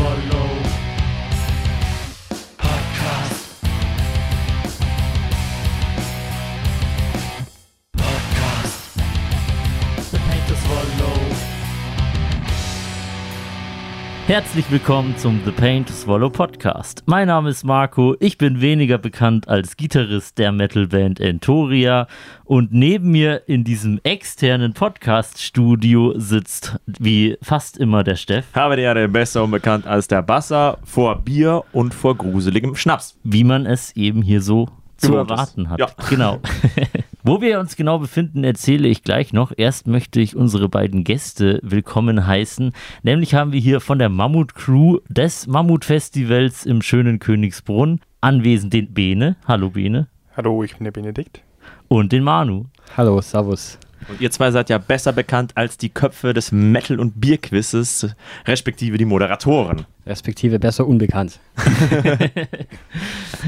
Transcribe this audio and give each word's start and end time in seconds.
Swallow 0.00 0.39
Herzlich 14.30 14.70
willkommen 14.70 15.16
zum 15.16 15.40
The 15.44 15.50
Pain 15.50 15.84
to 15.84 15.92
Swallow 15.92 16.30
Podcast. 16.30 17.02
Mein 17.06 17.26
Name 17.26 17.50
ist 17.50 17.64
Marco, 17.64 18.14
ich 18.20 18.38
bin 18.38 18.60
weniger 18.60 18.96
bekannt 18.96 19.48
als 19.48 19.76
Gitarrist 19.76 20.38
der 20.38 20.52
Metalband 20.52 21.18
Entoria 21.18 22.06
und 22.44 22.72
neben 22.72 23.10
mir 23.10 23.42
in 23.48 23.64
diesem 23.64 23.98
externen 24.04 24.72
Podcast-Studio 24.72 26.14
sitzt 26.16 26.76
wie 26.86 27.38
fast 27.42 27.76
immer 27.76 28.04
der 28.04 28.14
Steff, 28.14 28.46
Habe 28.54 28.76
die 28.76 28.82
Erde 28.82 29.08
besser 29.08 29.42
unbekannt 29.42 29.88
als 29.88 30.06
der 30.06 30.22
Basser 30.22 30.78
vor 30.84 31.16
Bier 31.22 31.64
und 31.72 31.92
vor 31.92 32.16
gruseligem 32.16 32.76
Schnaps. 32.76 33.18
wie 33.24 33.42
man 33.42 33.66
es 33.66 33.96
eben 33.96 34.22
hier 34.22 34.42
so 34.42 34.68
zu 34.96 35.16
erwarten 35.16 35.70
hat. 35.70 35.80
Ja. 35.80 35.88
Genau. 36.08 36.38
Wo 37.30 37.40
wir 37.40 37.60
uns 37.60 37.76
genau 37.76 38.00
befinden, 38.00 38.42
erzähle 38.42 38.88
ich 38.88 39.04
gleich 39.04 39.32
noch. 39.32 39.52
Erst 39.56 39.86
möchte 39.86 40.20
ich 40.20 40.34
unsere 40.34 40.68
beiden 40.68 41.04
Gäste 41.04 41.60
willkommen 41.62 42.26
heißen. 42.26 42.72
Nämlich 43.04 43.36
haben 43.36 43.52
wir 43.52 43.60
hier 43.60 43.80
von 43.80 44.00
der 44.00 44.08
Mammut 44.08 44.56
Crew 44.56 44.98
des 45.08 45.46
Mammut 45.46 45.84
Festivals 45.84 46.66
im 46.66 46.82
schönen 46.82 47.20
Königsbrunn 47.20 48.00
anwesend 48.20 48.72
den 48.72 48.92
Bene. 48.92 49.36
Hallo 49.46 49.70
Bene. 49.70 50.08
Hallo, 50.36 50.64
ich 50.64 50.74
bin 50.74 50.82
der 50.82 50.90
Benedikt. 50.90 51.44
Und 51.86 52.10
den 52.10 52.24
Manu. 52.24 52.64
Hallo, 52.96 53.20
Servus. 53.20 53.78
Und 54.08 54.20
ihr 54.20 54.30
zwei 54.30 54.50
seid 54.50 54.70
ja 54.70 54.78
besser 54.78 55.12
bekannt 55.12 55.52
als 55.54 55.76
die 55.76 55.88
Köpfe 55.88 56.32
des 56.32 56.52
Metal- 56.52 57.00
und 57.00 57.20
Bierquizzes, 57.20 58.08
respektive 58.46 58.98
die 58.98 59.04
Moderatoren. 59.04 59.86
Respektive 60.06 60.58
besser 60.58 60.86
unbekannt. 60.86 61.38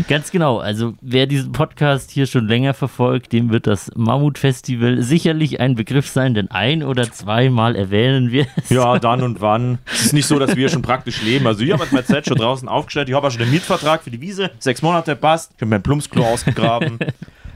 Ganz 0.09 0.31
genau. 0.31 0.59
Also 0.59 0.95
wer 1.01 1.27
diesen 1.27 1.53
Podcast 1.53 2.11
hier 2.11 2.27
schon 2.27 2.47
länger 2.47 2.75
verfolgt, 2.75 3.33
dem 3.33 3.51
wird 3.51 3.67
das 3.67 3.91
Mammut 3.97 4.39
Festival 4.39 5.03
sicherlich 5.03 5.61
ein 5.61 5.75
Begriff 5.75 6.09
sein, 6.09 6.35
denn 6.35 6.51
ein 6.51 6.83
oder 6.83 7.11
zweimal 7.11 7.75
erwähnen 7.75 8.31
wir 8.31 8.47
es. 8.57 8.71
Ja, 8.71 8.99
dann 8.99 9.23
und 9.23 9.41
wann. 9.41 9.79
Es 9.93 10.07
ist 10.07 10.13
nicht 10.13 10.27
so, 10.27 10.39
dass 10.39 10.55
wir 10.55 10.69
schon 10.69 10.83
praktisch 10.83 11.23
leben. 11.23 11.47
Also 11.47 11.65
ich 11.65 11.73
habe 11.73 11.87
mein 11.91 12.05
Set 12.05 12.27
schon 12.27 12.37
draußen 12.37 12.69
aufgestellt. 12.69 13.09
Ich 13.09 13.15
habe 13.15 13.27
auch 13.27 13.31
schon 13.31 13.41
den 13.41 13.51
Mietvertrag 13.51 14.03
für 14.03 14.11
die 14.11 14.21
Wiese. 14.21 14.51
Sechs 14.59 14.83
Monate 14.83 15.17
passt. 15.17 15.53
Ich 15.57 15.63
habe 15.63 15.71
mein 15.71 15.83
Plumpsklo 15.83 16.25
ausgegraben. 16.25 16.99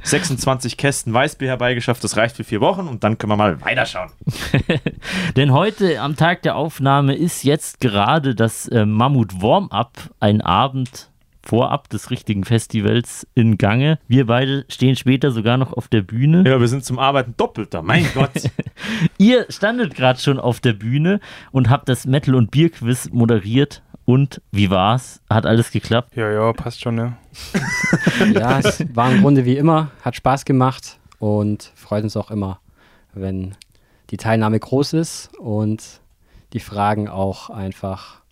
26 0.06 0.76
Kästen 0.76 1.12
Weißbier 1.12 1.48
herbeigeschafft. 1.48 2.02
Das 2.04 2.16
reicht 2.16 2.36
für 2.36 2.44
vier 2.44 2.60
Wochen. 2.60 2.86
Und 2.88 3.04
dann 3.04 3.18
können 3.18 3.32
wir 3.32 3.36
mal 3.36 3.60
weiterschauen. 3.60 4.10
Denn 5.36 5.52
heute 5.52 6.00
am 6.00 6.16
Tag 6.16 6.42
der 6.42 6.56
Aufnahme 6.56 7.14
ist 7.14 7.44
jetzt 7.44 7.80
gerade 7.80 8.34
das 8.34 8.68
äh, 8.68 8.86
Mammut 8.86 9.42
Warm-Up, 9.42 10.10
ein 10.20 10.40
Abend 10.40 11.10
vorab 11.46 11.88
des 11.88 12.10
richtigen 12.10 12.44
Festivals 12.44 13.26
in 13.34 13.56
Gange. 13.56 13.98
Wir 14.08 14.26
beide 14.26 14.64
stehen 14.68 14.96
später 14.96 15.30
sogar 15.30 15.56
noch 15.56 15.72
auf 15.72 15.88
der 15.88 16.02
Bühne. 16.02 16.44
Ja, 16.46 16.60
wir 16.60 16.68
sind 16.68 16.84
zum 16.84 16.98
Arbeiten 16.98 17.34
doppelter. 17.36 17.82
Mein 17.82 18.06
Gott. 18.14 18.50
Ihr 19.18 19.46
standet 19.48 19.94
gerade 19.94 20.18
schon 20.18 20.38
auf 20.38 20.60
der 20.60 20.72
Bühne 20.72 21.20
und 21.52 21.70
habt 21.70 21.88
das 21.88 22.06
Metal- 22.06 22.34
und 22.34 22.50
Bierquiz 22.50 23.10
moderiert. 23.12 23.82
Und 24.06 24.40
wie 24.52 24.70
war's? 24.70 25.20
Hat 25.28 25.46
alles 25.46 25.72
geklappt? 25.72 26.16
Ja, 26.16 26.30
ja, 26.30 26.52
passt 26.52 26.80
schon, 26.80 26.94
ne? 26.94 27.16
Ja, 28.32 28.60
es 28.60 28.82
war 28.94 29.10
im 29.10 29.20
Grunde 29.20 29.44
wie 29.44 29.56
immer, 29.56 29.90
hat 30.00 30.14
Spaß 30.16 30.44
gemacht 30.44 30.98
und 31.18 31.72
freut 31.74 32.04
uns 32.04 32.16
auch 32.16 32.30
immer, 32.30 32.60
wenn 33.12 33.56
die 34.10 34.16
Teilnahme 34.16 34.58
groß 34.60 34.92
ist 34.94 35.30
und 35.38 35.82
die 36.52 36.60
Fragen 36.60 37.08
auch 37.08 37.50
einfach, 37.50 38.22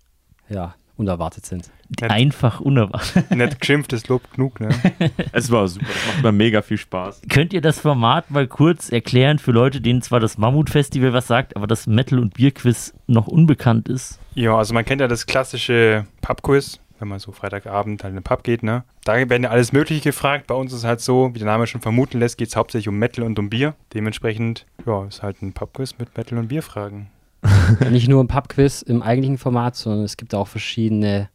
ja, 0.48 0.74
unerwartet 0.96 1.44
sind. 1.44 1.70
Nett, 2.00 2.10
Einfach 2.10 2.60
unerwartet. 2.60 3.30
nett 3.36 3.60
geschimpft 3.60 3.92
ist 3.92 4.06
Lob 4.08 4.22
genug, 4.32 4.60
ne? 4.60 4.68
Es 5.32 5.50
war 5.50 5.66
super. 5.66 5.86
Das 5.86 6.14
macht 6.14 6.22
mir 6.22 6.32
mega 6.32 6.62
viel 6.62 6.78
Spaß. 6.78 7.22
Könnt 7.28 7.52
ihr 7.52 7.60
das 7.60 7.80
Format 7.80 8.30
mal 8.30 8.46
kurz 8.46 8.90
erklären 8.90 9.40
für 9.40 9.50
Leute, 9.50 9.80
denen 9.80 10.02
zwar 10.02 10.20
das 10.20 10.38
Mammut-Festival 10.38 11.12
was 11.12 11.26
sagt, 11.26 11.56
aber 11.56 11.66
das 11.66 11.88
Metal- 11.88 12.20
und 12.20 12.34
Bierquiz 12.34 12.94
noch 13.08 13.26
unbekannt 13.26 13.88
ist? 13.88 14.20
Ja, 14.34 14.56
also 14.56 14.74
man 14.74 14.84
kennt 14.84 15.00
ja 15.00 15.08
das 15.08 15.26
klassische 15.26 16.06
Pub-Quiz, 16.20 16.80
wenn 16.98 17.06
man 17.08 17.20
so 17.20 17.30
Freitagabend 17.30 18.02
halt 18.02 18.10
in 18.10 18.16
den 18.16 18.24
Pub 18.24 18.42
geht, 18.42 18.64
ne? 18.64 18.82
Da 19.04 19.14
werden 19.14 19.44
ja 19.44 19.50
alles 19.50 19.72
Mögliche 19.72 20.02
gefragt. 20.02 20.48
Bei 20.48 20.54
uns 20.54 20.72
ist 20.72 20.78
es 20.78 20.84
halt 20.84 21.00
so, 21.00 21.32
wie 21.34 21.38
der 21.38 21.46
Name 21.46 21.66
schon 21.68 21.80
vermuten 21.80 22.18
lässt, 22.18 22.38
geht 22.38 22.48
es 22.48 22.56
hauptsächlich 22.56 22.88
um 22.88 22.98
Metal 22.98 23.24
und 23.24 23.38
um 23.38 23.48
Bier. 23.48 23.74
Dementsprechend, 23.92 24.66
ja, 24.86 25.04
ist 25.04 25.22
halt 25.22 25.40
ein 25.40 25.52
Pub-Quiz 25.52 25.98
mit 25.98 26.16
Metal- 26.16 26.38
und 26.38 26.48
Bierfragen. 26.48 27.08
Nicht 27.90 28.08
nur 28.08 28.24
ein 28.24 28.28
Pubquiz 28.28 28.82
im 28.82 29.02
eigentlichen 29.02 29.38
Format, 29.38 29.76
sondern 29.76 30.04
es 30.04 30.16
gibt 30.16 30.34
auch 30.34 30.48
verschiedene 30.48 31.28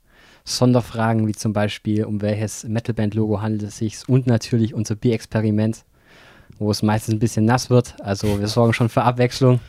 Sonderfragen, 0.43 1.27
wie 1.27 1.33
zum 1.33 1.53
Beispiel, 1.53 2.03
um 2.03 2.21
welches 2.21 2.63
Metalband-Logo 2.65 3.41
handelt 3.41 3.63
es 3.63 3.77
sich 3.77 3.97
und 4.09 4.27
natürlich 4.27 4.73
unser 4.73 4.95
Bierexperiment, 4.95 5.85
wo 6.57 6.71
es 6.71 6.81
meistens 6.81 7.15
ein 7.15 7.19
bisschen 7.19 7.45
nass 7.45 7.69
wird. 7.69 7.95
Also 8.01 8.39
wir 8.39 8.47
sorgen 8.47 8.73
schon 8.73 8.89
für 8.89 9.03
Abwechslung, 9.03 9.59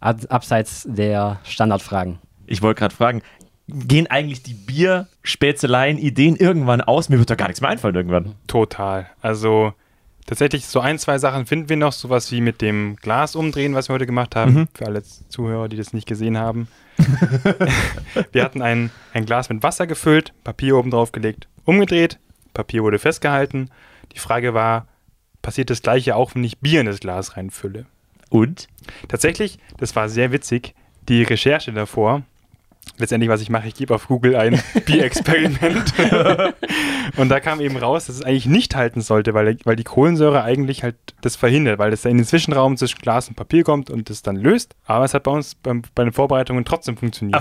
ab 0.00 0.18
abseits 0.28 0.86
der 0.88 1.40
Standardfragen. 1.44 2.18
Ich 2.48 2.62
wollte 2.62 2.78
gerade 2.80 2.94
fragen, 2.94 3.22
gehen 3.68 4.06
eigentlich 4.06 4.42
die 4.42 4.54
Bierspätzeleien, 4.54 5.98
Ideen 5.98 6.36
irgendwann 6.36 6.80
aus? 6.80 7.08
Mir 7.08 7.18
wird 7.18 7.30
da 7.30 7.34
gar 7.34 7.48
nichts 7.48 7.60
mehr 7.60 7.70
einfallen 7.70 7.94
irgendwann. 7.94 8.34
Total. 8.46 9.06
Also 9.20 9.74
tatsächlich 10.26 10.66
so 10.66 10.80
ein, 10.80 10.98
zwei 10.98 11.18
Sachen 11.18 11.46
finden 11.46 11.68
wir 11.68 11.76
noch, 11.76 11.92
sowas 11.92 12.32
wie 12.32 12.40
mit 12.40 12.60
dem 12.62 12.96
Glas 12.96 13.36
umdrehen, 13.36 13.74
was 13.74 13.88
wir 13.88 13.94
heute 13.94 14.06
gemacht 14.06 14.36
haben, 14.36 14.54
Mhm. 14.54 14.68
für 14.74 14.86
alle 14.86 15.02
Zuhörer, 15.02 15.68
die 15.68 15.76
das 15.76 15.92
nicht 15.92 16.06
gesehen 16.06 16.38
haben. 16.38 16.68
wir 18.32 18.42
hatten 18.44 18.62
ein, 18.62 18.90
ein 19.12 19.24
Glas 19.26 19.48
mit 19.48 19.62
Wasser 19.62 19.86
gefüllt, 19.86 20.32
Papier 20.44 20.76
oben 20.76 20.90
drauf 20.90 21.12
gelegt, 21.12 21.48
umgedreht, 21.64 22.18
Papier 22.54 22.82
wurde 22.82 22.98
festgehalten. 22.98 23.70
Die 24.12 24.18
Frage 24.18 24.54
war, 24.54 24.86
passiert 25.42 25.70
das 25.70 25.82
gleiche 25.82 26.16
auch, 26.16 26.34
wenn 26.34 26.44
ich 26.44 26.58
Bier 26.58 26.80
in 26.80 26.86
das 26.86 27.00
Glas 27.00 27.36
reinfülle? 27.36 27.86
Und? 28.30 28.68
Tatsächlich, 29.08 29.58
das 29.78 29.94
war 29.96 30.08
sehr 30.08 30.32
witzig, 30.32 30.74
die 31.08 31.22
Recherche 31.22 31.72
davor. 31.72 32.22
Letztendlich, 32.96 33.30
was 33.30 33.40
ich 33.40 33.50
mache, 33.50 33.68
ich 33.68 33.74
gebe 33.74 33.94
auf 33.94 34.08
Google 34.08 34.36
ein 34.36 34.60
Bierexperiment. 34.86 35.94
und 37.16 37.28
da 37.28 37.40
kam 37.40 37.60
eben 37.60 37.76
raus, 37.76 38.06
dass 38.06 38.16
es 38.16 38.22
eigentlich 38.22 38.46
nicht 38.46 38.74
halten 38.74 39.00
sollte, 39.00 39.34
weil, 39.34 39.58
weil 39.64 39.76
die 39.76 39.84
Kohlensäure 39.84 40.42
eigentlich 40.42 40.82
halt 40.82 40.96
das 41.20 41.36
verhindert, 41.36 41.78
weil 41.78 41.92
es 41.92 42.04
in 42.04 42.16
den 42.16 42.26
Zwischenraum 42.26 42.76
zwischen 42.76 42.98
Glas 43.00 43.28
und 43.28 43.34
Papier 43.34 43.64
kommt 43.64 43.90
und 43.90 44.10
das 44.10 44.22
dann 44.22 44.36
löst. 44.36 44.74
Aber 44.86 45.04
es 45.04 45.14
hat 45.14 45.24
bei 45.24 45.30
uns 45.30 45.54
beim, 45.54 45.82
bei 45.94 46.04
den 46.04 46.12
Vorbereitungen 46.12 46.64
trotzdem 46.64 46.96
funktioniert. 46.96 47.36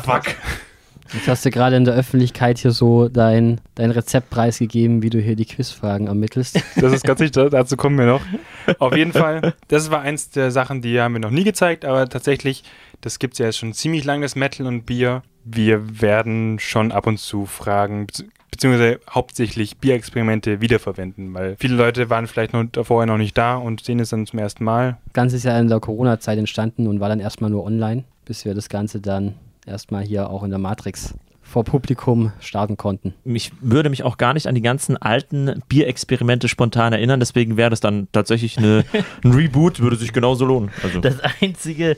Jetzt 1.13 1.27
hast 1.27 1.45
du 1.45 1.51
gerade 1.51 1.75
in 1.75 1.85
der 1.85 1.93
Öffentlichkeit 1.93 2.57
hier 2.57 2.71
so 2.71 3.07
dein, 3.07 3.61
dein 3.75 3.91
Rezept 3.91 4.29
preisgegeben, 4.29 5.01
wie 5.01 5.09
du 5.09 5.19
hier 5.19 5.35
die 5.35 5.45
Quizfragen 5.45 6.07
ermittelst. 6.07 6.59
Das 6.75 6.91
ist 6.91 7.03
ganz 7.03 7.19
sicher, 7.19 7.49
dazu 7.49 7.77
kommen 7.77 7.97
wir 7.97 8.05
noch. 8.05 8.21
Auf 8.79 8.95
jeden 8.95 9.13
Fall, 9.13 9.53
das 9.69 9.89
war 9.89 10.01
eins 10.01 10.29
der 10.29 10.51
Sachen, 10.51 10.81
die 10.81 10.99
haben 10.99 11.13
wir 11.13 11.19
noch 11.19 11.31
nie 11.31 11.43
gezeigt, 11.43 11.85
aber 11.85 12.09
tatsächlich, 12.09 12.63
das 13.07 13.19
gibt 13.19 13.33
es 13.35 13.39
ja 13.39 13.45
jetzt 13.45 13.57
schon 13.57 13.71
ziemlich 13.73 14.03
lange, 14.03 14.23
das 14.23 14.35
Metal 14.35 14.67
und 14.67 14.85
Bier. 14.85 15.23
Wir 15.45 16.01
werden 16.01 16.59
schon 16.59 16.91
ab 16.91 17.07
und 17.07 17.19
zu 17.19 17.45
Fragen, 17.45 18.05
bezieh- 18.05 18.27
beziehungsweise 18.51 18.99
hauptsächlich 19.09 19.77
Bierexperimente 19.77 20.59
wiederverwenden, 20.59 21.33
weil 21.33 21.55
viele 21.57 21.75
Leute 21.75 22.09
waren 22.09 22.27
vielleicht 22.27 22.51
noch 22.53 22.65
vorher 22.83 23.05
noch 23.05 23.17
nicht 23.17 23.37
da 23.37 23.55
und 23.55 23.81
sehen 23.83 23.99
es 24.01 24.09
dann 24.09 24.25
zum 24.25 24.39
ersten 24.39 24.65
Mal. 24.65 24.97
Das 25.05 25.13
Ganze 25.13 25.35
ist 25.37 25.43
ja 25.45 25.57
in 25.57 25.69
der 25.69 25.79
Corona-Zeit 25.79 26.37
entstanden 26.37 26.87
und 26.87 26.99
war 26.99 27.07
dann 27.07 27.21
erstmal 27.21 27.49
nur 27.49 27.63
online, 27.63 28.03
bis 28.25 28.43
wir 28.43 28.53
das 28.53 28.67
Ganze 28.67 28.99
dann 28.99 29.35
erstmal 29.65 30.03
hier 30.03 30.29
auch 30.29 30.43
in 30.43 30.49
der 30.49 30.59
Matrix 30.59 31.13
vor 31.47 31.63
Publikum 31.63 32.33
starten 32.41 32.75
konnten. 32.75 33.13
Ich 33.23 33.51
würde 33.61 33.89
mich 33.89 34.03
auch 34.03 34.17
gar 34.17 34.33
nicht 34.33 34.47
an 34.47 34.55
die 34.55 34.61
ganzen 34.61 34.97
alten 34.97 35.63
Bierexperimente 35.69 36.49
spontan 36.49 36.91
erinnern, 36.91 37.21
deswegen 37.21 37.55
wäre 37.55 37.69
das 37.69 37.79
dann 37.79 38.09
tatsächlich 38.11 38.57
eine, 38.57 38.83
ein 39.23 39.31
Reboot, 39.31 39.79
würde 39.79 39.95
sich 39.95 40.11
genauso 40.11 40.45
lohnen. 40.45 40.71
Also. 40.83 40.99
Das 40.99 41.19
einzige. 41.41 41.95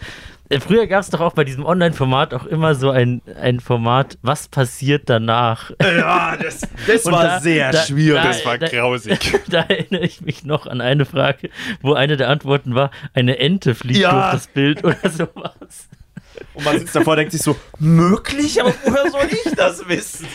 Früher 0.62 0.88
gab 0.88 1.02
es 1.02 1.09
doch 1.12 1.20
auch 1.20 1.34
bei 1.34 1.44
diesem 1.44 1.64
Online-Format 1.66 2.34
auch 2.34 2.46
immer 2.46 2.73
so 2.73 2.90
ein, 2.90 3.22
ein 3.40 3.59
Format, 3.59 4.18
was 4.23 4.47
passiert 4.47 5.03
danach? 5.09 5.72
ja, 5.82 6.35
das, 6.38 6.62
das 6.88 7.06
Und 7.06 7.12
da- 7.14 7.40
da- 7.40 7.72
da- 7.72 8.23
Das 8.23 8.46
war 8.46 8.58
da- 8.58 8.68
grausig. 8.68 9.20
Da 9.50 9.62
erinnere 9.62 10.02
ich 10.06 10.22
mich 10.22 10.44
noch 10.46 10.66
an 10.66 10.82
eine 10.82 11.06
Frage, 11.06 11.50
wo 11.82 11.94
eine 11.94 12.18
der 12.18 12.29
Antworten 12.29 12.73
war, 12.73 12.90
eine 13.14 13.38
Ente 13.38 13.76
fliegt 13.76 14.00
Ja. 14.00 14.12
durch 14.12 14.32
das 14.34 14.47
Bild 14.47 14.84
oder 14.84 14.97
sowas. 15.09 15.88
Und 16.53 16.64
man 16.66 16.79
sitzt 16.79 16.96
davor 16.96 17.14
und 17.14 17.18
denkt 17.18 17.32
sich 17.34 17.41
so, 17.41 17.56
möglich? 17.79 18.59
Aber 18.62 18.73
woher 18.85 19.09
soll 19.12 19.28
ich 19.32 19.53
das 19.56 19.88
wissen? 19.88 20.26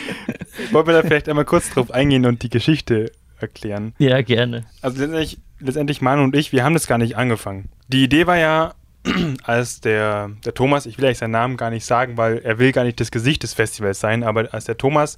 Wollen 0.71 0.87
wir 0.87 0.93
da 0.93 1.01
vielleicht 1.01 1.27
einmal 1.27 1.45
kurz 1.45 1.69
drauf 1.71 1.91
eingehen 1.91 2.25
und 2.25 2.41
die 2.43 2.49
Geschichte 2.49 3.11
erklären? 3.39 3.93
Ja, 3.97 4.21
gerne. 4.21 4.63
Also 4.81 4.97
letztendlich, 4.99 5.39
letztendlich 5.59 6.01
Manu 6.01 6.23
und 6.23 6.35
ich, 6.35 6.51
wir 6.53 6.63
haben 6.63 6.73
das 6.73 6.87
gar 6.87 6.97
nicht 6.99 7.17
angefangen. 7.17 7.69
Die 7.87 8.03
Idee 8.03 8.27
war 8.27 8.37
ja, 8.37 8.73
als 9.43 9.81
der, 9.81 10.31
der 10.43 10.53
Thomas, 10.53 10.85
ich 10.85 10.97
will 10.97 11.05
eigentlich 11.05 11.19
seinen 11.19 11.31
Namen 11.31 11.57
gar 11.57 11.69
nicht 11.69 11.85
sagen, 11.85 12.17
weil 12.17 12.39
er 12.39 12.59
will 12.59 12.71
gar 12.71 12.83
nicht 12.83 12.99
das 12.99 13.11
Gesicht 13.11 13.43
des 13.43 13.53
Festivals 13.53 13.99
sein, 13.99 14.23
aber 14.23 14.53
als 14.53 14.65
der 14.65 14.77
Thomas 14.77 15.15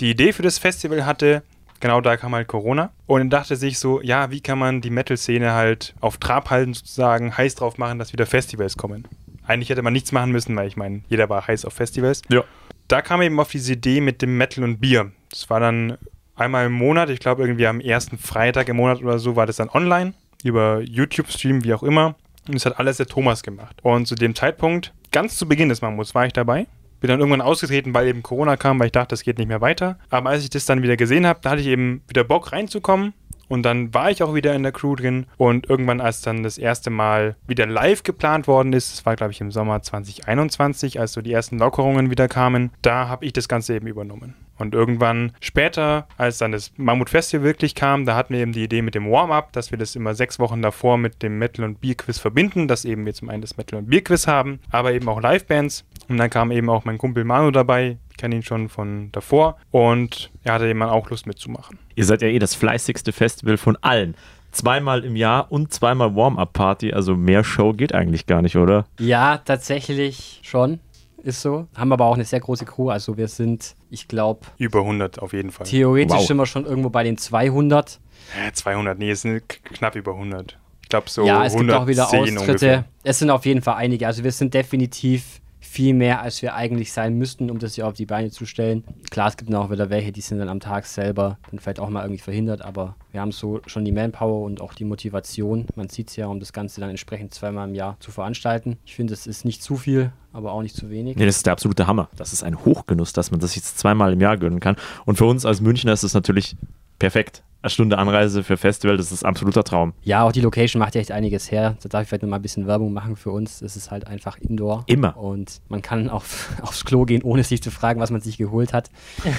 die 0.00 0.10
Idee 0.10 0.32
für 0.32 0.42
das 0.42 0.58
Festival 0.58 1.04
hatte, 1.04 1.42
genau 1.80 2.00
da 2.00 2.16
kam 2.16 2.34
halt 2.34 2.48
Corona 2.48 2.90
und 3.06 3.30
dachte 3.30 3.56
sich 3.56 3.78
so, 3.78 4.00
ja, 4.00 4.30
wie 4.30 4.40
kann 4.40 4.58
man 4.58 4.80
die 4.80 4.90
Metal-Szene 4.90 5.52
halt 5.52 5.94
auf 6.00 6.18
Trab 6.18 6.50
halten, 6.50 6.74
sozusagen 6.74 7.36
heiß 7.36 7.54
drauf 7.56 7.78
machen, 7.78 7.98
dass 7.98 8.12
wieder 8.12 8.26
Festivals 8.26 8.76
kommen. 8.76 9.06
Eigentlich 9.46 9.70
hätte 9.70 9.82
man 9.82 9.92
nichts 9.92 10.12
machen 10.12 10.32
müssen, 10.32 10.54
weil 10.56 10.68
ich 10.68 10.76
meine, 10.76 11.02
jeder 11.08 11.28
war 11.28 11.46
heiß 11.46 11.64
auf 11.64 11.74
Festivals. 11.74 12.22
Ja. 12.28 12.44
da 12.88 13.02
kam 13.02 13.22
eben 13.22 13.38
auf 13.40 13.50
diese 13.50 13.72
Idee 13.72 14.00
mit 14.00 14.22
dem 14.22 14.36
Metal 14.36 14.64
und 14.64 14.78
Bier. 14.80 15.12
Das 15.30 15.50
war 15.50 15.60
dann 15.60 15.96
einmal 16.36 16.66
im 16.66 16.72
Monat, 16.72 17.10
ich 17.10 17.20
glaube 17.20 17.42
irgendwie 17.42 17.66
am 17.66 17.80
ersten 17.80 18.18
Freitag 18.18 18.68
im 18.68 18.76
Monat 18.76 19.02
oder 19.02 19.18
so, 19.18 19.36
war 19.36 19.46
das 19.46 19.56
dann 19.56 19.68
online, 19.68 20.14
über 20.42 20.80
YouTube-Stream, 20.80 21.64
wie 21.64 21.74
auch 21.74 21.82
immer. 21.82 22.16
Und 22.46 22.54
das 22.54 22.66
hat 22.66 22.78
alles 22.78 22.96
der 22.96 23.06
Thomas 23.06 23.42
gemacht. 23.42 23.76
Und 23.82 24.06
zu 24.06 24.14
dem 24.14 24.34
Zeitpunkt, 24.34 24.92
ganz 25.12 25.36
zu 25.36 25.46
Beginn 25.46 25.68
des 25.68 25.82
Mammuts, 25.82 26.14
war 26.14 26.26
ich 26.26 26.32
dabei. 26.32 26.66
Bin 27.00 27.08
dann 27.08 27.20
irgendwann 27.20 27.40
ausgetreten, 27.40 27.94
weil 27.94 28.08
eben 28.08 28.22
Corona 28.22 28.56
kam, 28.56 28.78
weil 28.78 28.86
ich 28.86 28.92
dachte, 28.92 29.08
das 29.08 29.22
geht 29.22 29.38
nicht 29.38 29.48
mehr 29.48 29.60
weiter. 29.60 29.98
Aber 30.10 30.30
als 30.30 30.42
ich 30.42 30.50
das 30.50 30.66
dann 30.66 30.82
wieder 30.82 30.96
gesehen 30.96 31.26
habe, 31.26 31.40
da 31.42 31.50
hatte 31.50 31.62
ich 31.62 31.68
eben 31.68 32.02
wieder 32.08 32.24
Bock 32.24 32.52
reinzukommen. 32.52 33.14
Und 33.48 33.64
dann 33.64 33.92
war 33.92 34.12
ich 34.12 34.22
auch 34.22 34.32
wieder 34.32 34.54
in 34.54 34.62
der 34.62 34.70
Crew 34.70 34.94
drin. 34.94 35.26
Und 35.36 35.68
irgendwann, 35.68 36.00
als 36.00 36.20
dann 36.20 36.44
das 36.44 36.56
erste 36.56 36.90
Mal 36.90 37.36
wieder 37.48 37.66
live 37.66 38.04
geplant 38.04 38.46
worden 38.46 38.72
ist, 38.72 38.92
das 38.92 39.06
war, 39.06 39.16
glaube 39.16 39.32
ich, 39.32 39.40
im 39.40 39.50
Sommer 39.50 39.82
2021, 39.82 41.00
als 41.00 41.14
so 41.14 41.20
die 41.20 41.32
ersten 41.32 41.58
Lockerungen 41.58 42.10
wieder 42.10 42.28
kamen, 42.28 42.70
da 42.82 43.08
habe 43.08 43.24
ich 43.24 43.32
das 43.32 43.48
Ganze 43.48 43.74
eben 43.74 43.88
übernommen. 43.88 44.36
Und 44.60 44.74
irgendwann 44.74 45.32
später, 45.40 46.06
als 46.18 46.38
dann 46.38 46.52
das 46.52 46.72
Mammut 46.76 47.08
Festival 47.08 47.44
wirklich 47.44 47.74
kam, 47.74 48.04
da 48.04 48.14
hatten 48.14 48.34
wir 48.34 48.40
eben 48.40 48.52
die 48.52 48.62
Idee 48.64 48.82
mit 48.82 48.94
dem 48.94 49.10
Warm-Up, 49.10 49.52
dass 49.52 49.70
wir 49.70 49.78
das 49.78 49.96
immer 49.96 50.14
sechs 50.14 50.38
Wochen 50.38 50.60
davor 50.60 50.98
mit 50.98 51.22
dem 51.22 51.38
Metal- 51.38 51.64
und 51.64 51.80
Bier-Quiz 51.80 52.18
verbinden, 52.18 52.68
dass 52.68 52.84
eben 52.84 53.06
wir 53.06 53.14
zum 53.14 53.30
einen 53.30 53.40
das 53.40 53.56
Metal- 53.56 53.78
und 53.78 53.88
Bier-Quiz 53.88 54.26
haben, 54.26 54.60
aber 54.70 54.92
eben 54.92 55.08
auch 55.08 55.20
Live-Bands. 55.20 55.84
Und 56.08 56.18
dann 56.18 56.28
kam 56.28 56.50
eben 56.50 56.68
auch 56.68 56.84
mein 56.84 56.98
Kumpel 56.98 57.24
Manu 57.24 57.50
dabei, 57.50 57.96
ich 58.10 58.16
kenne 58.18 58.36
ihn 58.36 58.42
schon 58.42 58.68
von 58.68 59.10
davor 59.12 59.56
und 59.70 60.30
er 60.44 60.54
hatte 60.54 60.68
eben 60.68 60.82
auch 60.82 61.08
Lust 61.08 61.26
mitzumachen. 61.26 61.78
Ihr 61.94 62.04
seid 62.04 62.20
ja 62.20 62.28
eh 62.28 62.38
das 62.38 62.54
fleißigste 62.54 63.12
Festival 63.12 63.56
von 63.56 63.78
allen. 63.80 64.14
Zweimal 64.52 65.04
im 65.04 65.16
Jahr 65.16 65.50
und 65.50 65.72
zweimal 65.72 66.14
Warm-Up-Party, 66.16 66.92
also 66.92 67.16
mehr 67.16 67.44
Show 67.44 67.72
geht 67.72 67.94
eigentlich 67.94 68.26
gar 68.26 68.42
nicht, 68.42 68.56
oder? 68.56 68.84
Ja, 68.98 69.38
tatsächlich 69.38 70.40
schon. 70.42 70.80
Ist 71.22 71.42
so. 71.42 71.66
Haben 71.76 71.92
aber 71.92 72.06
auch 72.06 72.14
eine 72.14 72.24
sehr 72.24 72.40
große 72.40 72.64
Crew. 72.64 72.90
Also 72.90 73.16
wir 73.16 73.28
sind, 73.28 73.74
ich 73.90 74.08
glaube, 74.08 74.40
Über 74.58 74.80
100 74.80 75.18
auf 75.20 75.32
jeden 75.32 75.50
Fall. 75.50 75.66
theoretisch 75.66 76.16
Wow. 76.18 76.26
sind 76.26 76.36
wir 76.38 76.46
schon 76.46 76.64
irgendwo 76.66 76.90
bei 76.90 77.02
den 77.04 77.16
200. 77.18 78.00
Äh, 78.46 78.52
200, 78.52 78.98
nee, 78.98 79.10
es 79.10 79.22
sind 79.22 79.42
knapp 79.64 79.96
über 79.96 80.12
100. 80.12 80.58
Ich 80.82 80.88
glaube 80.88 81.08
so 81.10 81.24
ja, 81.24 81.44
es 81.44 81.54
gibt 81.56 81.70
auch 81.70 81.86
wieder 81.86 82.10
110 82.10 82.36
Austritte. 82.38 82.50
ungefähr. 82.52 82.84
Es 83.04 83.18
sind 83.18 83.30
auf 83.30 83.46
jeden 83.46 83.62
Fall 83.62 83.74
einige. 83.76 84.06
Also 84.06 84.24
wir 84.24 84.32
sind 84.32 84.54
definitiv 84.54 85.39
viel 85.60 85.94
mehr, 85.94 86.22
als 86.22 86.40
wir 86.42 86.54
eigentlich 86.54 86.92
sein 86.92 87.16
müssten, 87.16 87.50
um 87.50 87.58
das 87.58 87.74
hier 87.74 87.86
auf 87.86 87.94
die 87.94 88.06
Beine 88.06 88.30
zu 88.30 88.46
stellen. 88.46 88.82
Klar, 89.10 89.28
es 89.28 89.36
gibt 89.36 89.50
noch 89.50 89.70
wieder 89.70 89.90
welche, 89.90 90.10
die 90.10 90.20
sind 90.20 90.38
dann 90.38 90.48
am 90.48 90.60
Tag 90.60 90.86
selber 90.86 91.38
dann 91.50 91.60
vielleicht 91.60 91.80
auch 91.80 91.90
mal 91.90 92.02
irgendwie 92.02 92.20
verhindert, 92.20 92.62
aber 92.62 92.96
wir 93.12 93.20
haben 93.20 93.32
so 93.32 93.60
schon 93.66 93.84
die 93.84 93.92
Manpower 93.92 94.44
und 94.44 94.60
auch 94.60 94.74
die 94.74 94.84
Motivation. 94.84 95.66
Man 95.76 95.88
sieht 95.88 96.08
es 96.08 96.16
ja, 96.16 96.26
um 96.26 96.40
das 96.40 96.52
Ganze 96.52 96.80
dann 96.80 96.90
entsprechend 96.90 97.34
zweimal 97.34 97.68
im 97.68 97.74
Jahr 97.74 97.96
zu 98.00 98.10
veranstalten. 98.10 98.78
Ich 98.84 98.94
finde, 98.94 99.12
es 99.12 99.26
ist 99.26 99.44
nicht 99.44 99.62
zu 99.62 99.76
viel, 99.76 100.12
aber 100.32 100.52
auch 100.52 100.62
nicht 100.62 100.76
zu 100.76 100.90
wenig. 100.90 101.16
Nee, 101.16 101.26
das 101.26 101.36
ist 101.36 101.46
der 101.46 101.52
absolute 101.52 101.86
Hammer. 101.86 102.08
Das 102.16 102.32
ist 102.32 102.42
ein 102.42 102.64
Hochgenuss, 102.64 103.12
dass 103.12 103.30
man 103.30 103.40
das 103.40 103.54
jetzt 103.54 103.78
zweimal 103.78 104.12
im 104.12 104.20
Jahr 104.20 104.36
gönnen 104.38 104.60
kann. 104.60 104.76
Und 105.04 105.16
für 105.16 105.26
uns 105.26 105.44
als 105.44 105.60
Münchner 105.60 105.92
ist 105.92 106.04
es 106.04 106.14
natürlich 106.14 106.56
perfekt. 106.98 107.42
Eine 107.62 107.70
Stunde 107.70 107.98
Anreise 107.98 108.42
für 108.42 108.56
Festival, 108.56 108.96
das 108.96 109.12
ist 109.12 109.22
absoluter 109.22 109.62
Traum. 109.62 109.92
Ja, 110.02 110.22
auch 110.22 110.32
die 110.32 110.40
Location 110.40 110.80
macht 110.80 110.94
ja 110.94 111.00
echt 111.02 111.12
einiges 111.12 111.50
her. 111.50 111.76
Da 111.82 111.90
darf 111.90 112.02
ich 112.02 112.08
vielleicht 112.08 112.22
noch 112.22 112.30
mal 112.30 112.36
ein 112.36 112.42
bisschen 112.42 112.66
Werbung 112.66 112.94
machen 112.94 113.16
für 113.16 113.30
uns. 113.30 113.60
Es 113.60 113.76
ist 113.76 113.90
halt 113.90 114.06
einfach 114.06 114.38
Indoor. 114.38 114.84
Immer. 114.86 115.14
Und 115.16 115.60
man 115.68 115.82
kann 115.82 116.08
auf, 116.10 116.48
aufs 116.62 116.86
Klo 116.86 117.04
gehen, 117.04 117.22
ohne 117.22 117.44
sich 117.44 117.62
zu 117.62 117.70
fragen, 117.70 118.00
was 118.00 118.10
man 118.10 118.22
sich 118.22 118.38
geholt 118.38 118.72
hat. 118.72 118.90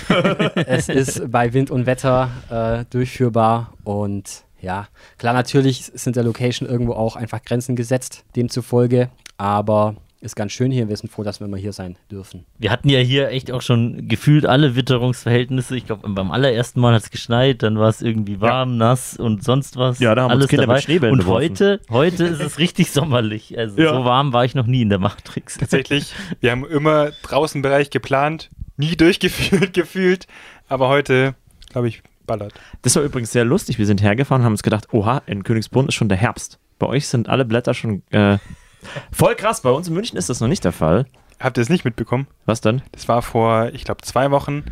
es 0.55 0.87
ist 0.87 1.31
bei 1.31 1.53
Wind 1.53 1.71
und 1.71 1.87
Wetter 1.87 2.29
äh, 2.49 2.85
durchführbar 2.91 3.73
und 3.83 4.43
ja, 4.61 4.87
klar, 5.17 5.33
natürlich 5.33 5.91
sind 5.95 6.15
der 6.15 6.23
Location 6.23 6.69
irgendwo 6.69 6.93
auch 6.93 7.15
einfach 7.15 7.41
Grenzen 7.41 7.75
gesetzt, 7.75 8.23
demzufolge, 8.35 9.09
aber 9.37 9.95
ist 10.21 10.35
ganz 10.35 10.51
schön 10.51 10.71
hier. 10.71 10.87
Wir 10.87 10.95
sind 10.95 11.09
froh, 11.11 11.23
dass 11.23 11.39
wir 11.39 11.47
immer 11.47 11.57
hier 11.57 11.73
sein 11.73 11.97
dürfen. 12.11 12.45
Wir 12.59 12.71
hatten 12.71 12.89
ja 12.89 12.99
hier 12.99 13.29
echt 13.29 13.51
auch 13.51 13.61
schon 13.61 14.07
gefühlt 14.07 14.45
alle 14.45 14.75
Witterungsverhältnisse. 14.75 15.75
Ich 15.75 15.85
glaube, 15.87 16.07
beim 16.09 16.31
allerersten 16.31 16.79
Mal 16.79 16.93
hat 16.93 17.03
es 17.03 17.09
geschneit, 17.09 17.63
dann 17.63 17.77
war 17.79 17.89
es 17.89 18.01
irgendwie 18.01 18.39
warm, 18.39 18.77
nass 18.77 19.17
und 19.17 19.43
sonst 19.43 19.77
was. 19.77 19.99
Ja, 19.99 20.13
da 20.15 20.21
haben 20.23 20.31
uns 20.31 20.39
alles 20.41 20.47
Kinder 20.49 20.63
mit 20.63 20.69
dabei. 20.69 20.81
Schneebällen 20.81 21.13
Und 21.13 21.19
beworfen. 21.25 21.41
heute, 21.49 21.81
heute 21.89 22.25
ist 22.25 22.39
es 22.39 22.59
richtig 22.59 22.91
sommerlich. 22.91 23.57
Also 23.57 23.81
Ja. 23.81 23.93
so 23.93 24.05
warm 24.05 24.31
war 24.31 24.45
ich 24.45 24.53
noch 24.55 24.67
nie 24.67 24.83
in 24.83 24.89
der 24.89 24.99
Matrix. 24.99 25.57
Tatsächlich, 25.57 26.13
wir 26.39 26.51
haben 26.51 26.65
immer 26.65 27.11
draußen 27.23 27.61
Bereich 27.61 27.89
geplant, 27.89 28.49
nie 28.77 28.95
durchgeführt 28.97 29.73
gefühlt, 29.73 30.27
aber 30.69 30.87
heute, 30.87 31.33
glaube 31.71 31.87
ich, 31.87 32.03
ballert. 32.27 32.53
Das 32.83 32.95
war 32.95 33.01
übrigens 33.03 33.31
sehr 33.31 33.43
lustig. 33.43 33.79
Wir 33.79 33.87
sind 33.87 34.01
hergefahren 34.03 34.41
und 34.41 34.45
haben 34.45 34.53
uns 34.53 34.63
gedacht, 34.63 34.93
oha, 34.93 35.23
in 35.25 35.43
Königsbrunn 35.43 35.87
ist 35.87 35.95
schon 35.95 36.09
der 36.09 36.17
Herbst. 36.19 36.59
Bei 36.77 36.85
euch 36.87 37.07
sind 37.07 37.27
alle 37.27 37.43
Blätter 37.45 37.73
schon 37.73 38.03
äh, 38.11 38.37
voll 39.11 39.35
krass. 39.35 39.61
Bei 39.61 39.69
uns 39.69 39.87
in 39.87 39.93
München 39.93 40.17
ist 40.17 40.29
das 40.29 40.39
noch 40.39 40.47
nicht 40.47 40.63
der 40.63 40.71
Fall. 40.71 41.05
Habt 41.39 41.57
ihr 41.57 41.61
es 41.61 41.69
nicht 41.69 41.85
mitbekommen? 41.85 42.27
Was 42.45 42.61
dann? 42.61 42.81
Das 42.91 43.07
war 43.07 43.21
vor, 43.21 43.69
ich 43.73 43.83
glaube, 43.83 44.01
zwei 44.01 44.29
Wochen. 44.31 44.63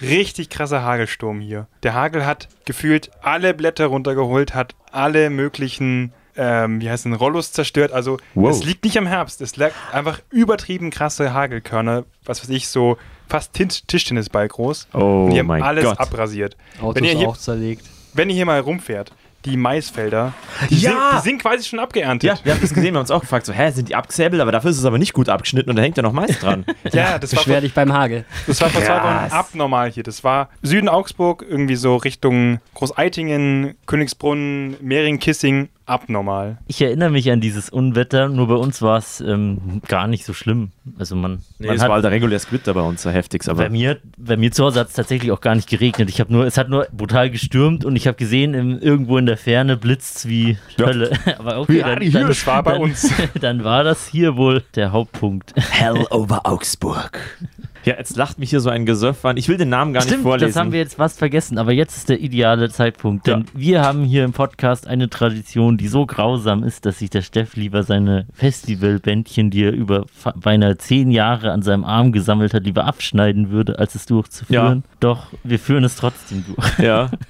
Richtig 0.00 0.50
krasser 0.50 0.82
Hagelsturm 0.82 1.40
hier. 1.40 1.66
Der 1.82 1.94
Hagel 1.94 2.24
hat 2.26 2.48
gefühlt 2.64 3.10
alle 3.22 3.54
Blätter 3.54 3.86
runtergeholt, 3.86 4.54
hat 4.54 4.74
alle 4.90 5.30
möglichen, 5.30 6.12
ähm, 6.36 6.80
wie 6.80 6.90
heißt 6.90 7.04
denn, 7.04 7.12
Rollos 7.12 7.52
zerstört. 7.52 7.92
Also 7.92 8.18
Wow. 8.34 8.50
es 8.50 8.64
liegt 8.64 8.84
nicht 8.84 8.98
am 8.98 9.06
Herbst. 9.06 9.40
Es 9.40 9.56
lag 9.56 9.72
einfach 9.92 10.20
übertrieben 10.30 10.90
krasse 10.90 11.32
Hagelkörner, 11.32 12.04
was 12.24 12.42
weiß 12.42 12.50
ich, 12.50 12.68
so 12.68 12.96
fast 13.28 13.52
Tischtennisball 13.52 14.48
groß. 14.48 14.88
Oh 14.94 15.24
Und 15.26 15.30
die 15.30 15.38
haben 15.38 15.46
mein 15.46 15.62
alles 15.62 15.84
Gott. 15.84 16.00
abrasiert. 16.00 16.56
Autos 16.80 16.96
Wenn 16.96 17.04
ihr 17.04 17.16
hier- 17.18 17.28
auch 17.28 17.36
zerlegt. 17.36 17.84
Wenn 18.14 18.28
ihr 18.28 18.34
hier 18.36 18.46
mal 18.46 18.60
rumfährt, 18.60 19.12
die 19.44 19.56
Maisfelder, 19.56 20.32
die, 20.70 20.76
Ja! 20.80 20.90
sind, 20.90 20.98
die 21.16 21.28
sind 21.30 21.42
quasi 21.42 21.64
schon 21.68 21.78
abgeerntet. 21.78 22.28
Ja, 22.28 22.44
wir 22.44 22.52
haben 22.52 22.60
das 22.60 22.70
gesehen, 22.70 22.92
wir 22.92 22.98
haben 22.98 23.02
uns 23.02 23.10
auch 23.10 23.20
gefragt, 23.20 23.46
so, 23.46 23.52
hä, 23.52 23.70
sind 23.70 23.88
die 23.88 23.94
abgesäbelt, 23.94 24.40
aber 24.40 24.52
dafür 24.52 24.70
ist 24.70 24.78
es 24.78 24.84
aber 24.84 24.98
nicht 24.98 25.12
gut 25.12 25.28
abgeschnitten 25.28 25.70
und 25.70 25.76
da 25.76 25.82
hängt 25.82 25.96
ja 25.96 26.02
noch 26.02 26.12
Mais 26.12 26.38
dran. 26.38 26.64
ja 26.92 27.18
das, 27.18 27.32
war 27.32 27.38
Beschwer 27.40 27.54
vor, 27.54 27.60
dich 27.62 27.74
beim 27.74 27.92
Hagel. 27.92 28.24
das 28.46 28.60
war 28.60 28.70
vor 28.70 28.82
zwei. 28.82 28.96
Wochen 29.02 29.32
abnormal 29.32 29.90
hier. 29.90 30.02
Das 30.02 30.22
war 30.24 30.48
Süden 30.62 30.88
Augsburg, 30.88 31.44
irgendwie 31.48 31.76
so 31.76 31.96
Richtung 31.96 32.60
Großeitingen, 32.74 33.74
Königsbrunn, 33.86 34.76
Mehring, 34.80 35.18
Kissing, 35.18 35.68
abnormal. 35.92 36.58
Ich 36.66 36.80
erinnere 36.82 37.10
mich 37.10 37.30
an 37.30 37.40
dieses 37.40 37.68
Unwetter, 37.70 38.28
nur 38.28 38.48
bei 38.48 38.54
uns 38.54 38.82
war 38.82 38.98
es 38.98 39.20
ähm, 39.20 39.80
gar 39.86 40.06
nicht 40.08 40.24
so 40.24 40.32
schlimm. 40.32 40.72
Also 40.98 41.14
man, 41.14 41.42
Nee, 41.58 41.68
man 41.68 41.76
es 41.76 41.82
hat, 41.82 41.88
war 41.88 41.96
halt 41.96 42.04
der 42.04 42.10
reguläres 42.10 42.46
Gewitter 42.46 42.74
bei 42.74 42.80
uns, 42.80 43.02
der 43.02 43.12
heftigste, 43.12 43.50
aber 43.50 43.64
bei 43.64 43.68
mir, 43.70 43.98
bei 44.16 44.36
mir 44.36 44.50
zu 44.50 44.64
Hause 44.64 44.80
hat 44.80 44.88
es 44.88 44.94
tatsächlich 44.94 45.30
auch 45.30 45.40
gar 45.40 45.54
nicht 45.54 45.68
geregnet. 45.68 46.08
Ich 46.08 46.18
habe 46.20 46.32
nur, 46.32 46.46
es 46.46 46.56
hat 46.58 46.68
nur 46.68 46.86
brutal 46.92 47.30
gestürmt 47.30 47.84
und 47.84 47.94
ich 47.96 48.06
habe 48.06 48.16
gesehen, 48.16 48.54
im, 48.54 48.78
irgendwo 48.80 49.18
in 49.18 49.26
der 49.26 49.36
Ferne 49.36 49.76
blitzt's 49.76 50.26
wie 50.26 50.56
Ja. 50.78 50.86
Hölle. 50.86 51.10
Aber 51.38 51.60
okay, 51.60 51.78
Ja, 51.78 51.94
dann, 51.94 52.10
dann, 52.10 52.28
Das 52.28 52.46
war 52.46 52.62
bei 52.62 52.72
dann, 52.72 52.82
uns. 52.82 53.12
dann 53.40 53.62
war 53.64 53.84
das 53.84 54.06
hier 54.08 54.36
wohl 54.36 54.62
der 54.74 54.92
Hauptpunkt. 54.92 55.52
Hell 55.56 56.06
over 56.10 56.46
Augsburg. 56.46 57.20
Ja, 57.84 57.94
jetzt 57.98 58.16
lacht 58.16 58.38
mich 58.38 58.50
hier 58.50 58.60
so 58.60 58.70
ein 58.70 58.86
Gesöff 58.86 59.24
an. 59.24 59.36
Ich 59.36 59.48
will 59.48 59.56
den 59.56 59.68
Namen 59.68 59.92
gar 59.92 60.00
nicht 60.00 60.08
Stimmt, 60.10 60.22
vorlesen. 60.22 60.48
das 60.48 60.56
haben 60.56 60.72
wir 60.72 60.78
jetzt 60.78 60.94
fast 60.94 61.18
vergessen, 61.18 61.58
aber 61.58 61.72
jetzt 61.72 61.96
ist 61.96 62.08
der 62.08 62.20
ideale 62.20 62.70
Zeitpunkt, 62.70 63.26
denn 63.26 63.40
Ja. 63.40 63.46
wir 63.54 63.82
haben 63.82 64.04
hier 64.04 64.24
im 64.24 64.32
Podcast 64.32 64.86
eine 64.86 65.10
Tradition, 65.10 65.76
die 65.76 65.88
so 65.88 66.06
grausam 66.06 66.62
ist, 66.62 66.86
dass 66.86 67.00
sich 67.00 67.10
der 67.10 67.22
Steff 67.22 67.56
lieber 67.56 67.82
seine 67.82 68.26
Festivalbändchen, 68.34 69.50
die 69.50 69.64
er 69.64 69.72
über 69.72 70.06
beinahe 70.36 70.76
zehn 70.78 71.10
Jahre 71.10 71.50
an 71.52 71.62
seinem 71.62 71.84
Arm 71.84 72.12
gesammelt 72.12 72.54
hat, 72.54 72.64
lieber 72.64 72.84
abschneiden 72.84 73.50
würde, 73.50 73.78
als 73.78 73.94
es 73.94 74.06
durchzuführen. 74.06 74.84
Doch 75.00 75.26
wir 75.44 75.58
führen 75.58 75.84
es 75.84 75.96
trotzdem 75.96 76.44
durch. 76.46 76.78
Ja. 76.78 77.10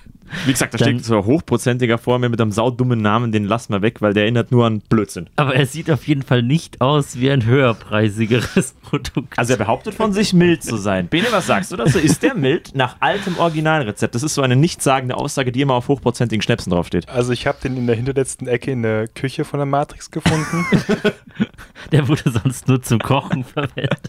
Wie 0.47 0.53
gesagt, 0.53 0.75
da 0.75 0.79
Dann- 0.79 0.89
steht 0.99 1.05
so 1.05 1.19
ein 1.19 1.25
Hochprozentiger 1.25 1.99
vor 1.99 2.19
mir 2.19 2.29
mit 2.29 2.41
einem 2.41 2.53
saudummen 2.53 3.01
Namen, 3.01 3.33
den 3.33 3.45
lassen 3.45 3.73
wir 3.73 3.83
weg, 3.83 4.01
weil 4.01 4.15
der 4.15 4.25
erinnert 4.25 4.51
nur 4.53 4.67
an 4.67 4.81
Blödsinn. 4.89 5.29
Aber 5.37 5.55
er 5.55 5.67
sieht 5.67 5.91
auf 5.91 6.07
jeden 6.07 6.23
Fall 6.23 6.43
nicht 6.43 6.81
aus 6.81 7.19
wie 7.19 7.31
ein 7.31 7.45
höherpreisigeres 7.45 8.75
Produkt. 8.83 9.39
Also 9.39 9.53
er 9.55 9.59
behauptet 9.59 9.95
von 9.95 10.12
sich 10.12 10.33
mild 10.33 10.62
zu 10.62 10.77
sein. 10.77 11.09
Bene, 11.09 11.27
was 11.31 11.47
sagst 11.47 11.73
du 11.73 11.77
dazu? 11.77 11.99
Ist 11.99 12.23
der 12.23 12.35
mild 12.35 12.75
nach 12.75 12.97
altem 13.01 13.39
Originalrezept? 13.39 14.15
Das 14.15 14.23
ist 14.23 14.35
so 14.35 14.43
eine 14.43 14.57
nichtssagende 14.57 15.17
Aussage, 15.17 15.53
die 15.53 15.61
immer 15.61 15.75
auf 15.75 15.89
hochprozentigen 15.89 16.43
Schnäpsen 16.43 16.71
draufsteht. 16.73 17.09
Also 17.09 17.33
ich 17.33 17.47
habe 17.47 17.59
den 17.62 17.77
in 17.77 17.87
der 17.87 17.97
hinterletzten 17.97 18.47
Ecke 18.49 18.71
in 18.73 18.83
der 18.83 19.09
Küche 19.09 19.45
von 19.45 19.59
der 19.59 19.67
Matrix 19.67 20.11
gefunden. 20.11 20.67
Der 21.91 22.07
wurde 22.09 22.31
sonst 22.31 22.69
nur 22.69 22.81
zum 22.81 23.01
Kochen 23.01 23.45
verwendet. 23.45 24.01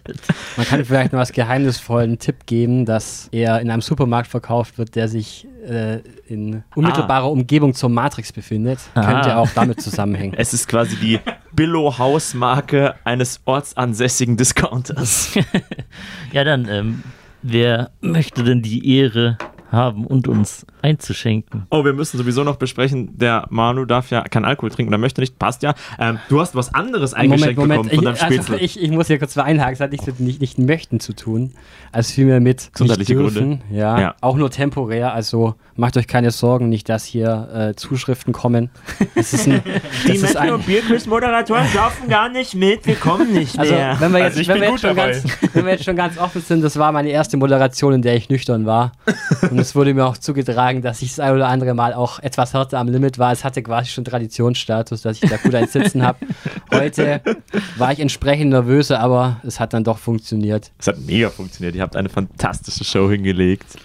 Man 0.57 0.65
kann 0.65 0.85
vielleicht 0.85 1.11
noch 1.11 1.19
als 1.19 1.31
geheimnisvollen 1.31 2.19
Tipp 2.19 2.45
geben, 2.45 2.85
dass 2.85 3.29
er 3.31 3.59
in 3.61 3.71
einem 3.71 3.81
Supermarkt 3.81 4.27
verkauft 4.27 4.77
wird, 4.77 4.95
der 4.95 5.07
sich 5.07 5.47
äh, 5.63 6.01
in 6.27 6.63
unmittelbarer 6.75 7.31
Umgebung 7.31 7.73
zur 7.73 7.89
Matrix 7.89 8.31
befindet. 8.31 8.79
Ah. 8.93 9.05
Könnte 9.05 9.37
auch 9.37 9.49
damit 9.55 9.81
zusammenhängen. 9.81 10.33
Es 10.43 10.53
ist 10.53 10.67
quasi 10.67 10.95
die 10.97 11.19
Billo-Hausmarke 11.53 12.95
eines 13.03 13.41
ortsansässigen 13.45 14.37
Discounters. 14.37 15.31
Ja, 16.31 16.43
dann, 16.43 16.67
ähm, 16.67 17.03
wer 17.43 17.91
möchte 18.01 18.43
denn 18.43 18.63
die 18.63 18.97
Ehre 18.97 19.37
haben 19.71 20.07
und 20.07 20.27
uns 20.27 20.65
einzuschenken. 20.83 21.65
Oh, 21.69 21.83
wir 21.85 21.93
müssen 21.93 22.17
sowieso 22.17 22.43
noch 22.43 22.57
besprechen, 22.57 23.17
der 23.17 23.47
Manu 23.49 23.85
darf 23.85 24.11
ja 24.11 24.21
keinen 24.23 24.45
Alkohol 24.45 24.69
trinken, 24.69 24.89
oder 24.93 24.97
möchte 24.99 25.21
nicht, 25.21 25.39
passt 25.39 25.63
ja. 25.63 25.73
Ähm, 25.99 26.19
du 26.29 26.39
hast 26.39 26.55
was 26.55 26.73
anderes 26.73 27.13
eingeschenkt 27.13 27.55
bekommen 27.55 27.75
von 27.75 27.85
Ich, 27.87 27.95
deinem 28.01 28.07
also, 28.07 28.25
Spätzle. 28.25 28.59
ich, 28.59 28.81
ich 28.81 28.91
muss 28.91 29.07
hier 29.07 29.17
kurz 29.19 29.35
mal 29.35 29.43
einhaken, 29.43 29.73
es 29.73 29.79
hat 29.79 29.91
nichts 29.91 30.05
mit 30.05 30.19
nicht, 30.19 30.41
nicht 30.41 30.59
möchten 30.59 30.99
zu 30.99 31.13
tun. 31.13 31.51
Also 31.91 32.13
vielmehr 32.13 32.39
mit 32.39 32.71
Gesundheitliche. 32.73 33.15
Gründe. 33.15 33.59
Ja, 33.71 33.99
Ja. 33.99 34.15
auch 34.21 34.35
nur 34.35 34.49
temporär. 34.49 35.13
Also 35.13 35.55
macht 35.75 35.95
euch 35.97 36.07
keine 36.07 36.31
Sorgen, 36.31 36.69
nicht, 36.69 36.89
dass 36.89 37.05
hier 37.05 37.49
äh, 37.71 37.75
Zuschriften 37.75 38.33
kommen. 38.33 38.69
Es 39.15 39.33
ist 39.33 39.47
ein, 39.47 39.61
das 40.07 40.17
ist 40.17 40.35
ein, 40.37 40.59
Bierquiz-Moderatoren 40.61 41.65
dürfen 41.71 42.09
gar 42.09 42.29
nicht 42.29 42.55
mit, 42.55 42.85
wir 42.85 42.95
kommen 42.95 43.33
nicht 43.33 43.57
also, 43.57 43.73
wenn 43.73 44.11
wir 44.11 44.19
jetzt, 44.19 44.37
Also 44.37 44.41
ich 44.41 44.47
wir 44.47 44.69
jetzt 44.69 44.81
ganz, 44.95 45.23
wenn 45.53 45.65
wir 45.65 45.71
jetzt 45.73 45.85
schon 45.85 45.95
ganz 45.95 46.17
offen 46.17 46.41
sind, 46.41 46.63
das 46.63 46.77
war 46.77 46.91
meine 46.91 47.09
erste 47.09 47.37
Moderation, 47.37 47.93
in 47.93 48.01
der 48.01 48.15
ich 48.15 48.29
nüchtern 48.29 48.65
war. 48.65 48.91
Und 49.49 49.59
es 49.59 49.75
wurde 49.75 49.93
mir 49.93 50.05
auch 50.05 50.17
zugetragen, 50.17 50.72
dass 50.81 51.01
ich 51.01 51.09
das 51.09 51.19
ein 51.19 51.33
oder 51.33 51.47
andere 51.47 51.73
Mal 51.73 51.93
auch 51.93 52.19
etwas 52.19 52.53
härter 52.53 52.79
am 52.79 52.87
Limit 52.87 53.19
war. 53.19 53.31
Es 53.31 53.43
hatte 53.43 53.61
quasi 53.61 53.89
schon 53.89 54.05
Traditionsstatus, 54.05 55.01
dass 55.01 55.21
ich 55.21 55.29
da 55.29 55.37
gut 55.37 55.53
eins 55.53 55.73
sitzen 55.73 56.03
habe. 56.03 56.19
Heute 56.73 57.21
war 57.77 57.91
ich 57.91 57.99
entsprechend 57.99 58.49
nervöser, 58.49 58.99
aber 58.99 59.41
es 59.43 59.59
hat 59.59 59.73
dann 59.73 59.83
doch 59.83 59.97
funktioniert. 59.97 60.71
Es 60.79 60.87
hat 60.87 60.99
mega 60.99 61.29
funktioniert, 61.29 61.75
ihr 61.75 61.81
habt 61.81 61.95
eine 61.95 62.09
fantastische 62.09 62.83
Show 62.83 63.09
hingelegt. 63.09 63.77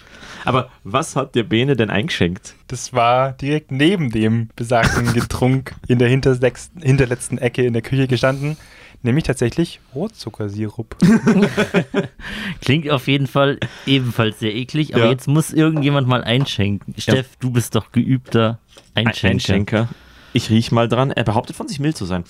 Aber 0.45 0.69
was 0.83 1.15
hat 1.15 1.35
dir 1.35 1.43
Bene 1.43 1.75
denn 1.75 1.89
eingeschenkt? 1.89 2.55
Das 2.67 2.93
war 2.93 3.33
direkt 3.33 3.71
neben 3.71 4.09
dem 4.09 4.49
besagten 4.55 5.13
Getrunk 5.13 5.75
in 5.87 5.99
der 5.99 6.07
hinterletzten 6.07 7.37
Ecke 7.37 7.63
in 7.63 7.73
der 7.73 7.81
Küche 7.81 8.07
gestanden. 8.07 8.57
Nämlich 9.01 9.23
tatsächlich 9.23 9.79
Rotzuckersirup. 9.95 10.97
Klingt 12.61 12.89
auf 12.89 13.07
jeden 13.07 13.27
Fall 13.27 13.57
ebenfalls 13.85 14.39
sehr 14.39 14.53
eklig, 14.53 14.93
aber 14.95 15.05
Ja. 15.05 15.11
jetzt 15.11 15.27
muss 15.27 15.51
irgendjemand 15.53 16.07
mal 16.07 16.23
einschenken. 16.23 16.93
Steff, 16.97 17.35
du 17.39 17.51
bist 17.51 17.75
doch 17.75 17.91
geübter 17.91 18.59
Einschenker. 18.95 19.33
Einschenker. 19.35 19.89
Ich 20.33 20.49
riech 20.49 20.71
mal 20.71 20.87
dran. 20.89 21.11
Er 21.11 21.23
behauptet 21.23 21.55
von 21.55 21.67
sich 21.67 21.79
mild 21.79 21.95
zu 21.97 22.05
sein. 22.05 22.23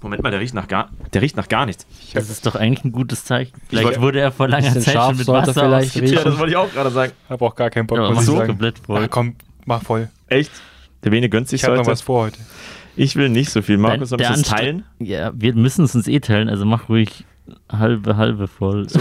Moment 0.00 0.22
mal, 0.22 0.30
der 0.30 0.38
riecht 0.40 0.54
nach 0.54 0.68
gar, 0.68 0.90
der 1.12 1.20
riecht 1.22 1.36
nach 1.36 1.48
gar 1.48 1.66
nichts. 1.66 1.84
Das 2.14 2.30
ist 2.30 2.46
doch 2.46 2.54
eigentlich 2.54 2.84
ein 2.84 2.92
gutes 2.92 3.24
Zeichen. 3.24 3.52
Vielleicht 3.68 3.86
wollte- 3.86 4.00
wurde 4.00 4.20
er 4.20 4.30
vor 4.32 4.46
langer 4.48 4.72
Zeit 4.74 4.84
scharf 4.94 5.08
schon 5.10 5.16
mit 5.18 5.26
Wasser 5.26 5.52
vielleicht 5.54 5.96
riechen. 6.00 6.14
Ja, 6.14 6.38
wollte 6.38 6.50
ich 6.50 6.56
auch 6.56 6.72
gerade 6.72 6.90
sagen. 6.90 7.12
Hab 7.28 7.42
auch 7.42 7.54
gar 7.56 7.70
keinen 7.70 7.88
Bock, 7.88 7.98
Aber 7.98 8.06
muss 8.08 8.14
mach 8.16 8.22
ich 8.22 8.26
so 8.26 8.36
sagen. 8.36 8.46
komplett 8.48 8.78
voll. 8.78 9.02
Ah, 9.02 9.08
komm, 9.08 9.34
mach 9.66 9.82
voll. 9.82 10.08
Echt? 10.28 10.52
Der 11.02 11.10
Bene 11.10 11.28
gönnt 11.28 11.48
sich 11.48 11.60
Ich 11.60 11.64
habe 11.64 11.74
noch 11.76 11.82
heute. 11.82 11.90
was 11.92 12.00
vor 12.02 12.26
heute. 12.26 12.38
Ich 12.98 13.16
will 13.16 13.28
nicht 13.28 13.50
so 13.50 13.62
viel. 13.62 13.78
Markus, 13.78 14.08
soll 14.08 14.20
ich 14.20 14.26
das 14.26 14.42
teilen? 14.42 14.84
Ja, 14.98 15.32
wir 15.34 15.54
müssen 15.54 15.84
es 15.84 15.94
uns 15.94 16.08
eh 16.08 16.18
teilen, 16.20 16.48
also 16.48 16.64
mach 16.64 16.88
ruhig 16.88 17.24
halbe, 17.70 18.16
halbe 18.16 18.48
voll. 18.48 18.88
So. 18.88 19.00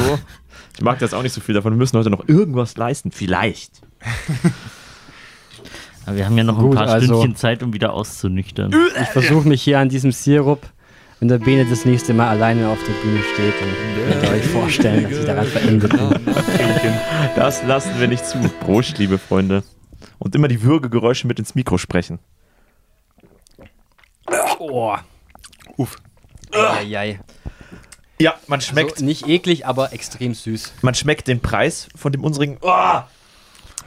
Ich 0.75 0.82
mag 0.82 1.00
das 1.00 1.13
auch 1.13 1.24
nicht 1.24 1.34
so 1.34 1.42
viel 1.42 1.56
davon. 1.56 1.74
Wir 1.74 1.77
müssen 1.77 1.98
heute 1.98 2.10
noch 2.12 2.27
irgendwas 2.27 2.77
leisten. 2.77 3.12
Vielleicht. 3.12 3.82
Aber 6.06 6.16
wir 6.16 6.25
haben 6.25 6.38
ja 6.38 6.44
noch 6.44 6.58
ein 6.60 6.63
Gut, 6.66 6.75
paar 6.75 6.88
also- 6.88 7.08
Stündchen 7.08 7.36
Zeit, 7.36 7.63
um 7.63 7.74
wieder 7.74 7.94
auszunüchtern. 7.94 8.74
Ich 9.01 9.08
versuche 9.10 9.48
mich 9.48 9.62
hier 9.63 9.80
an 9.80 9.89
diesem 9.89 10.12
Sirup, 10.12 10.62
wenn 11.20 11.27
der 11.27 11.39
Bene 11.39 11.66
das 11.66 11.84
nächste 11.84 12.13
Mal 12.13 12.30
alleine 12.30 12.70
auf 12.70 12.80
der 12.84 12.94
Bühne 12.94 13.22
steht, 13.34 13.54
dann 13.60 14.12
könnt 14.12 14.24
ihr 14.24 14.30
euch 14.38 14.46
vorstellen, 14.46 15.04
dass 15.04 15.20
ich 15.20 15.25
daran 15.25 15.46
verendet 15.48 15.92
bin. 15.92 16.94
Das 17.36 17.63
lassen 17.66 18.00
wir 18.00 18.08
nicht 18.08 18.25
zu. 18.25 18.38
Prost, 18.62 19.00
liebe 19.00 19.18
Freunde. 19.18 19.63
Und 20.20 20.36
immer 20.36 20.48
die 20.48 20.62
Würgegeräusche 20.62 21.25
mit 21.27 21.39
ins 21.39 21.56
Mikro 21.56 21.77
sprechen. 21.80 22.20
Oh. 24.60 24.96
Uff. 25.77 25.98
Eieiei. 26.51 27.19
Ja, 28.19 28.36
man 28.48 28.62
schmeckt, 28.62 28.93
Also 28.93 29.05
nicht 29.05 29.27
eklig, 29.27 29.65
aber 29.65 29.93
extrem 29.93 30.34
süß. 30.34 30.74
man 30.81 30.96
schmeckt 30.96 31.27
den 31.27 31.39
Preis 31.39 31.88
von 31.96 32.12
dem 32.12 32.24
unsrigen. 32.24 32.57
Oh, 32.62 33.01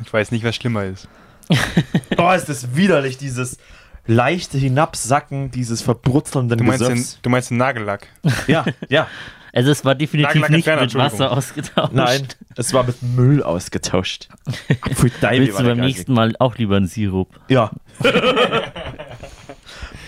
Ich 0.05 0.13
weiß 0.13 0.31
nicht, 0.31 0.45
was 0.45 0.55
schlimmer 0.55 0.85
ist. 0.85 1.09
oh 2.17 2.31
ist 2.31 2.49
das 2.49 2.77
widerlich, 2.77 3.19
dieses 3.19 3.59
leichte 4.07 4.57
Hinabsacken, 4.57 5.51
dieses 5.51 5.83
verbrutzelnden 5.83 6.59
Du 6.59 6.65
meinst, 6.65 6.87
den, 6.87 7.05
du 7.23 7.31
meinst 7.31 7.51
den 7.51 7.57
Nagellack. 7.57 8.07
Ja, 8.47 8.65
ja. 8.89 9.09
Also 9.53 9.71
es 9.73 9.85
war 9.85 9.97
definitiv 9.97 10.29
Nagellack 10.29 10.51
nicht 10.51 10.67
entfernen, 10.69 10.83
mit 10.83 10.95
Wasser 10.95 11.33
ausgetauscht. 11.33 11.93
Nein, 11.93 12.29
es 12.57 12.73
war 12.73 12.85
mit 12.85 13.03
Müll 13.03 13.43
ausgetauscht. 13.43 14.29
Willst 14.85 15.23
du 15.59 15.65
beim 15.65 15.79
nächsten 15.79 16.13
Mal 16.13 16.35
auch 16.39 16.57
lieber 16.57 16.77
einen 16.77 16.87
Sirup? 16.87 17.29
Ja. 17.49 17.73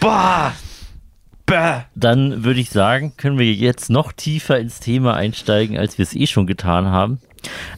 Bah! 0.02 0.52
Dann 1.94 2.42
würde 2.42 2.58
ich 2.58 2.70
sagen, 2.70 3.12
können 3.16 3.38
wir 3.38 3.52
jetzt 3.52 3.88
noch 3.88 4.10
tiefer 4.10 4.58
ins 4.58 4.80
Thema 4.80 5.14
einsteigen, 5.14 5.78
als 5.78 5.96
wir 5.96 6.02
es 6.02 6.16
eh 6.16 6.26
schon 6.26 6.48
getan 6.48 6.86
haben. 6.86 7.20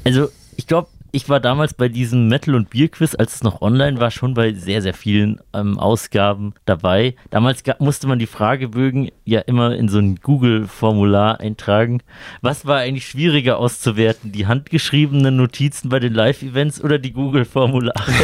Also, 0.05 0.31
ich 0.57 0.67
glaube, 0.67 0.89
ich 1.15 1.29
war 1.29 1.39
damals 1.39 1.75
bei 1.75 1.89
diesem 1.89 2.27
Metal- 2.27 2.57
und 2.57 2.71
Bierquiz, 2.71 3.15
als 3.15 3.37
es 3.37 3.43
noch 3.45 3.63
online 3.63 4.01
war, 4.01 4.11
schon 4.11 4.35
bei 4.35 4.53
sehr, 4.53 4.83
sehr 4.83 4.95
vielen 4.95 5.41
ähm, 5.53 5.79
Ausgaben 5.79 6.55
dabei. 6.65 7.15
Damals 7.31 7.63
musste 7.79 8.09
man 8.09 8.19
die 8.19 8.27
Fragebögen 8.27 9.13
ja 9.25 9.39
immer 9.41 9.77
in 9.77 9.89
so 9.89 9.99
ein 9.99 10.17
Google-Formular 10.17 11.39
eintragen. 11.39 12.03
Was 12.43 12.67
war 12.67 12.79
eigentlich 12.79 13.07
schwieriger 13.07 13.59
auszuwerten? 13.59 14.33
Die 14.33 14.49
handgeschriebenen 14.49 15.37
Notizen 15.37 15.89
bei 15.89 16.01
den 16.01 16.15
Live-Events 16.15 16.83
oder 16.83 16.99
die 16.99 17.13
Google-Formulare? 17.13 17.95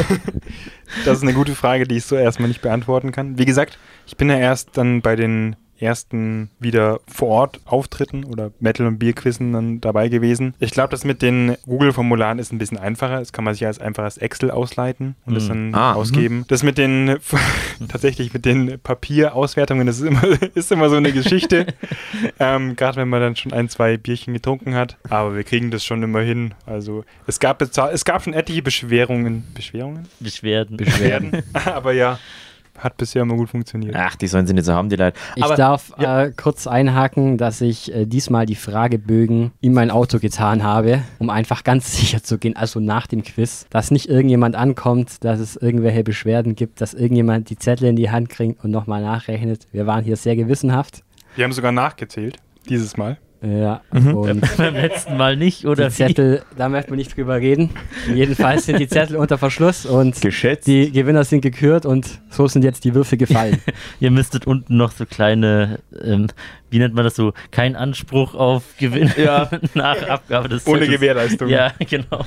Das 1.04 1.18
ist 1.18 1.22
eine 1.22 1.34
gute 1.34 1.54
Frage, 1.54 1.86
die 1.86 1.98
ich 1.98 2.04
so 2.04 2.16
erstmal 2.16 2.48
nicht 2.48 2.62
beantworten 2.62 3.12
kann. 3.12 3.38
Wie 3.38 3.44
gesagt, 3.44 3.78
ich 4.08 4.16
bin 4.16 4.28
ja 4.28 4.36
erst 4.36 4.76
dann 4.76 5.02
bei 5.02 5.14
den 5.14 5.54
ersten 5.80 6.50
wieder 6.58 7.00
vor 7.06 7.28
Ort 7.28 7.60
Auftritten 7.64 8.24
oder 8.24 8.50
Metal- 8.60 8.86
und 8.86 8.98
Bierquizzen 8.98 9.52
dann 9.52 9.80
dabei 9.80 10.08
gewesen. 10.08 10.54
Ich 10.60 10.70
glaube, 10.72 10.90
das 10.90 11.04
mit 11.04 11.22
den 11.22 11.56
Google-Formularen 11.66 12.38
ist 12.38 12.52
ein 12.52 12.58
bisschen 12.58 12.78
einfacher. 12.78 13.18
Das 13.18 13.32
kann 13.32 13.44
man 13.44 13.54
sich 13.54 13.66
als 13.66 13.80
einfaches 13.80 14.18
Excel 14.18 14.50
ausleiten 14.50 15.16
und 15.26 15.34
das 15.34 15.48
dann 15.48 15.74
Ah, 15.74 15.94
ausgeben. 15.94 16.44
Das 16.48 16.62
mit 16.62 16.78
den 16.78 17.16
tatsächlich 17.88 18.32
mit 18.32 18.44
den 18.44 18.78
Papierauswertungen, 18.80 19.86
das 19.86 19.98
ist 20.00 20.06
immer, 20.06 20.22
ist 20.54 20.72
immer 20.72 20.88
so 20.90 20.96
eine 20.96 21.12
Geschichte. 21.12 21.66
ähm, 22.38 22.76
Gerade 22.76 22.96
wenn 22.98 23.08
man 23.08 23.20
dann 23.20 23.36
schon 23.36 23.52
ein, 23.52 23.68
zwei 23.68 23.96
Bierchen 23.96 24.34
getrunken 24.34 24.74
hat. 24.74 24.96
Aber 25.08 25.34
wir 25.34 25.44
kriegen 25.44 25.70
das 25.70 25.84
schon 25.84 26.02
immer 26.02 26.20
hin. 26.20 26.54
Also 26.66 27.04
es 27.26 27.40
gab, 27.40 27.62
es 27.62 28.04
gab 28.04 28.22
schon 28.22 28.34
etliche 28.34 28.62
Beschwerungen. 28.62 29.44
Beschwerungen? 29.54 30.06
Beschwerden. 30.20 30.78
werden. 31.00 31.42
Aber 31.64 31.92
ja, 31.92 32.18
hat 32.80 32.96
bisher 32.96 33.22
immer 33.22 33.36
gut 33.36 33.50
funktioniert. 33.50 33.94
Ach, 33.96 34.16
die 34.16 34.26
sollen 34.26 34.46
sie 34.46 34.54
nicht 34.54 34.64
so 34.64 34.72
haben, 34.72 34.88
die 34.88 34.96
Leute. 34.96 35.18
Ich 35.36 35.44
Aber 35.44 35.54
darf 35.54 35.92
äh, 35.98 36.32
kurz 36.36 36.66
einhaken, 36.66 37.38
dass 37.38 37.60
ich 37.60 37.94
äh, 37.94 38.06
diesmal 38.06 38.46
die 38.46 38.54
Fragebögen 38.54 39.52
in 39.60 39.72
mein 39.72 39.90
Auto 39.90 40.18
getan 40.18 40.62
habe, 40.62 41.02
um 41.18 41.30
einfach 41.30 41.64
ganz 41.64 41.96
sicher 41.96 42.22
zu 42.22 42.38
gehen, 42.38 42.56
also 42.56 42.80
nach 42.80 43.06
dem 43.06 43.22
Quiz, 43.22 43.66
dass 43.70 43.90
nicht 43.90 44.08
irgendjemand 44.08 44.56
ankommt, 44.56 45.24
dass 45.24 45.40
es 45.40 45.56
irgendwelche 45.56 46.02
Beschwerden 46.02 46.56
gibt, 46.56 46.80
dass 46.80 46.94
irgendjemand 46.94 47.50
die 47.50 47.56
Zettel 47.56 47.88
in 47.88 47.96
die 47.96 48.10
Hand 48.10 48.28
kriegt 48.28 48.64
und 48.64 48.70
nochmal 48.70 49.02
nachrechnet. 49.02 49.66
Wir 49.72 49.86
waren 49.86 50.04
hier 50.04 50.16
sehr 50.16 50.36
gewissenhaft. 50.36 51.02
Wir 51.36 51.44
haben 51.44 51.52
sogar 51.52 51.72
nachgezählt, 51.72 52.36
dieses 52.68 52.96
Mal. 52.96 53.18
Ja, 53.42 53.80
Mhm. 53.92 54.14
und 54.14 54.56
Beim 54.58 54.74
letzten 54.74 55.16
Mal 55.16 55.34
nicht, 55.36 55.64
oder 55.64 55.88
die 55.88 55.94
Zettel, 55.94 56.42
da 56.58 56.68
möchten 56.68 56.90
wir 56.90 56.96
nicht 56.96 57.16
drüber 57.16 57.36
reden. 57.36 57.70
Jedenfalls 58.14 58.66
sind 58.66 58.78
die 58.78 58.86
Zettel 58.88 59.16
unter 59.16 59.38
Verschluss 59.38 59.86
und 59.86 60.20
geschätzt. 60.20 60.66
die 60.66 60.92
Gewinner 60.92 61.24
sind 61.24 61.40
gekürt 61.40 61.86
und 61.86 62.20
so 62.28 62.46
sind 62.48 62.64
jetzt 62.64 62.84
die 62.84 62.94
Würfel 62.94 63.16
gefallen. 63.16 63.58
Ihr 64.00 64.10
müsstet 64.10 64.46
unten 64.46 64.76
noch 64.76 64.92
so 64.92 65.06
kleine, 65.06 65.78
ähm, 66.04 66.26
wie 66.68 66.78
nennt 66.78 66.94
man 66.94 67.04
das 67.04 67.14
so, 67.16 67.32
kein 67.50 67.76
Anspruch 67.76 68.34
auf 68.34 68.62
Gewinn 68.78 69.10
Ja. 69.16 69.48
nach 69.74 70.06
Abgabe 70.06 70.50
des 70.50 70.66
Ohne 70.66 70.80
Zettels. 70.80 70.96
Gewährleistung. 71.00 71.48
Ja, 71.48 71.72
genau. 71.88 72.26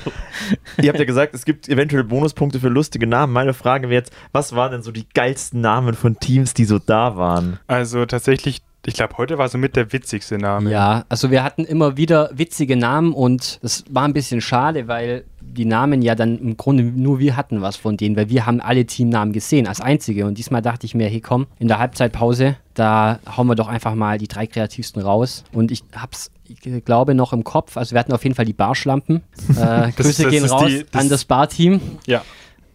Ihr 0.82 0.88
habt 0.88 0.98
ja 0.98 1.04
gesagt, 1.04 1.32
es 1.34 1.44
gibt 1.44 1.68
eventuell 1.68 2.02
Bonuspunkte 2.02 2.58
für 2.58 2.68
lustige 2.68 3.06
Namen. 3.06 3.32
Meine 3.32 3.54
Frage 3.54 3.88
wäre 3.88 4.00
jetzt, 4.00 4.12
was 4.32 4.54
waren 4.56 4.72
denn 4.72 4.82
so 4.82 4.90
die 4.90 5.06
geilsten 5.14 5.60
Namen 5.60 5.94
von 5.94 6.18
Teams, 6.18 6.54
die 6.54 6.64
so 6.64 6.80
da 6.80 7.16
waren? 7.16 7.60
Also 7.68 8.04
tatsächlich, 8.04 8.62
ich 8.86 8.94
glaube, 8.94 9.16
heute 9.18 9.38
war 9.38 9.48
so 9.48 9.58
mit 9.58 9.76
der 9.76 9.92
witzigste 9.92 10.38
Name. 10.38 10.70
Ja, 10.70 11.04
also 11.08 11.30
wir 11.30 11.42
hatten 11.42 11.64
immer 11.64 11.96
wieder 11.96 12.30
witzige 12.34 12.76
Namen 12.76 13.12
und 13.12 13.58
es 13.62 13.84
war 13.90 14.04
ein 14.04 14.12
bisschen 14.12 14.40
schade, 14.40 14.88
weil 14.88 15.24
die 15.40 15.64
Namen 15.64 16.02
ja 16.02 16.14
dann 16.14 16.36
im 16.38 16.56
Grunde 16.56 16.82
nur 16.82 17.18
wir 17.20 17.36
hatten 17.36 17.62
was 17.62 17.76
von 17.76 17.96
denen, 17.96 18.16
weil 18.16 18.28
wir 18.28 18.44
haben 18.46 18.60
alle 18.60 18.84
Teamnamen 18.86 19.32
gesehen 19.32 19.66
als 19.68 19.80
einzige 19.80 20.26
und 20.26 20.36
diesmal 20.36 20.62
dachte 20.62 20.84
ich 20.86 20.94
mir, 20.94 21.08
hey 21.08 21.20
komm, 21.20 21.46
in 21.58 21.68
der 21.68 21.78
Halbzeitpause, 21.78 22.56
da 22.74 23.20
hauen 23.36 23.46
wir 23.46 23.54
doch 23.54 23.68
einfach 23.68 23.94
mal 23.94 24.18
die 24.18 24.26
drei 24.28 24.46
kreativsten 24.46 25.00
raus 25.02 25.44
und 25.52 25.70
ich 25.70 25.84
hab's, 25.96 26.30
ich 26.48 26.60
glaube 26.84 27.14
noch 27.14 27.32
im 27.32 27.44
Kopf, 27.44 27.76
also 27.76 27.92
wir 27.94 28.00
hatten 28.00 28.12
auf 28.12 28.24
jeden 28.24 28.34
Fall 28.34 28.44
die 28.46 28.52
Barschlampen. 28.52 29.22
Äh, 29.56 29.92
Grüße 29.92 30.22
das 30.24 30.30
gehen 30.32 30.44
raus 30.44 30.66
die- 30.66 30.84
das- 30.90 31.00
an 31.02 31.08
das 31.08 31.24
Barteam. 31.24 31.80
Ja. 32.06 32.22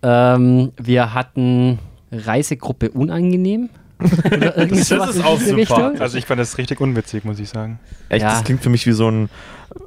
Ähm, 0.02 0.72
wir 0.82 1.14
hatten 1.14 1.80
Reisegruppe 2.12 2.90
unangenehm. 2.92 3.70
Das 4.70 4.92
ist 4.92 4.94
auch 4.94 5.40
super. 5.40 5.58
Richtung. 5.58 6.00
Also 6.00 6.18
ich 6.18 6.26
fand 6.26 6.40
das 6.40 6.58
richtig 6.58 6.80
unwitzig, 6.80 7.26
muss 7.26 7.40
ich 7.40 7.50
sagen. 7.50 7.80
Echt, 8.08 8.22
Ja. 8.24 8.30
das 8.32 8.44
klingt 8.44 8.62
für 8.64 8.70
mich 8.70 8.88
wie 8.88 8.92
so 8.94 9.10
ein 9.10 9.30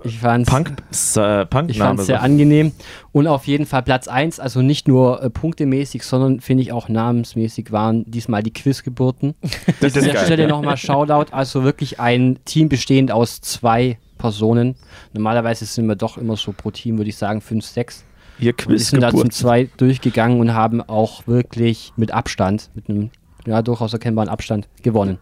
Ich 0.04 0.18
fand's, 0.18 0.50
Punk, 0.50 0.68
äh, 0.70 1.42
Ich 1.42 1.48
Punk-Name. 1.50 1.74
fand 1.78 2.00
es 2.00 2.06
sehr 2.06 2.18
so. 2.18 2.22
angenehm. 2.24 2.72
Und 3.12 3.26
auf 3.26 3.46
jeden 3.46 3.64
Fall 3.66 3.82
Platz 3.82 4.08
1, 4.08 4.38
also 4.38 4.60
nicht 4.62 4.86
nur 4.86 5.22
äh, 5.22 5.30
punktemäßig, 5.30 6.02
sondern 6.02 6.40
finde 6.40 6.62
ich 6.62 6.72
auch 6.72 6.88
namensmäßig 6.88 7.72
waren 7.72 8.04
diesmal 8.10 8.42
die 8.42 8.52
Quizgeburten. 8.52 9.34
Das 9.80 9.94
An 9.94 10.00
ist 10.00 10.06
der 10.06 10.14
geil. 10.14 10.24
Stelle 10.26 10.48
nochmal 10.48 10.76
Shoutout, 10.76 11.32
also 11.32 11.64
wirklich 11.64 11.98
ein 11.98 12.38
Team 12.44 12.68
bestehend 12.68 13.10
aus 13.10 13.40
zwei 13.40 13.98
Personen. 14.18 14.76
Normalerweise 15.14 15.64
sind 15.64 15.86
wir 15.88 15.96
doch 15.96 16.18
immer 16.18 16.36
so 16.36 16.52
pro 16.52 16.70
Team, 16.70 16.98
würde 16.98 17.08
ich 17.08 17.16
sagen, 17.16 17.40
fünf, 17.40 17.64
sechs. 17.64 18.04
Ihr 18.38 18.54
Und 18.66 18.72
die 18.74 18.78
sind 18.78 19.00
da 19.02 19.10
zum 19.10 19.30
zwei 19.30 19.68
durchgegangen 19.76 20.38
und 20.40 20.52
haben 20.54 20.80
auch 20.80 21.26
wirklich 21.26 21.92
mit 21.96 22.12
Abstand, 22.12 22.70
mit 22.74 22.88
einem 22.88 23.10
ja, 23.46 23.62
durchaus 23.62 23.92
erkennbaren 23.92 24.28
Abstand 24.28 24.68
gewonnen. 24.82 25.18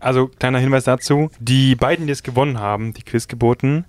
Also, 0.00 0.28
kleiner 0.28 0.58
Hinweis 0.58 0.84
dazu. 0.84 1.30
Die 1.40 1.74
beiden, 1.74 2.06
die 2.06 2.12
es 2.12 2.22
gewonnen 2.22 2.58
haben, 2.58 2.94
die 2.94 3.02
Quizgeburten, 3.02 3.84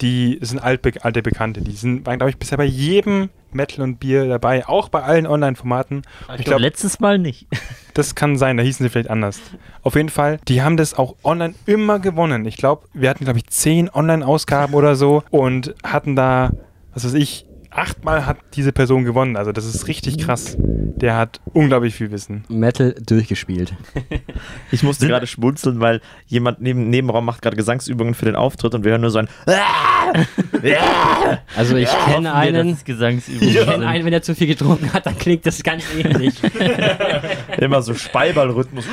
die 0.00 0.38
sind 0.42 0.58
altbe 0.58 0.92
alte 1.02 1.22
Bekannte. 1.22 1.62
Die 1.62 1.72
sind, 1.72 2.06
waren, 2.06 2.18
glaube 2.18 2.30
ich, 2.30 2.36
bisher 2.36 2.58
bei 2.58 2.64
jedem 2.64 3.30
Metal 3.52 3.82
und 3.82 3.98
Bier 3.98 4.28
dabei, 4.28 4.68
auch 4.68 4.88
bei 4.88 5.02
allen 5.02 5.26
Online-Formaten. 5.26 6.02
Ich 6.38 6.44
glaube, 6.44 6.62
letztes 6.62 7.00
Mal 7.00 7.18
nicht. 7.18 7.46
Das 7.94 8.14
kann 8.14 8.36
sein, 8.36 8.58
da 8.58 8.62
hießen 8.62 8.84
sie 8.84 8.90
vielleicht 8.90 9.08
anders. 9.08 9.40
Auf 9.80 9.94
jeden 9.94 10.10
Fall, 10.10 10.38
die 10.48 10.60
haben 10.60 10.76
das 10.76 10.92
auch 10.92 11.16
online 11.24 11.54
immer 11.64 11.98
gewonnen. 11.98 12.44
Ich 12.44 12.58
glaube, 12.58 12.86
wir 12.92 13.08
hatten, 13.08 13.24
glaube 13.24 13.38
ich, 13.38 13.46
zehn 13.46 13.88
Online-Ausgaben 13.88 14.74
oder 14.74 14.96
so 14.96 15.22
und 15.30 15.74
hatten 15.82 16.14
da, 16.14 16.50
was 16.92 17.06
weiß 17.06 17.14
ich, 17.14 17.45
achtmal 17.76 18.26
hat 18.26 18.38
diese 18.54 18.72
Person 18.72 19.04
gewonnen. 19.04 19.36
Also 19.36 19.52
das 19.52 19.64
ist 19.64 19.88
richtig 19.88 20.18
krass. 20.18 20.56
Der 20.58 21.16
hat 21.16 21.40
unglaublich 21.52 21.94
viel 21.94 22.10
Wissen. 22.10 22.44
Metal 22.48 22.94
durchgespielt. 23.04 23.74
Ich 24.72 24.82
musste 24.82 25.06
gerade 25.06 25.26
schmunzeln, 25.26 25.80
weil 25.80 26.00
jemand 26.26 26.60
neben 26.60 26.90
Nebenraum 26.90 27.24
macht 27.24 27.40
gerade 27.40 27.56
Gesangsübungen 27.56 28.14
für 28.14 28.24
den 28.24 28.36
Auftritt 28.36 28.74
und 28.74 28.84
wir 28.84 28.92
hören 28.92 29.00
nur 29.00 29.10
so 29.10 29.18
ein 29.18 29.28
Also 31.56 31.76
ich 31.76 31.88
Hoffen 31.88 32.12
kenne 32.12 32.34
einen, 32.34 32.78
Gesangsübungen 32.84 33.48
ich 33.48 33.64
kenne 33.64 33.86
einen, 33.86 34.04
wenn 34.04 34.12
er 34.12 34.22
zu 34.22 34.34
viel 34.34 34.48
getrunken 34.48 34.92
hat, 34.92 35.06
dann 35.06 35.16
klingt 35.16 35.46
das 35.46 35.62
ganz 35.62 35.84
ähnlich. 35.96 36.34
immer 37.58 37.82
so 37.82 37.94
Speiballrhythmus. 37.94 38.84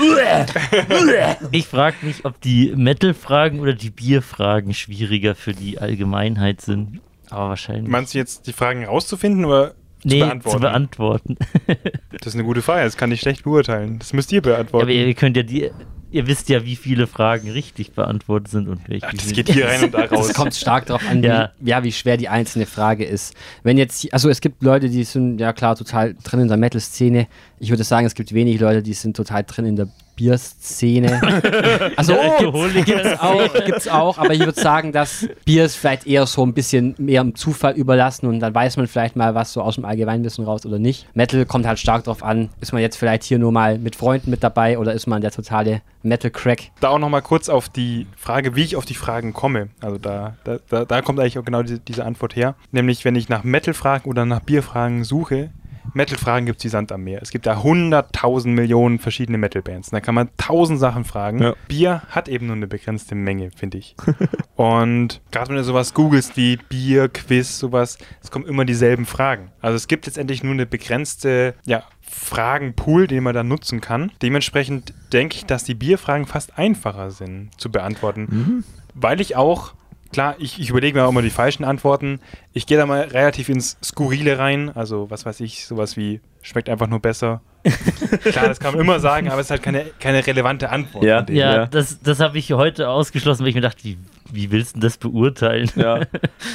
Ich 1.51 1.67
frage 1.67 1.97
mich, 2.01 2.23
ob 2.25 2.39
die 2.41 2.73
Metal-Fragen 2.75 3.59
oder 3.59 3.73
die 3.73 3.89
Bier-Fragen 3.89 4.73
schwieriger 4.73 5.35
für 5.35 5.53
die 5.53 5.79
Allgemeinheit 5.79 6.61
sind. 6.61 7.01
Aber 7.29 7.49
wahrscheinlich. 7.49 7.87
Meinst 7.89 8.13
du 8.13 8.17
jetzt, 8.17 8.47
die 8.47 8.53
Fragen 8.53 8.85
rauszufinden 8.85 9.45
oder 9.45 9.73
nee, 10.03 10.19
zu 10.19 10.25
beantworten? 10.25 10.51
zu 10.51 10.59
beantworten. 10.59 11.37
das 12.19 12.27
ist 12.27 12.35
eine 12.35 12.43
gute 12.43 12.61
Frage, 12.61 12.83
das 12.83 12.97
kann 12.97 13.11
ich 13.11 13.21
schlecht 13.21 13.43
beurteilen. 13.43 13.99
Das 13.99 14.13
müsst 14.13 14.31
ihr 14.31 14.41
beantworten. 14.41 14.83
Aber 14.85 14.91
ihr 14.91 15.13
könnt 15.13 15.37
ja 15.37 15.43
die. 15.43 15.71
Ihr 16.11 16.27
wisst 16.27 16.47
ja, 16.47 16.63
wie 16.63 16.75
viele 16.75 17.07
Fragen 17.07 17.49
richtig 17.49 17.93
beantwortet 17.93 18.49
sind 18.49 18.67
und 18.67 18.87
welche. 18.87 19.07
Ach, 19.07 19.13
das 19.13 19.25
nicht. 19.25 19.35
geht 19.35 19.49
hier 19.49 19.67
rein 19.67 19.85
und 19.85 19.95
da 19.95 20.05
raus. 20.11 20.29
Es 20.29 20.35
kommt 20.35 20.53
stark 20.53 20.85
darauf 20.85 21.01
an, 21.09 21.23
wie, 21.23 21.27
Ja. 21.27 21.49
ja. 21.59 21.83
wie 21.83 21.91
schwer 21.91 22.17
die 22.17 22.29
einzelne 22.29 22.67
Frage 22.67 23.03
ist. 23.03 23.33
Wenn 23.63 23.79
jetzt, 23.79 24.13
also 24.13 24.29
es 24.29 24.39
gibt 24.39 24.61
Leute, 24.61 24.89
die 24.89 25.05
sind 25.05 25.39
ja 25.39 25.53
klar 25.53 25.75
total 25.75 26.15
drin 26.23 26.41
in 26.41 26.49
der 26.49 26.57
Metal-Szene. 26.57 27.27
Ich 27.57 27.71
würde 27.71 27.83
sagen, 27.83 28.05
es 28.05 28.13
gibt 28.13 28.31
wenig 28.31 28.59
Leute, 28.59 28.83
die 28.83 28.93
sind 28.93 29.17
total 29.17 29.43
drin 29.43 29.65
in 29.65 29.75
der 29.75 29.87
Bierszene. 30.15 31.21
Also 31.95 32.13
Der 32.13 32.37
gibt's, 32.39 32.85
gibt's 32.85 33.19
auch, 33.19 33.65
gibt's 33.65 33.87
auch, 33.87 34.17
aber 34.17 34.33
ich 34.33 34.39
würde 34.39 34.59
sagen, 34.59 34.91
dass 34.91 35.27
Bier 35.45 35.65
ist 35.65 35.75
vielleicht 35.75 36.07
eher 36.07 36.25
so 36.25 36.45
ein 36.45 36.53
bisschen 36.53 36.95
mehr 36.97 37.21
im 37.21 37.35
Zufall 37.35 37.73
überlassen 37.73 38.27
und 38.27 38.39
dann 38.39 38.53
weiß 38.53 38.77
man 38.77 38.87
vielleicht 38.87 39.15
mal 39.15 39.35
was 39.35 39.53
so 39.53 39.61
aus 39.61 39.75
dem 39.75 39.85
Allgemeinwissen 39.85 40.45
raus 40.45 40.65
oder 40.65 40.79
nicht. 40.79 41.07
Metal 41.13 41.45
kommt 41.45 41.65
halt 41.65 41.79
stark 41.79 42.05
drauf 42.05 42.23
an, 42.23 42.49
ist 42.61 42.73
man 42.73 42.81
jetzt 42.81 42.97
vielleicht 42.97 43.23
hier 43.23 43.39
nur 43.39 43.51
mal 43.51 43.77
mit 43.77 43.95
Freunden 43.95 44.29
mit 44.29 44.43
dabei 44.43 44.77
oder 44.77 44.93
ist 44.93 45.07
man 45.07 45.21
der 45.21 45.31
totale 45.31 45.81
Metal-Crack? 46.03 46.71
da 46.79 46.89
auch 46.89 46.99
nochmal 46.99 47.21
kurz 47.21 47.49
auf 47.49 47.69
die 47.69 48.07
Frage, 48.17 48.55
wie 48.55 48.63
ich 48.63 48.75
auf 48.75 48.85
die 48.85 48.95
Fragen 48.95 49.33
komme. 49.33 49.69
Also 49.81 49.97
da, 49.97 50.35
da, 50.43 50.57
da, 50.69 50.85
da 50.85 51.01
kommt 51.01 51.19
eigentlich 51.19 51.39
auch 51.39 51.45
genau 51.45 51.63
diese, 51.63 51.79
diese 51.79 52.05
Antwort 52.05 52.35
her. 52.35 52.55
Nämlich, 52.71 53.05
wenn 53.05 53.15
ich 53.15 53.29
nach 53.29 53.43
Metal-Fragen 53.43 54.09
oder 54.09 54.25
nach 54.25 54.41
Bierfragen 54.41 55.03
suche, 55.03 55.51
Metal-Fragen 55.93 56.45
gibt 56.45 56.59
es 56.59 56.65
wie 56.65 56.69
Sand 56.69 56.91
am 56.91 57.03
Meer. 57.03 57.21
Es 57.21 57.31
gibt 57.31 57.45
da 57.45 57.61
hunderttausend 57.61 58.55
Millionen 58.55 58.99
verschiedene 58.99 59.37
Metal-Bands. 59.37 59.89
Da 59.89 59.99
kann 60.01 60.15
man 60.15 60.29
tausend 60.37 60.79
Sachen 60.79 61.03
fragen. 61.05 61.41
Ja. 61.41 61.55
Bier 61.67 62.01
hat 62.09 62.27
eben 62.27 62.47
nur 62.47 62.55
eine 62.55 62.67
begrenzte 62.67 63.15
Menge, 63.15 63.51
finde 63.51 63.77
ich. 63.77 63.95
Und 64.55 65.21
gerade 65.31 65.49
wenn 65.49 65.57
du 65.57 65.63
sowas 65.63 65.93
googelst 65.93 66.37
wie 66.37 66.57
Bier, 66.57 67.09
Quiz, 67.09 67.59
sowas, 67.59 67.97
es 68.21 68.31
kommen 68.31 68.45
immer 68.45 68.65
dieselben 68.65 69.05
Fragen. 69.05 69.51
Also 69.61 69.75
es 69.75 69.87
gibt 69.87 70.05
letztendlich 70.05 70.43
nur 70.43 70.53
eine 70.53 70.65
begrenzte, 70.65 71.55
ja, 71.65 71.83
Fragenpool, 72.01 73.07
den 73.07 73.23
man 73.23 73.33
da 73.33 73.43
nutzen 73.43 73.81
kann. 73.81 74.11
Dementsprechend 74.21 74.93
denke 75.11 75.37
ich, 75.37 75.45
dass 75.45 75.63
die 75.63 75.73
Bierfragen 75.73 76.25
fast 76.25 76.57
einfacher 76.57 77.11
sind 77.11 77.49
zu 77.57 77.71
beantworten. 77.71 78.63
Weil 78.93 79.21
ich 79.21 79.35
auch, 79.35 79.73
klar, 80.13 80.35
ich, 80.39 80.59
ich 80.59 80.69
überlege 80.69 80.97
mir 80.97 81.05
auch 81.05 81.09
immer 81.09 81.21
die 81.21 81.29
falschen 81.29 81.63
Antworten. 81.65 82.19
Ich 82.53 82.65
gehe 82.65 82.77
da 82.77 82.85
mal 82.85 83.01
relativ 83.01 83.49
ins 83.49 83.77
Skurrile 83.83 84.37
rein. 84.39 84.71
Also, 84.73 85.09
was 85.09 85.25
weiß 85.25 85.41
ich, 85.41 85.65
sowas 85.65 85.97
wie 85.97 86.21
schmeckt 86.41 86.69
einfach 86.69 86.87
nur 86.87 86.99
besser. 86.99 87.41
klar, 88.23 88.47
das 88.47 88.59
kann 88.59 88.73
man 88.73 88.81
immer 88.81 88.99
sagen, 88.99 89.29
aber 89.29 89.39
es 89.39 89.47
ist 89.47 89.51
halt 89.51 89.63
keine, 89.63 89.85
keine 89.99 90.25
relevante 90.25 90.69
Antwort. 90.69 91.03
Ja. 91.03 91.25
Ja, 91.29 91.55
Ja. 91.55 91.65
das, 91.65 91.99
das 92.01 92.19
habe 92.19 92.37
ich 92.37 92.51
heute 92.53 92.89
ausgeschlossen, 92.89 93.41
weil 93.43 93.49
ich 93.49 93.55
mir 93.55 93.61
dachte, 93.61 93.83
wie, 93.83 93.97
wie 94.33 94.51
willst 94.51 94.75
du 94.75 94.79
das 94.79 94.97
beurteilen? 94.97 95.69
Ja. 95.75 96.01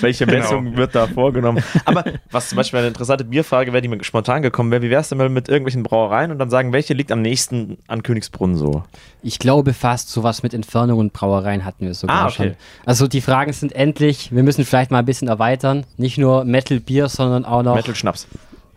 Welche 0.00 0.26
Genau. 0.26 0.38
Messung 0.40 0.76
wird 0.76 0.94
da 0.94 1.06
vorgenommen? 1.06 1.62
Aber 1.84 2.04
was 2.30 2.48
zum 2.48 2.56
Beispiel 2.56 2.78
eine 2.80 2.88
interessante 2.88 3.24
Bierfrage 3.24 3.72
wäre, 3.72 3.80
die 3.82 3.88
mir 3.88 4.02
spontan 4.04 4.42
gekommen 4.42 4.70
wäre, 4.70 4.82
wie 4.82 4.90
wäre 4.90 5.00
es 5.00 5.08
denn 5.08 5.18
mal 5.18 5.28
mit 5.28 5.48
irgendwelchen 5.48 5.82
Brauereien 5.82 6.30
und 6.30 6.38
dann 6.38 6.50
sagen, 6.50 6.72
welche 6.72 6.94
liegt 6.94 7.12
am 7.12 7.22
nächsten 7.22 7.78
an 7.88 8.02
Königsbrunn 8.02 8.56
so? 8.56 8.82
Ich 9.22 9.38
glaube 9.38 9.72
fast, 9.72 10.10
sowas 10.10 10.42
mit 10.42 10.54
Entfernung 10.54 10.98
und 10.98 11.12
Brauereien 11.12 11.64
hatten 11.64 11.86
wir 11.86 11.94
sogar 11.94 12.16
Ah, 12.16 12.26
okay. 12.26 12.32
schon. 12.34 12.54
Also 12.84 13.06
die 13.08 13.20
Fragen 13.20 13.52
sind 13.52 13.72
endlich, 13.74 14.32
wir 14.34 14.42
müssen 14.42 14.64
vielleicht 14.64 14.90
mal 14.90 14.98
ein 15.00 15.04
bisschen 15.06 15.28
erweitern. 15.28 15.84
Nicht 15.96 16.18
nur 16.18 16.44
Metal 16.44 16.80
Bier, 16.80 17.08
sondern 17.08 17.44
auch 17.44 17.62
noch 17.62 17.74
Metal 17.74 17.94
Schnaps. 17.94 18.26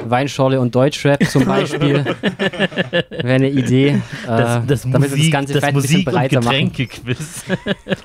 Weinschorle 0.06 0.60
und 0.60 0.74
Deutschrap 0.74 1.24
zum 1.26 1.46
Beispiel. 1.46 2.04
Wäre 3.10 3.34
eine 3.34 3.50
Idee. 3.50 4.02
Das, 4.26 4.64
äh, 4.64 4.68
das 4.68 4.82
damit 4.84 5.12
wir 5.12 5.18
Musik, 5.18 5.24
das 5.24 5.32
Ganze 5.32 5.54
das 5.54 5.64
ein 5.64 5.74
Musik 5.74 6.08
und 6.08 6.14
breiter 6.14 6.42
machen. 6.42 6.72
Getränkequiz. 6.72 7.44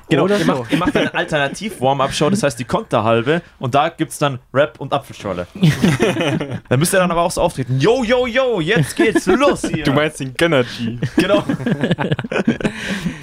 Genau, 0.09 0.23
Oder 0.23 0.37
ihr, 0.37 0.45
so. 0.45 0.53
macht, 0.53 0.71
ihr 0.71 0.77
macht 0.77 0.95
eine 0.95 1.13
Alternativ-Warm-Up-Show, 1.13 2.29
das 2.29 2.43
heißt 2.43 2.57
die 2.59 2.63
Konterhalbe 2.63 3.41
und 3.59 3.75
da 3.75 3.89
gibt 3.89 4.11
es 4.11 4.17
dann 4.17 4.39
Rap 4.53 4.79
und 4.79 4.93
Apfelschorle. 4.93 5.47
dann 6.69 6.79
müsst 6.79 6.93
ihr 6.93 6.99
dann 6.99 7.11
aber 7.11 7.21
auch 7.23 7.31
so 7.31 7.41
auftreten. 7.41 7.77
Yo, 7.79 8.03
yo, 8.03 8.25
yo, 8.25 8.61
jetzt 8.61 8.95
geht's 8.95 9.25
los 9.25 9.67
hier. 9.67 9.83
Du 9.83 9.91
meinst 9.91 10.19
den 10.21 10.33
Gönnergy. 10.33 10.99
genau. 11.17 11.43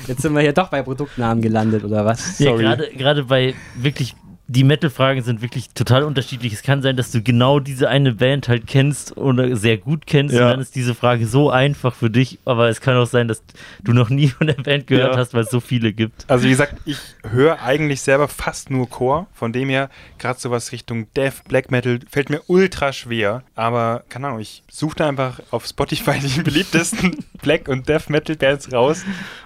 Jetzt 0.06 0.22
sind 0.22 0.34
wir 0.34 0.42
hier 0.42 0.52
doch 0.52 0.68
bei 0.68 0.82
Produktnamen 0.82 1.42
gelandet, 1.42 1.84
oder 1.84 2.04
was? 2.04 2.38
Ja, 2.38 2.54
gerade 2.54 3.24
bei 3.24 3.54
wirklich, 3.76 4.14
die 4.46 4.62
Metal-Fragen 4.64 5.22
sind 5.22 5.40
wirklich 5.40 5.70
total 5.70 6.02
unterschiedlich. 6.02 6.52
Es 6.52 6.62
kann 6.62 6.82
sein, 6.82 6.96
dass 6.98 7.10
du 7.10 7.22
genau 7.22 7.60
diese 7.60 7.88
eine 7.88 8.12
Band 8.12 8.46
halt 8.48 8.66
kennst 8.66 9.16
oder 9.16 9.56
sehr 9.56 9.78
gut 9.78 10.06
kennst 10.06 10.34
Ja. 10.34 10.42
und 10.42 10.50
dann 10.50 10.60
ist 10.60 10.74
diese 10.74 10.94
Frage 10.94 11.26
so 11.26 11.48
einfach 11.50 11.94
für 11.94 12.10
dich, 12.10 12.38
aber 12.44 12.68
es 12.68 12.82
kann 12.82 12.94
auch 12.96 13.06
sein, 13.06 13.26
dass 13.26 13.42
du 13.82 13.92
noch 13.94 14.10
nie 14.10 14.28
von 14.38 14.46
der 14.46 14.54
Band 14.54 14.86
gehört 14.86 15.14
Ja. 15.14 15.18
hast, 15.18 15.32
weil 15.32 15.44
es 15.44 15.50
so 15.50 15.60
viele 15.60 15.94
gibt. 15.94 16.26
Also 16.28 16.44
wie 16.44 16.50
gesagt, 16.50 16.74
ich 16.84 16.98
höre 17.26 17.62
eigentlich 17.62 18.02
selber 18.02 18.28
fast 18.28 18.70
nur 18.70 18.88
Chor. 18.90 19.26
Von 19.32 19.52
dem 19.54 19.70
her, 19.70 19.88
gerade 20.18 20.38
sowas 20.38 20.72
Richtung 20.72 21.06
Death, 21.14 21.44
Black 21.48 21.70
Metal, 21.70 22.00
fällt 22.10 22.28
mir 22.28 22.42
ultra 22.46 22.92
schwer. 22.92 23.42
Aber, 23.54 24.04
keine 24.10 24.26
Ahnung, 24.26 24.40
ich 24.40 24.62
suche 24.70 24.96
da 24.96 25.08
einfach 25.08 25.40
auf 25.52 25.64
Spotify 25.66 26.18
die 26.22 26.42
beliebtesten 26.42 27.16
Black- 27.40 27.68
und 27.68 27.88
Death 27.88 28.10
Metal 28.10 28.36
Bands 28.36 28.70
raus 28.72 29.04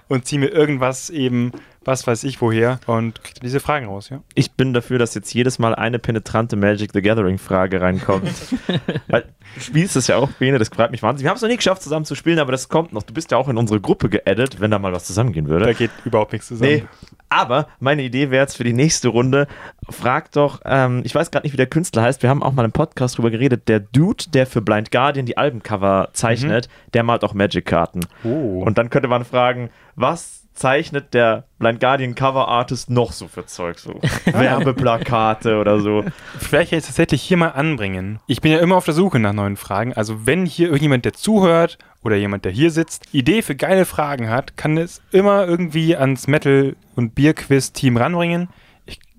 und 0.09 0.27
ziehe 0.27 0.41
mir 0.41 0.49
irgendwas 0.49 1.09
eben, 1.11 1.53
was 1.88 2.07
weiß 2.07 2.24
ich 2.24 2.40
woher 2.42 2.79
und 2.87 3.24
kriege 3.24 3.40
diese 3.40 3.61
Fragen 3.61 3.87
raus, 3.87 4.11
ja. 4.11 4.20
Ich 4.35 4.53
bin 4.53 4.74
dafür, 4.74 4.98
dass 4.98 5.14
jetzt 5.14 5.33
jedes 5.33 5.59
Mal 5.59 5.74
eine 5.74 5.98
penetrante 5.98 6.55
Magic 6.55 6.90
the 6.92 7.01
Gathering-Frage 7.01 7.81
reinkommt. 7.81 8.31
Weil 9.09 9.24
du 9.55 9.61
spielst 9.61 9.96
es 9.96 10.07
ja 10.07 10.16
auch, 10.16 10.29
Bene, 10.33 10.59
das 10.59 10.68
freut 10.68 10.90
mich 10.90 11.03
wahnsinnig. 11.03 11.24
Wir 11.24 11.31
haben 11.31 11.37
es 11.37 11.42
noch 11.42 11.48
nie 11.48 11.57
geschafft, 11.57 11.83
zusammen 11.83 12.05
zu 12.05 12.14
spielen, 12.14 12.38
aber 12.38 12.53
das 12.53 12.68
kommt 12.68 12.92
noch. 12.92 13.03
Du 13.03 13.14
bist 13.14 13.31
ja 13.31 13.38
auch 13.38 13.48
in 13.48 13.57
unsere 13.57 13.81
Gruppe 13.81 14.11
geaddet, 14.11 14.61
wenn 14.61 14.70
da 14.70 14.79
mal 14.79 14.92
was 14.92 15.07
zusammengehen 15.07 15.48
würde. 15.48 15.64
Da 15.64 15.72
geht 15.72 15.90
überhaupt 16.05 16.33
nichts 16.33 16.48
zusammen. 16.48 16.70
Nee. 16.70 16.85
Aber 17.31 17.68
meine 17.81 18.03
Idee 18.03 18.31
wäre 18.31 18.42
jetzt 18.42 18.57
für 18.57 18.64
die 18.64 18.74
nächste 18.74 19.09
Runde, 19.09 19.46
frag 19.88 20.31
doch, 20.33 20.61
ähm, 20.66 21.01
ich 21.05 21.14
weiß 21.14 21.31
gerade 21.31 21.46
nicht, 21.46 21.55
wie 21.55 21.59
der 21.59 21.66
Künstler 21.66 22.03
heißt, 22.03 22.22
wir 22.22 22.29
haben 22.29 22.42
auch 22.42 22.53
mal 22.53 22.64
im 22.64 22.72
Podcast 22.72 23.16
drüber 23.16 23.31
geredet, 23.31 23.68
der 23.68 23.81
Dude, 23.81 24.24
der 24.29 24.46
für 24.46 24.61
Blind 24.61 24.90
Guardian 24.90 25.24
die 25.24 25.38
Albencover 25.38 26.11
zeichnet, 26.12 26.68
der 26.92 27.03
malt 27.03 27.24
auch 27.24 27.33
Magic-Karten. 27.33 28.01
Oh. 28.24 28.62
Und 28.64 28.77
dann 28.77 28.90
könnte 28.90 29.09
man 29.09 29.24
fragen, 29.24 29.70
was 29.94 30.48
zeichnet 30.59 31.14
der 31.14 31.44
Blind 31.59 31.81
Guardian 31.81 32.14
Cover 32.14 32.49
Artist 32.49 32.90
noch 32.90 33.12
so 33.12 33.29
für 33.29 33.47
Zeug? 33.47 33.79
So 33.79 33.94
Werbeplakate 34.27 35.59
oder 35.59 35.81
so. 35.81 36.05
Vielleicht 36.38 36.71
kann 36.71 36.79
ich 36.79 36.85
es 36.85 36.88
tatsächlich 36.88 37.23
hier 37.23 37.37
mal 37.37 37.49
anbringen. 37.51 38.21
Ich 38.27 38.40
bin 38.40 38.53
ja 38.53 38.59
immer 38.59 38.77
auf 38.77 38.85
der 38.85 38.94
Suche 38.94 39.18
nach 39.18 39.33
neuen 39.33 39.57
Fragen. 39.57 39.92
Also 39.94 40.27
wenn 40.27 40.47
hier 40.47 40.66
irgendjemand, 40.66 41.05
der 41.05 41.12
zuhört 41.12 41.79
oder 42.03 42.16
jemand, 42.16 42.44
der 42.44 42.53
hier 42.53 42.71
sitzt, 42.71 43.07
Idee 43.12 43.42
für 43.42 43.55
geile 43.55 43.85
Fragen 43.85 44.29
hat, 44.29 44.57
kann 44.57 44.77
es 44.77 45.01
immer 45.12 45.47
irgendwie 45.47 45.97
ans 45.97 46.27
Metal- 46.27 46.77
und 46.97 47.14
Bierquiz-Team 47.14 47.97
ranbringen. 47.97 48.49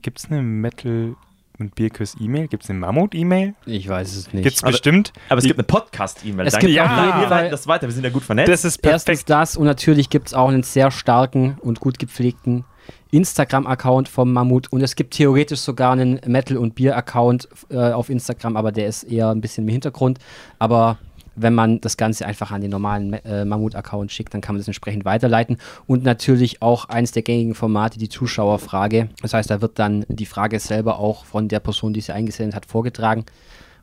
Gibt 0.02 0.19
es 0.19 0.32
eine 0.32 0.41
Metal- 0.41 1.15
und 1.60 1.76
Bierquiz-E-Mail? 1.76 2.48
Gibt 2.48 2.63
es 2.63 2.69
eine 2.69 2.80
Mammut-E-Mail? 2.80 3.54
Ich 3.65 3.88
weiß 3.88 4.15
es 4.15 4.34
nicht. 4.34 4.43
Gibt 4.43 4.56
es 4.56 4.62
bestimmt. 4.62 5.13
Aber 5.30 5.39
es 5.39 5.45
gibt 5.45 5.60
eine 5.60 5.65
Podcast-E-Mail. 5.65 6.48
Es 6.48 6.54
Danke. 6.54 6.67
gibt 6.67 6.78
Ja, 6.78 7.19
wir 7.22 7.28
leiten 7.30 7.52
das 7.52 7.67
weiter, 7.67 7.88
wir 7.88 7.93
sind 7.93 8.04
ja 8.04 8.10
gut 8.10 8.24
vernetzt. 8.24 8.50
Das 8.50 8.65
ist 8.65 8.78
Erstens 8.84 9.24
perfekt. 9.24 9.30
das 9.30 9.58
und 9.58 9.65
natürlich 9.65 10.10
gibt 10.10 10.28
es 10.28 10.34
auch 10.34 10.50
einen 10.50 10.63
sehr 10.63 10.91
starken 10.91 11.58
und 11.62 11.80
gut 11.80 12.00
gepflegten 12.00 12.65
Instagram-Account 13.12 14.08
vom 14.08 14.32
Mammut 14.34 14.72
und 14.72 14.82
es 14.82 14.95
gibt 14.95 15.13
theoretisch 15.15 15.60
sogar 15.60 15.91
einen 15.93 16.19
Metal- 16.26 16.58
und 16.58 16.76
Bier-Account 16.76 17.48
äh, 17.69 17.91
auf 17.91 18.10
Instagram, 18.10 18.56
aber 18.56 18.72
der 18.72 18.88
ist 18.88 19.04
eher 19.04 19.30
ein 19.30 19.41
bisschen 19.41 19.65
im 19.65 19.72
Hintergrund. 19.72 20.19
Aber 20.60 20.98
wenn 21.41 21.54
man 21.54 21.82
das 21.82 21.97
Ganze 21.97 22.25
einfach 22.25 22.52
an 22.52 22.62
den 22.62 22.71
normalen 22.71 23.13
äh, 23.13 23.45
Mammut-Account 23.45 24.12
schickt, 24.12 24.34
dann 24.34 24.41
kann 24.41 24.56
man 24.56 24.60
das 24.60 24.67
entsprechend 24.67 25.06
weiterleiten. 25.06 25.58
Und 25.88 26.04
natürlich 26.04 26.62
auch 26.62 26.86
eines 26.86 27.12
der 27.12 27.23
gängigen 27.23 27.56
Formate, 27.56 27.99
die 27.99 28.10
Zuschauerfrage. 28.10 29.10
Das 29.21 29.34
heißt, 29.34 29.49
da 29.49 29.62
wird 29.62 29.80
dann 29.80 30.06
die 30.08 30.25
Frage 30.25 30.60
selber 30.60 30.99
auch 30.99 31.25
von 31.25 31.47
der 31.47 31.60
Person, 31.60 31.93
die 31.93 32.02
sie 32.02 32.13
eingesendet 32.13 32.56
hat, 32.56 32.65
vorgetragen. 32.65 33.25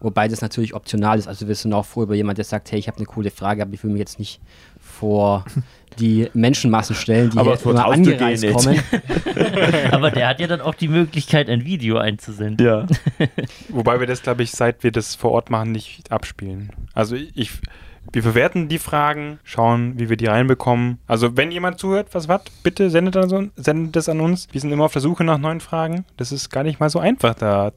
Wobei 0.00 0.28
das 0.28 0.42
natürlich 0.42 0.74
optional 0.74 1.18
ist. 1.18 1.26
Also 1.26 1.48
wir 1.48 1.54
sind 1.54 1.72
auch 1.72 1.86
froh 1.86 2.02
über 2.02 2.14
jemanden, 2.14 2.36
der 2.36 2.44
sagt, 2.44 2.70
hey, 2.70 2.78
ich 2.78 2.88
habe 2.88 2.98
eine 2.98 3.06
coole 3.06 3.30
Frage, 3.30 3.62
aber 3.62 3.72
ich 3.72 3.82
will 3.82 3.90
mich 3.90 4.00
jetzt 4.00 4.18
nicht 4.18 4.40
vor 4.98 5.44
die 5.98 6.28
Menschenmassen 6.34 6.94
stellen, 6.94 7.30
die 7.30 7.38
vor 7.38 7.72
immer 7.72 7.86
angereist 7.86 8.46
kommen. 8.52 8.80
Aber 9.90 10.10
der 10.10 10.28
hat 10.28 10.40
ja 10.40 10.46
dann 10.46 10.60
auch 10.60 10.74
die 10.74 10.88
Möglichkeit, 10.88 11.48
ein 11.48 11.64
Video 11.64 11.96
einzusenden. 11.98 12.64
Ja. 12.64 12.86
Wobei 13.68 13.98
wir 14.00 14.06
das, 14.06 14.22
glaube 14.22 14.42
ich, 14.42 14.50
seit 14.50 14.82
wir 14.82 14.92
das 14.92 15.14
vor 15.14 15.32
Ort 15.32 15.50
machen, 15.50 15.72
nicht 15.72 16.10
abspielen. 16.12 16.70
Also 16.92 17.16
ich, 17.16 17.50
wir 18.12 18.22
verwerten 18.22 18.68
die 18.68 18.78
Fragen, 18.78 19.38
schauen, 19.44 19.98
wie 19.98 20.08
wir 20.08 20.16
die 20.16 20.26
reinbekommen. 20.26 20.98
Also 21.06 21.36
wenn 21.36 21.50
jemand 21.50 21.78
zuhört, 21.78 22.08
was 22.12 22.28
was, 22.28 22.42
bitte 22.62 22.90
sendet, 22.90 23.14
das 23.16 23.32
an- 23.32 23.50
sendet 23.56 23.96
das 23.96 24.08
an 24.08 24.20
uns. 24.20 24.48
Wir 24.52 24.60
sind 24.60 24.72
immer 24.72 24.84
auf 24.84 24.92
der 24.92 25.02
Suche 25.02 25.24
nach 25.24 25.38
neuen 25.38 25.60
Fragen. 25.60 26.04
Das 26.16 26.32
ist 26.32 26.50
gar 26.50 26.62
nicht 26.62 26.80
mal 26.80 26.90
so 26.90 26.98
einfach, 26.98 27.34
da 27.34 27.68
äh, 27.68 27.72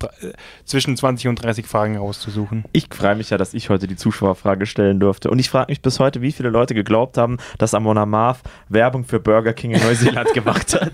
zwischen 0.65 0.95
20 0.97 1.27
und 1.27 1.43
30 1.43 1.65
Fragen 1.65 1.97
rauszusuchen. 1.97 2.65
Ich 2.71 2.87
freue 2.93 3.15
mich 3.15 3.29
ja, 3.29 3.37
dass 3.37 3.53
ich 3.53 3.69
heute 3.69 3.87
die 3.87 3.95
Zuschauerfrage 3.95 4.65
stellen 4.65 4.99
durfte. 4.99 5.29
Und 5.29 5.39
ich 5.39 5.49
frage 5.49 5.71
mich 5.71 5.81
bis 5.81 5.99
heute, 5.99 6.21
wie 6.21 6.31
viele 6.31 6.49
Leute 6.49 6.73
geglaubt 6.73 7.17
haben, 7.17 7.37
dass 7.57 7.73
Amona 7.73 8.05
Marv 8.05 8.41
Werbung 8.69 9.03
für 9.05 9.19
Burger 9.19 9.53
King 9.53 9.71
in 9.71 9.81
Neuseeland 9.81 10.33
gemacht 10.33 10.73
hat. 10.79 10.93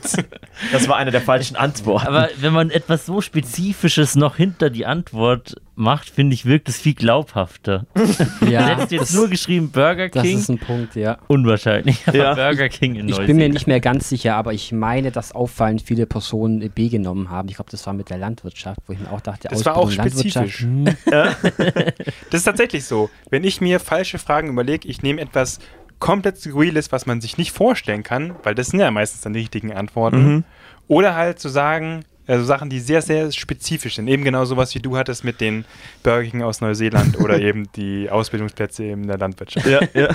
Das 0.71 0.87
war 0.87 0.95
eine 0.97 1.11
der 1.11 1.21
falschen 1.21 1.55
Antworten. 1.55 2.07
Aber 2.07 2.29
wenn 2.39 2.53
man 2.53 2.69
etwas 2.69 3.05
so 3.05 3.21
Spezifisches 3.21 4.15
noch 4.15 4.35
hinter 4.35 4.69
die 4.69 4.85
Antwort 4.85 5.55
macht, 5.75 6.09
finde 6.09 6.33
ich, 6.33 6.45
wirkt 6.45 6.69
es 6.69 6.77
viel 6.77 6.93
glaubhafter. 6.93 7.85
Ja, 8.49 8.67
Hättest 8.67 8.91
jetzt 8.91 9.01
das, 9.01 9.13
nur 9.13 9.27
geschrieben 9.29 9.71
Burger 9.71 10.09
das 10.09 10.23
King, 10.23 10.37
ist 10.37 10.49
ein 10.49 10.57
Punkt, 10.59 10.95
ja. 10.95 11.17
unwahrscheinlich. 11.27 12.07
Aber 12.07 12.17
Ja. 12.17 12.33
Burger 12.35 12.69
King 12.69 12.95
in 12.95 13.09
Ich 13.09 13.17
bin 13.17 13.37
mir 13.37 13.49
nicht 13.49 13.67
mehr 13.67 13.79
ganz 13.79 14.09
sicher, 14.09 14.35
aber 14.35 14.53
ich 14.53 14.71
meine, 14.71 15.11
dass 15.11 15.33
auffallend 15.33 15.81
viele 15.81 16.05
Personen 16.05 16.69
B 16.71 16.89
genommen 16.89 17.29
haben. 17.29 17.49
Ich 17.49 17.55
glaube, 17.55 17.71
das 17.71 17.85
war 17.85 17.93
mit 17.93 18.09
der 18.09 18.17
Landwirtschaft, 18.17 18.79
wo 18.87 18.93
ich 18.93 18.99
mir 18.99 19.11
auch 19.11 19.21
dachte, 19.21 19.47
Das 19.49 19.65
war 19.65 19.75
auch 19.77 19.89
spezifisch. 19.91 20.61
hm, 20.61 20.85
Das 21.05 22.39
ist 22.39 22.43
tatsächlich 22.43 22.85
so. 22.85 23.09
Wenn 23.29 23.43
ich 23.43 23.61
mir 23.61 23.79
falsche 23.79 24.17
Fragen 24.19 24.49
überlege, 24.49 24.87
ich 24.87 25.01
nehme 25.01 25.21
etwas 25.21 25.59
komplett 25.99 26.37
Skurriles, 26.37 26.91
was 26.91 27.05
man 27.05 27.21
sich 27.21 27.37
nicht 27.37 27.51
vorstellen 27.51 28.03
kann, 28.03 28.35
weil 28.43 28.55
das 28.55 28.67
sind 28.67 28.79
ja 28.79 28.91
meistens 28.91 29.21
dann 29.21 29.33
die 29.33 29.39
richtigen 29.39 29.73
Antworten. 29.73 30.43
Oder 30.87 31.15
halt 31.15 31.39
zu 31.39 31.49
sagen, 31.49 32.05
also 32.27 32.43
Sachen, 32.45 32.69
die 32.69 32.79
sehr, 32.79 33.01
sehr 33.01 33.31
spezifisch 33.31 33.95
sind. 33.95 34.07
Eben 34.07 34.23
genau 34.23 34.45
sowas, 34.45 34.73
wie 34.75 34.79
du 34.79 34.97
hattest 34.97 35.23
mit 35.23 35.41
den 35.41 35.65
Burger 36.03 36.29
King 36.29 36.41
aus 36.41 36.61
Neuseeland 36.61 37.19
oder 37.21 37.39
eben 37.39 37.69
die 37.75 38.09
Ausbildungsplätze 38.09 38.85
in 38.85 39.07
der 39.07 39.17
Landwirtschaft. 39.17 39.67
Ja, 39.67 39.81
ja. 39.93 40.09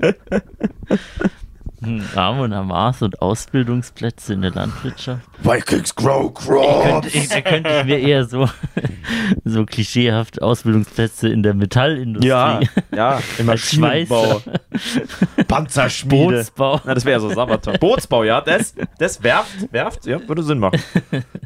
Hm, 1.82 2.02
Ramon 2.14 2.52
Amas 2.52 3.02
und 3.02 3.20
Ausbildungsplätze 3.20 4.34
in 4.34 4.42
der 4.42 4.52
Landwirtschaft. 4.52 5.22
Vikings 5.42 5.94
grow 5.94 6.30
Ich 6.30 6.46
crops. 6.46 6.84
könnte, 6.84 7.08
ich, 7.08 7.28
da 7.28 7.40
könnte 7.40 7.70
ich 7.80 7.84
mir 7.86 7.98
eher 7.98 8.24
so, 8.24 8.48
so 9.44 9.64
klischeehaft 9.66 10.40
Ausbildungsplätze 10.40 11.28
in 11.28 11.42
der 11.42 11.54
Metallindustrie, 11.54 12.28
Ja, 12.28 12.60
ja, 12.94 13.20
im 13.38 13.46
Maschinenbau. 13.46 14.40
Panzerschmiede. 15.48 16.36
Bootsbau. 16.36 16.80
Na, 16.84 16.94
das 16.94 17.04
wäre 17.04 17.20
so 17.20 17.30
Sabaton. 17.30 17.76
Bootsbau, 17.80 18.24
ja, 18.24 18.40
das, 18.40 18.74
das 18.98 19.22
werft, 19.22 19.72
werft, 19.72 20.06
ja, 20.06 20.26
würde 20.28 20.42
Sinn 20.42 20.58
machen. 20.58 20.80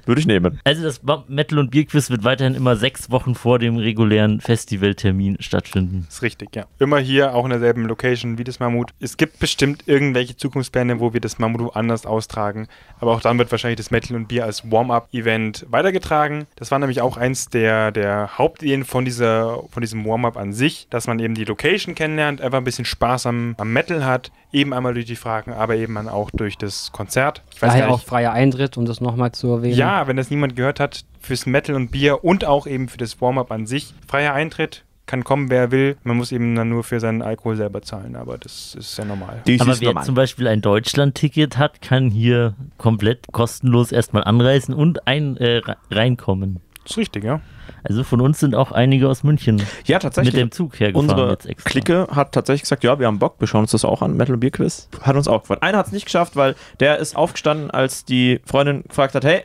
Würde 0.05 0.21
ich 0.21 0.27
nehmen. 0.27 0.61
Also 0.65 0.83
das 0.83 1.01
Metal- 1.29 1.59
und 1.59 1.71
Bierquiz 1.71 2.11
wird 2.11 2.25
weiterhin 2.25 2.55
immer 2.55 2.77
sechs 2.77 3.11
Wochen 3.11 3.35
vor 3.35 3.59
dem 3.59 3.77
regulären 3.77 4.41
Festivaltermin 4.41 5.37
stattfinden. 5.41 6.07
ist 6.09 6.23
richtig, 6.23 6.55
ja. 6.55 6.67
Immer 6.79 6.99
hier, 6.99 7.35
auch 7.35 7.45
in 7.45 7.51
derselben 7.51 7.87
Location 7.87 8.39
wie 8.39 8.45
das 8.45 8.61
Mammut. 8.61 8.91
Es 9.01 9.17
gibt 9.17 9.39
bestimmt 9.39 9.85
irgendwelche 9.87 10.26
Zukunftspläne, 10.35 10.99
wo 10.99 11.13
wir 11.13 11.21
das 11.21 11.39
Mammut 11.39 11.77
anders 11.77 12.07
austragen. 12.07 12.69
Aber 12.99 13.13
auch 13.13 13.21
dann 13.21 13.39
wird 13.39 13.51
wahrscheinlich 13.51 13.77
das 13.77 13.91
Metal 13.91 14.17
und 14.17 14.27
Bier 14.27 14.45
als 14.45 14.71
Warm-Up-Event 14.71 15.67
weitergetragen. 15.71 16.47
Das 16.57 16.71
war 16.71 16.79
nämlich 16.79 17.01
auch 17.01 17.17
eins 17.17 17.49
der, 17.49 17.93
der 17.93 18.39
Hauptideen 18.39 18.85
von, 18.85 19.05
dieser, 19.05 19.63
von 19.71 19.83
diesem 19.83 20.05
Warm-Up 20.05 20.37
an 20.37 20.53
sich, 20.53 20.89
dass 20.91 21.07
man 21.07 21.19
eben 21.19 21.35
die 21.35 21.45
Location 21.45 21.95
kennenlernt, 21.95 22.41
einfach 22.41 22.59
ein 22.59 22.65
bisschen 22.65 22.85
Spaß 22.85 23.27
am, 23.27 23.55
am 23.59 23.73
Metal 23.73 24.05
hat. 24.05 24.33
Eben 24.53 24.73
einmal 24.73 24.95
durch 24.95 25.07
die 25.07 25.17
Fragen, 25.17 25.53
aber 25.53 25.77
eben 25.77 25.95
dann 25.97 26.09
auch 26.09 26.31
durch 26.31 26.57
das 26.57 26.91
Konzert. 26.91 27.43
Ich 27.55 27.61
weiß 27.61 27.73
Daher 27.73 27.91
auch 27.91 28.01
freier 28.01 28.33
Eintritt, 28.33 28.79
um 28.79 28.87
das 28.87 29.01
nochmal 29.01 29.33
zu 29.33 29.49
erwähnen. 29.49 29.77
Ja, 29.77 30.07
wenn 30.07 30.17
das 30.17 30.31
niemand 30.31 30.57
gehört 30.57 30.81
hat, 30.81 31.05
fürs 31.21 31.45
Metal 31.45 31.75
und 31.75 31.91
Bier 31.91 32.25
und 32.25 32.45
auch 32.45 32.67
eben 32.67 32.89
für 32.89 32.99
das 32.99 33.21
Warm-Up 33.21 33.51
an 33.53 33.67
sich. 33.67 33.93
Freier 34.07 34.33
Eintritt, 34.33 34.85
kann 35.07 35.23
kommen, 35.25 35.51
wer 35.51 35.71
will. 35.71 35.97
Man 36.05 36.17
muss 36.17 36.33
eben 36.33 36.55
dann 36.57 36.69
nur 36.69 36.83
für 36.85 36.99
seinen 37.01 37.23
Alkohol 37.23 37.57
selber 37.57 37.81
zahlen, 37.83 38.17
aber 38.17 38.39
das 38.39 38.75
ist 38.75 38.99
ja 38.99 39.05
normal. 39.05 39.41
Die 39.47 39.61
Aber 39.61 39.73
ist 39.73 39.81
wer 39.81 39.89
normal. 39.91 40.05
zum 40.05 40.15
Beispiel 40.15 40.49
ein 40.49 40.61
Deutschland-Ticket 40.63 41.59
hat, 41.59 41.81
kann 41.81 42.11
hier 42.11 42.55
komplett 42.79 43.27
kostenlos 43.33 43.93
erstmal 43.93 44.25
anreisen 44.25 44.75
und 44.75 45.07
ein, 45.07 45.37
äh, 45.37 45.59
re- 45.59 45.77
reinkommen. 45.91 46.61
Das 46.83 46.93
ist 46.93 46.99
richtig, 46.99 47.25
ja. 47.25 47.41
Also 47.83 48.05
von 48.05 48.21
uns 48.21 48.39
sind 48.41 48.55
auch 48.55 48.71
einige 48.73 49.09
aus 49.09 49.25
München 49.25 49.61
Ja, 49.87 49.99
tatsächlich. 49.99 50.35
mit 50.35 50.41
dem 50.41 50.51
Zug 50.53 50.79
hergefahren 50.79 51.09
Unsere 51.11 51.31
jetzt 51.31 51.47
extra. 51.47 51.69
Clique 51.71 52.07
hat 52.13 52.33
tatsächlich 52.33 52.63
gesagt, 52.63 52.85
ja, 52.85 52.99
wir 53.01 53.07
haben 53.09 53.19
Bock, 53.19 53.37
wir 53.41 53.47
schauen 53.49 53.63
uns 53.63 53.73
das 53.73 53.85
auch 53.85 54.03
an, 54.03 54.17
Metal 54.17 54.37
Beer 54.37 54.51
Quiz. 54.53 54.89
Hat 55.03 55.17
uns 55.17 55.27
auch 55.29 55.43
gefreut. 55.43 55.63
Einer 55.63 55.79
hat 55.79 55.87
es 55.87 55.93
nicht 55.93 56.05
geschafft, 56.07 56.37
weil 56.37 56.55
der 56.81 56.99
ist 56.99 57.17
aufgestanden, 57.17 57.71
als 57.73 58.05
die 58.05 58.41
Freundin 58.45 58.83
gefragt 58.85 59.15
hat, 59.17 59.25
hey, 59.25 59.43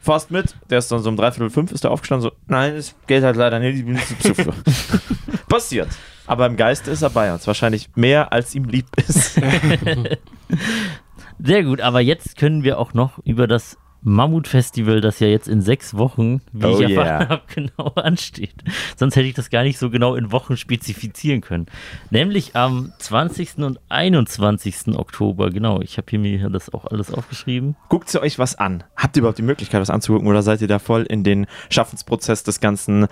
fährst 0.00 0.30
mit? 0.30 0.54
Der 0.70 0.78
ist 0.78 0.90
dann 0.90 1.02
so 1.02 1.08
um 1.08 1.16
dreiviertel 1.16 1.50
fünf 1.50 1.72
ist 1.72 1.84
der 1.84 1.90
aufgestanden, 1.90 2.30
so, 2.30 2.36
nein, 2.46 2.74
es 2.74 2.94
geht 3.06 3.22
halt 3.22 3.36
leider 3.36 3.58
nicht, 3.58 3.78
ich 3.78 3.84
bin 3.84 3.98
zu 3.98 4.14
besoffen. 4.14 4.62
Passiert. 5.48 5.88
Aber 6.26 6.46
im 6.46 6.56
Geiste 6.56 6.90
ist 6.90 7.02
er 7.02 7.10
bei 7.10 7.32
uns. 7.32 7.46
Wahrscheinlich 7.46 7.90
mehr, 7.96 8.32
als 8.32 8.54
ihm 8.54 8.64
lieb 8.64 8.86
ist. 8.96 9.34
Sehr 11.42 11.64
gut, 11.64 11.80
aber 11.80 12.00
jetzt 12.00 12.36
können 12.36 12.62
wir 12.62 12.78
auch 12.78 12.94
noch 12.94 13.18
über 13.24 13.46
das 13.46 13.76
Mammut-Festival, 14.02 15.00
das 15.00 15.20
ja 15.20 15.28
jetzt 15.28 15.48
in 15.48 15.60
sechs 15.60 15.96
Wochen, 15.96 16.40
wie 16.52 16.66
Oh 16.66 16.80
ich 16.80 16.88
yeah. 16.88 17.02
erfahren 17.02 17.28
habe, 17.28 17.42
genau 17.54 17.88
ansteht. 17.96 18.54
Sonst 18.96 19.16
hätte 19.16 19.26
ich 19.26 19.34
das 19.34 19.50
gar 19.50 19.62
nicht 19.62 19.78
so 19.78 19.90
genau 19.90 20.14
in 20.14 20.32
Wochen 20.32 20.56
spezifizieren 20.56 21.40
können. 21.40 21.66
Nämlich 22.10 22.56
am 22.56 22.92
20. 22.98 23.58
und 23.58 23.78
21. 23.88 24.96
Oktober, 24.96 25.50
genau. 25.50 25.80
Ich 25.80 25.98
habe 25.98 26.06
hier 26.08 26.18
mir 26.18 26.48
das 26.50 26.72
auch 26.72 26.86
alles 26.86 27.12
aufgeschrieben. 27.12 27.76
Guckt 27.88 28.12
ihr 28.14 28.22
euch 28.22 28.38
was 28.38 28.54
an? 28.56 28.84
Habt 28.96 29.16
ihr 29.16 29.20
überhaupt 29.20 29.38
die 29.38 29.42
Möglichkeit, 29.42 29.80
was 29.80 29.90
anzugucken 29.90 30.28
oder 30.28 30.42
seid 30.42 30.60
ihr 30.62 30.68
da 30.68 30.78
voll 30.78 31.02
in 31.02 31.24
den 31.24 31.46
Schaffensprozess 31.68 32.42
des 32.42 32.60
ganzen 32.60 33.06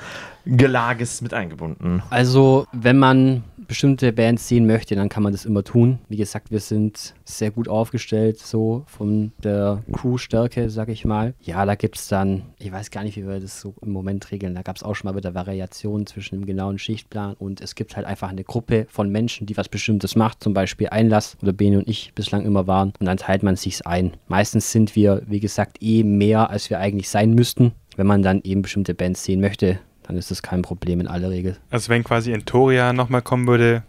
Gelages 0.47 1.21
mit 1.21 1.35
eingebunden? 1.35 2.03
Also, 2.11 2.67
wenn 2.73 2.99
man 2.99 3.43
bestimmte 3.69 4.13
Bands 4.13 4.49
sehen 4.49 4.67
möchte, 4.67 4.97
dann 4.97 5.09
kann 5.09 5.23
man 5.23 5.33
das 5.33 5.45
immer 5.45 5.63
tun. 5.63 5.99
Wie 6.09 6.17
gesagt, 6.17 6.51
wir 6.51 6.61
sind 6.61 7.15
sehr 7.25 7.51
gut 7.51 7.69
aufgestellt, 7.69 8.39
so 8.39 8.83
von 8.87 9.33
der 9.45 9.85
Crew-Stärke, 9.93 10.71
sag 10.71 10.89
ich 10.89 11.05
mal. 11.05 11.35
Ja, 11.43 11.65
da 11.65 11.75
gibt 11.75 11.97
es 11.99 12.09
dann, 12.09 12.43
ich 12.59 12.73
weiß 12.73 12.91
gar 12.91 13.05
nicht, 13.05 13.17
wie 13.17 13.27
wir 13.27 13.39
das 13.39 13.61
so 13.61 13.75
im 13.83 13.93
Moment 13.93 14.31
regeln. 14.33 14.55
Da 14.55 14.63
gab 14.63 14.77
es 14.77 14.83
auch 14.83 14.95
schon 14.95 15.11
mal 15.11 15.17
wieder 15.17 15.35
Variationen 15.35 16.07
zwischen 16.07 16.41
dem 16.41 16.47
genauen 16.47 16.79
Schichtplan 16.79 17.35
und 17.35 17.61
es 17.61 17.75
gibt 17.75 17.97
halt 17.97 18.07
einfach 18.07 18.31
eine 18.31 18.43
Gruppe 18.43 18.87
von 18.89 19.11
Menschen, 19.11 19.47
die 19.47 19.57
was 19.57 19.69
Bestimmtes 19.69 20.17
macht, 20.17 20.43
zum 20.43 20.55
Beispiel 20.55 20.89
Einlass, 20.89 21.37
oder 21.43 21.53
Bene 21.53 21.79
und 21.79 21.89
ich 21.89 22.13
bislang 22.15 22.45
immer 22.45 22.67
waren. 22.67 22.93
Und 22.99 23.07
dann 23.07 23.19
teilt 23.19 23.43
man 23.43 23.57
sich's 23.57 23.83
ein. 23.83 24.13
Meistens 24.29 24.73
sind 24.73 24.97
wir, 24.97 25.23
wie 25.27 25.41
gesagt, 25.41 25.83
eh 25.83 26.03
mehr, 26.03 26.51
als 26.51 26.71
wir 26.71 26.81
eigentlich 26.81 27.11
sein 27.11 27.35
müssten. 27.35 27.73
Wenn 27.97 28.07
man 28.07 28.23
dann 28.23 28.41
eben 28.45 28.63
bestimmte 28.63 28.95
Bands 28.95 29.25
sehen 29.25 29.41
möchte, 29.41 29.81
dann 30.09 30.17
ist 30.17 30.31
das 30.31 30.43
kein 30.43 30.63
Problem 30.63 31.01
in 31.01 31.07
aller 31.07 31.31
Regel. 31.31 31.59
Also 31.71 31.91
wenn 31.91 32.03
quasi 32.03 32.33
Entoria 32.33 32.95
nochmal 32.95 33.21
kommen 33.21 33.47
würde, 33.47 33.83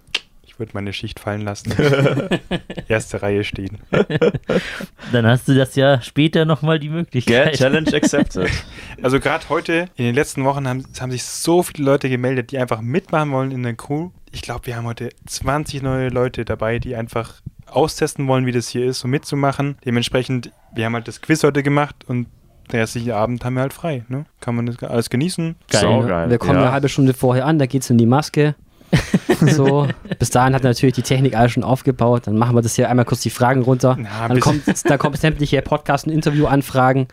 ich 0.46 0.60
würde 0.60 0.72
meine 0.74 0.92
Schicht 0.92 1.18
fallen 1.18 1.42
lassen. 1.42 1.74
Erste 2.90 3.22
Reihe 3.22 3.46
stehen. 3.46 3.78
Dann 5.14 5.26
hast 5.26 5.48
du 5.48 5.56
das 5.56 5.76
ja 5.76 6.02
später 6.02 6.44
nochmal 6.44 6.78
die 6.78 6.90
Möglichkeit. 6.90 7.56
Challenge 7.56 7.94
accepted. 7.94 8.50
Also 9.02 9.22
gerade 9.22 9.48
heute, 9.48 9.86
in 9.96 10.04
den 10.04 10.16
letzten 10.16 10.44
Wochen 10.44 10.68
haben, 10.68 10.84
haben 11.00 11.12
sich 11.12 11.24
so 11.24 11.64
viele 11.64 11.86
Leute 11.86 12.10
gemeldet, 12.10 12.52
die 12.52 12.58
einfach 12.58 12.82
mitmachen 12.82 13.32
wollen 13.32 13.52
in 13.52 13.64
der 13.64 13.76
Crew. 13.76 14.10
Ich 14.34 14.42
glaube, 14.42 14.68
wir 14.68 14.76
haben 14.76 14.88
heute 14.88 15.08
20 15.26 15.82
neue 15.82 16.10
Leute 16.10 16.44
dabei, 16.44 16.80
die 16.80 16.98
einfach 16.98 17.36
austesten 17.66 18.28
wollen, 18.28 18.46
wie 18.46 18.52
das 18.52 18.68
hier 18.68 18.86
ist, 18.86 19.06
um 19.06 19.12
mitzumachen. 19.12 19.78
Dementsprechend, 19.86 20.52
wir 20.74 20.84
haben 20.84 20.96
halt 20.96 21.08
das 21.08 21.22
Quiz 21.22 21.44
heute 21.44 21.64
gemacht 21.64 21.96
und 22.08 22.28
der 22.72 22.82
restliche 22.82 23.16
Abend 23.16 23.44
haben 23.46 23.56
wir 23.56 23.62
halt 23.62 23.74
frei. 23.74 24.04
Ne? 24.08 24.26
Kann 24.42 24.56
man 24.56 24.66
das 24.66 24.82
alles 24.84 25.10
genießen. 25.10 25.56
Geil, 25.72 25.82
So 25.82 26.02
ne? 26.02 26.08
geil. 26.08 26.30
Wir 26.30 26.38
kommen 26.38 26.56
Ja. 26.56 26.62
eine 26.64 26.72
halbe 26.72 26.90
Stunde 26.90 27.14
vorher 27.14 27.46
an, 27.46 27.60
da 27.60 27.66
geht 27.66 27.84
es 27.84 27.90
in 27.90 27.98
die 27.98 28.06
Maske. 28.06 28.56
so, 29.42 29.88
bis 30.18 30.32
dahin 30.32 30.56
hat 30.56 30.64
natürlich 30.64 30.96
die 30.96 31.04
Technik 31.04 31.36
alles 31.38 31.52
schon 31.52 31.64
aufgebaut. 31.64 32.24
Dann 32.26 32.38
machen 32.38 32.56
wir 32.56 32.62
das 32.64 32.76
hier 32.76 32.90
einmal 32.90 33.06
kurz 33.06 33.22
die 33.22 33.30
Fragen 33.30 33.62
runter. 33.62 33.96
Na, 34.00 34.28
dann 34.28 34.40
kommt, 34.40 34.64
da 34.90 34.98
kommt 34.98 35.18
sämtliche 35.18 35.62
Podcast- 35.62 36.08
und 36.08 36.14
Interviewanfragen. 36.14 37.08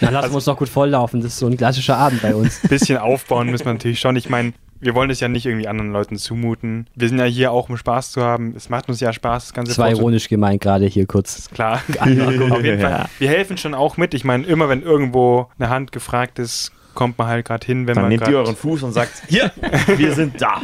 Dann 0.00 0.12
lassen 0.12 0.30
wir 0.30 0.34
uns 0.36 0.46
noch 0.46 0.58
gut 0.58 0.68
volllaufen. 0.68 1.20
Das 1.22 1.32
ist 1.32 1.38
so 1.38 1.46
ein 1.46 1.56
klassischer 1.56 1.96
Abend 1.96 2.20
bei 2.20 2.34
uns. 2.34 2.60
bisschen 2.68 2.98
aufbauen 2.98 3.50
müssen 3.50 3.64
wir 3.64 3.72
natürlich 3.72 3.98
schon. 4.00 4.14
Ich 4.16 4.28
meine, 4.28 4.52
wir 4.82 4.96
wollen 4.96 5.10
es 5.10 5.20
ja 5.20 5.28
nicht 5.28 5.46
irgendwie 5.46 5.68
anderen 5.68 5.92
Leuten 5.92 6.18
zumuten. 6.18 6.88
Wir 6.96 7.08
sind 7.08 7.18
ja 7.18 7.24
hier 7.24 7.52
auch, 7.52 7.68
um 7.68 7.76
Spaß 7.76 8.10
zu 8.10 8.22
haben. 8.22 8.54
Es 8.56 8.68
macht 8.68 8.88
uns 8.88 8.98
ja 8.98 9.12
Spaß, 9.12 9.44
das 9.44 9.54
Ganze 9.54 9.70
Das 9.70 9.78
war 9.78 9.88
ironisch 9.88 10.28
gemeint 10.28 10.60
gerade 10.60 10.86
hier 10.86 11.06
kurz. 11.06 11.48
Klar. 11.50 11.82
Auf 12.00 12.64
jeden 12.64 12.80
Fall. 12.80 13.06
Wir 13.18 13.28
helfen 13.28 13.56
schon 13.56 13.74
auch 13.74 13.96
mit. 13.96 14.12
Ich 14.12 14.24
meine, 14.24 14.44
immer 14.44 14.68
wenn 14.68 14.82
irgendwo 14.82 15.48
eine 15.56 15.70
Hand 15.70 15.92
gefragt 15.92 16.40
ist, 16.40 16.72
kommt 16.94 17.16
man 17.16 17.28
halt 17.28 17.46
gerade 17.46 17.64
hin, 17.64 17.86
wenn 17.86 17.94
Dann 17.94 18.04
man 18.04 18.08
nehmt 18.10 18.26
ihr 18.26 18.36
euren 18.36 18.56
Fuß 18.56 18.82
und 18.82 18.92
sagt, 18.92 19.22
hier, 19.28 19.52
wir 19.96 20.12
sind 20.14 20.42
da. 20.42 20.62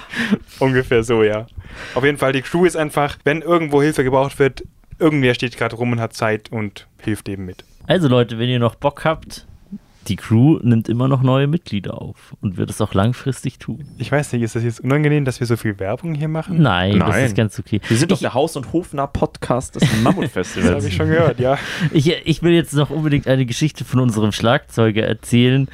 ungefähr 0.59 1.05
so, 1.05 1.23
ja. 1.23 1.47
Auf 1.95 2.05
jeden 2.05 2.19
Fall, 2.19 2.33
die 2.33 2.43
Crew 2.43 2.65
ist 2.65 2.77
einfach, 2.77 3.19
wenn 3.23 3.41
irgendwo 3.41 3.81
Hilfe 3.81 4.03
gebraucht 4.03 4.41
wird, 4.41 4.65
irgendwer 4.99 5.35
steht 5.35 5.57
gerade 5.57 5.77
rum 5.77 5.93
und 5.93 6.01
hat 6.01 6.13
Zeit 6.13 6.51
und 6.51 6.89
hilft 7.01 7.29
eben 7.29 7.47
mit. 7.47 7.65
Also 7.87 8.09
Leute, 8.09 8.39
wenn 8.41 8.49
ihr 8.49 8.59
noch 8.59 8.75
Bock 8.75 9.05
habt, 9.05 9.47
die 10.07 10.17
Crew 10.17 10.59
nimmt 10.63 10.89
immer 10.89 11.09
noch 11.09 11.23
neue 11.23 11.47
Mitglieder 11.47 12.01
auf 12.01 12.35
und 12.41 12.57
wird 12.57 12.71
es 12.71 12.81
auch 12.81 12.95
langfristig 12.95 13.59
tun. 13.59 13.85
Ich 13.99 14.11
weiß 14.11 14.33
nicht, 14.33 14.43
ist 14.43 14.55
das 14.57 14.63
jetzt 14.63 14.81
unangenehm, 14.81 15.25
dass 15.25 15.41
wir 15.41 15.47
so 15.47 15.57
viel 15.57 15.79
Werbung 15.79 16.15
hier 16.15 16.29
machen? 16.29 16.63
Nein, 16.63 16.99
das 16.99 17.09
Nein. 17.11 17.25
ist 17.27 17.37
ganz 17.37 17.59
okay. 17.59 17.81
Wir 17.87 17.97
sind 17.97 18.11
doch 18.11 18.17
ich, 18.17 18.23
der 18.23 18.35
Haus- 18.35 18.57
und 18.57 18.73
Hofnah-Podcast 18.73 19.75
des 19.75 19.83
Das 19.83 19.91
habe 19.91 20.03
Mammutfestivals. 20.03 20.85
ich 20.85 20.95
schon 20.95 21.09
gehört, 21.09 21.41
ja. 21.41 21.59
ich, 21.93 22.11
ich 22.25 22.43
will 22.43 22.53
jetzt 22.53 22.73
noch 22.75 22.91
unbedingt 22.91 23.27
eine 23.27 23.45
Geschichte 23.45 23.85
von 23.85 24.01
unserem 24.01 24.33
Schlagzeuger 24.33 25.05
erzählen. 25.07 25.69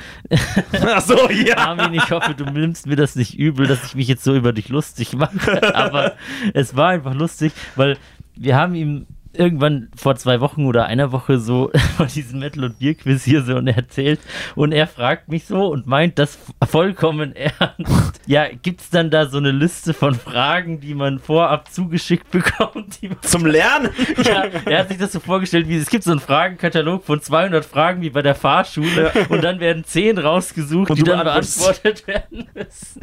Achso, 0.73 1.31
ja. 1.47 1.59
Armin, 1.59 1.95
ich 1.95 2.11
hoffe, 2.11 2.35
du 2.35 2.45
nimmst 2.45 2.87
mir 2.87 2.97
das 2.97 3.15
nicht 3.17 3.39
übel, 3.39 3.67
dass 3.67 3.85
ich 3.85 3.95
mich 3.95 4.09
jetzt 4.09 4.25
so 4.25 4.35
über 4.35 4.53
dich 4.53 4.69
lustig 4.69 5.13
mache. 5.15 5.75
Aber 5.75 6.15
es 6.55 6.75
war 6.75 6.89
einfach 6.91 7.15
lustig, 7.15 7.53
weil 7.77 7.97
wir 8.37 8.57
haben 8.57 8.75
ihm 8.75 9.07
irgendwann 9.37 9.88
vor 9.97 10.16
zwei 10.16 10.40
Wochen 10.40 10.66
oder 10.66 10.87
einer 10.87 11.12
Woche 11.12 11.38
so 11.38 11.70
von 11.97 12.07
diesem 12.09 12.40
Metal- 12.40 12.64
und 12.64 12.79
Bier-Quiz 12.79 13.25
hier 13.25 13.42
so 13.42 13.57
und 13.57 13.66
er 13.66 13.77
erzählt 13.77 14.20
und 14.55 14.73
er 14.73 14.87
fragt 14.87 15.29
mich 15.29 15.44
so 15.47 15.66
und 15.68 15.87
meint 15.87 16.18
das 16.18 16.38
vollkommen 16.66 17.35
ernst. 17.37 18.20
Ja, 18.27 18.47
gibt 18.62 18.81
es 18.81 18.90
dann 18.90 19.11
da 19.11 19.27
so 19.27 19.38
eine 19.38 19.51
Liste 19.51 19.94
von 19.94 20.14
Fragen, 20.14 20.81
die 20.81 20.94
man 20.94 21.18
vorab 21.18 21.70
zugeschickt 21.70 22.31
bekommt? 22.31 22.99
Zum 23.23 23.47
Lernen? 23.47 23.90
ja, 24.25 24.44
er 24.66 24.79
hat 24.81 24.88
sich 24.88 24.99
das 24.99 25.12
so 25.12 25.20
vorgestellt, 25.20 25.68
wie 25.68 25.77
es 25.77 25.90
gibt 25.90 26.05
so 26.05 26.11
einen 26.11 26.20
Fragenkatalog 26.20 27.05
von 27.05 27.20
200 27.20 27.64
Fragen 27.64 28.03
wie 28.03 28.11
bei 28.11 28.23
der 28.23 28.35
Fahrschule 28.35 29.12
und 29.29 29.42
dann 29.44 29.61
werden 29.61 29.85
10 29.85 30.18
rausgesucht, 30.18 30.90
Und 30.90 30.99
die 30.99 31.03
dann 31.03 31.25
beantwortet 31.25 32.07
werden 32.07 32.49
müssen. 32.55 33.03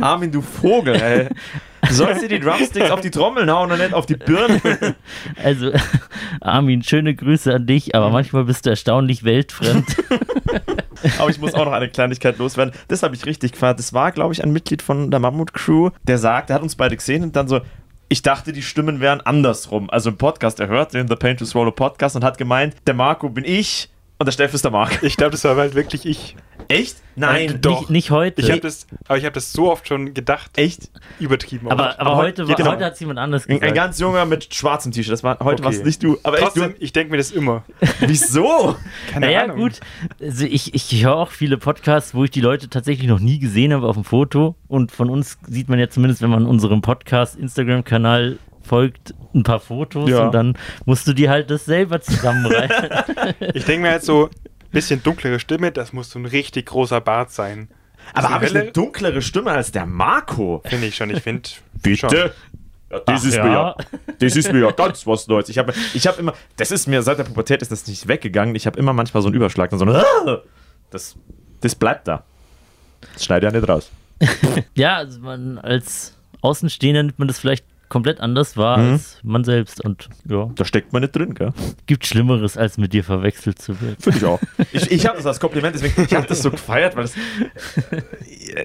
Armin, 0.00 0.30
du 0.30 0.42
Vogel, 0.42 0.94
ey. 0.94 1.28
Du 1.88 1.94
sollst 1.94 2.22
dir 2.22 2.28
die 2.28 2.40
Drumsticks 2.40 2.90
auf 2.90 3.00
die 3.00 3.10
Trommeln 3.10 3.50
hauen 3.50 3.70
und 3.70 3.78
nicht 3.78 3.94
auf 3.94 4.06
die 4.06 4.16
Birne. 4.16 4.60
Also, 5.42 5.72
Armin, 6.40 6.82
schöne 6.82 7.14
Grüße 7.14 7.54
an 7.54 7.66
dich, 7.66 7.94
aber 7.94 8.10
manchmal 8.10 8.44
bist 8.44 8.66
du 8.66 8.70
erstaunlich 8.70 9.24
weltfremd. 9.24 9.96
Aber 11.18 11.28
ich 11.28 11.38
muss 11.38 11.54
auch 11.54 11.66
noch 11.66 11.72
eine 11.72 11.88
Kleinigkeit 11.88 12.38
loswerden. 12.38 12.72
Das 12.88 13.02
habe 13.02 13.14
ich 13.14 13.26
richtig 13.26 13.52
gefeiert. 13.52 13.78
Das 13.78 13.92
war, 13.92 14.10
glaube 14.12 14.32
ich, 14.32 14.42
ein 14.42 14.52
Mitglied 14.52 14.80
von 14.80 15.10
der 15.10 15.20
Mammut-Crew, 15.20 15.90
der 16.04 16.18
sagt, 16.18 16.48
der 16.48 16.56
hat 16.56 16.62
uns 16.62 16.76
beide 16.76 16.96
gesehen 16.96 17.22
und 17.22 17.36
dann 17.36 17.46
so, 17.46 17.60
ich 18.08 18.22
dachte, 18.22 18.52
die 18.52 18.62
Stimmen 18.62 19.00
wären 19.00 19.20
andersrum. 19.20 19.90
Also 19.90 20.10
im 20.10 20.16
Podcast, 20.16 20.60
er 20.60 20.68
hört 20.68 20.94
den 20.94 21.08
The 21.08 21.16
Pain 21.16 21.36
to 21.36 21.44
Swallow 21.44 21.72
Podcast 21.72 22.16
und 22.16 22.24
hat 22.24 22.38
gemeint, 22.38 22.74
der 22.86 22.94
Marco 22.94 23.28
bin 23.28 23.44
ich 23.44 23.90
und 24.18 24.26
der 24.26 24.32
Steff 24.32 24.54
ist 24.54 24.64
der 24.64 24.70
Marc. 24.70 25.02
Ich 25.02 25.16
glaube, 25.16 25.32
das 25.32 25.44
war 25.44 25.56
halt 25.56 25.74
wirklich 25.74 26.06
ich. 26.06 26.36
Echt? 26.68 26.96
Nein, 27.16 27.46
Nein, 27.46 27.60
doch. 27.60 27.80
Nicht, 27.80 27.90
nicht 27.90 28.10
heute. 28.10 28.40
Ich 28.40 28.50
habe 28.50 28.60
das, 28.60 28.86
aber 29.06 29.18
ich 29.18 29.24
habe 29.24 29.34
das 29.34 29.52
so 29.52 29.70
oft 29.70 29.86
schon 29.86 30.14
gedacht, 30.14 30.50
Echt? 30.56 30.90
übertrieben. 31.20 31.70
aber, 31.70 32.00
aber 32.00 32.10
aber 32.12 32.16
heute, 32.16 32.48
war, 32.48 32.56
genau. 32.56 32.70
heute 32.72 32.84
hat 32.86 32.94
es 32.94 33.00
jemand 33.00 33.18
anders 33.18 33.46
gesagt. 33.46 33.62
ein 33.62 33.74
ganz 33.74 33.98
junger 34.00 34.24
mit 34.24 34.52
schwarzem 34.54 34.90
T-Shirt. 34.92 35.12
Das 35.12 35.22
war 35.22 35.38
heute 35.40 35.62
Okay. 35.62 35.64
warst 35.64 35.84
nicht 35.84 36.02
du. 36.02 36.18
Aber 36.22 36.38
Trotzdem, 36.38 36.70
echt, 36.70 36.82
ich 36.82 36.92
denke 36.92 37.10
mir 37.10 37.18
das 37.18 37.32
immer. 37.32 37.64
du, 37.80 37.86
wieso? 38.08 38.76
Keine 39.12 39.26
naja, 39.26 39.42
Ahnung. 39.44 39.58
gut. 39.58 39.80
Also 40.20 40.46
ich, 40.46 40.74
ich 40.74 41.04
höre 41.04 41.16
auch 41.16 41.30
viele 41.30 41.58
Podcasts, 41.58 42.14
wo 42.14 42.24
ich 42.24 42.30
die 42.30 42.40
Leute 42.40 42.68
tatsächlich 42.70 43.08
noch 43.08 43.20
nie 43.20 43.38
gesehen 43.38 43.72
habe 43.74 43.86
auf 43.86 43.96
dem 43.96 44.04
Foto. 44.04 44.54
Und 44.66 44.90
von 44.90 45.10
uns 45.10 45.38
sieht 45.46 45.68
man 45.68 45.78
ja 45.78 45.88
zumindest, 45.90 46.22
wenn 46.22 46.30
man 46.30 46.46
unserem 46.46 46.80
Podcast-Instagram-Kanal 46.80 48.38
folgt, 48.64 49.14
ein 49.34 49.42
paar 49.42 49.60
Fotos 49.60 50.08
Ja. 50.08 50.26
und 50.26 50.34
dann 50.34 50.58
musst 50.84 51.06
du 51.06 51.12
dir 51.12 51.30
halt 51.30 51.50
das 51.50 51.64
selber 51.64 52.00
zusammenreißen. 52.00 52.88
Ich 53.54 53.64
denke 53.64 53.82
mir 53.82 53.90
halt 53.90 54.02
so, 54.04 54.30
bisschen 54.70 55.02
dunklere 55.02 55.40
Stimme, 55.40 55.72
das 55.72 55.92
muss 55.92 56.10
so 56.10 56.18
ein 56.18 56.26
richtig 56.26 56.66
großer 56.66 57.00
Bart 57.00 57.30
sein. 57.30 57.68
Aber 58.12 58.30
habe 58.30 58.44
ich 58.44 58.54
eine 58.54 58.70
dunklere 58.70 59.22
Stimme 59.22 59.52
als 59.52 59.72
der 59.72 59.86
Marco? 59.86 60.62
Finde 60.66 60.86
ich 60.88 60.96
schon, 60.96 61.10
ich 61.10 61.22
finde. 61.22 61.48
Bitte? 61.82 62.34
Ja, 62.90 63.00
das, 63.06 63.22
Ach 63.22 63.28
ist 63.28 63.34
ja. 63.36 63.44
Mir 63.44 63.52
ja, 63.52 63.76
das 64.18 64.36
ist 64.36 64.52
mir 64.52 64.60
ja 64.60 64.70
ganz 64.70 65.06
was 65.06 65.26
Neues. 65.26 65.48
Ich 65.48 65.58
habe 65.58 65.72
ich 65.94 66.06
hab 66.06 66.18
immer, 66.18 66.34
das 66.56 66.70
ist 66.70 66.86
mir 66.86 67.02
seit 67.02 67.18
der 67.18 67.24
Pubertät 67.24 67.62
ist 67.62 67.72
das 67.72 67.86
nicht 67.86 68.06
weggegangen. 68.06 68.54
Ich 68.54 68.66
habe 68.66 68.78
immer 68.78 68.92
manchmal 68.92 69.22
so 69.22 69.28
einen 69.28 69.36
Überschlag 69.36 69.72
und 69.72 69.78
so 69.78 69.86
ein 69.86 70.38
das, 70.90 71.16
das 71.60 71.74
bleibt 71.74 72.06
da. 72.06 72.24
Das 73.14 73.24
schneidet 73.24 73.52
ja 73.52 73.58
nicht 73.58 73.68
raus. 73.68 73.90
ja, 74.74 74.96
also 74.96 75.18
man 75.20 75.58
als 75.58 76.16
Außenstehender 76.40 77.02
nimmt 77.02 77.18
man 77.18 77.26
das 77.26 77.38
vielleicht 77.38 77.64
komplett 77.94 78.20
anders 78.20 78.56
wahr 78.58 78.76
Mhm. 78.78 78.92
als 78.92 79.18
man 79.22 79.44
selbst. 79.44 79.82
Und 79.84 80.08
ja, 80.28 80.50
Da 80.56 80.64
steckt 80.66 80.92
man 80.92 81.00
nicht 81.02 81.14
drin, 81.16 81.32
gell? 81.34 81.52
gibt 81.86 82.04
Schlimmeres, 82.06 82.56
als 82.58 82.76
mit 82.76 82.92
dir 82.92 83.04
verwechselt 83.04 83.62
zu 83.62 83.80
werden. 83.80 83.96
Finde 84.00 84.18
ich 84.18 84.24
auch. 84.26 84.40
Ich, 84.72 84.90
ich 84.90 85.06
habe 85.06 85.16
das 85.16 85.26
als 85.26 85.38
Kompliment, 85.40 85.74
deswegen, 85.76 86.04
ich 86.04 86.14
habe 86.14 86.26
das 86.26 86.42
so 86.42 86.50
gefeiert, 86.50 86.96
weil 86.96 87.04
das, 87.04 87.14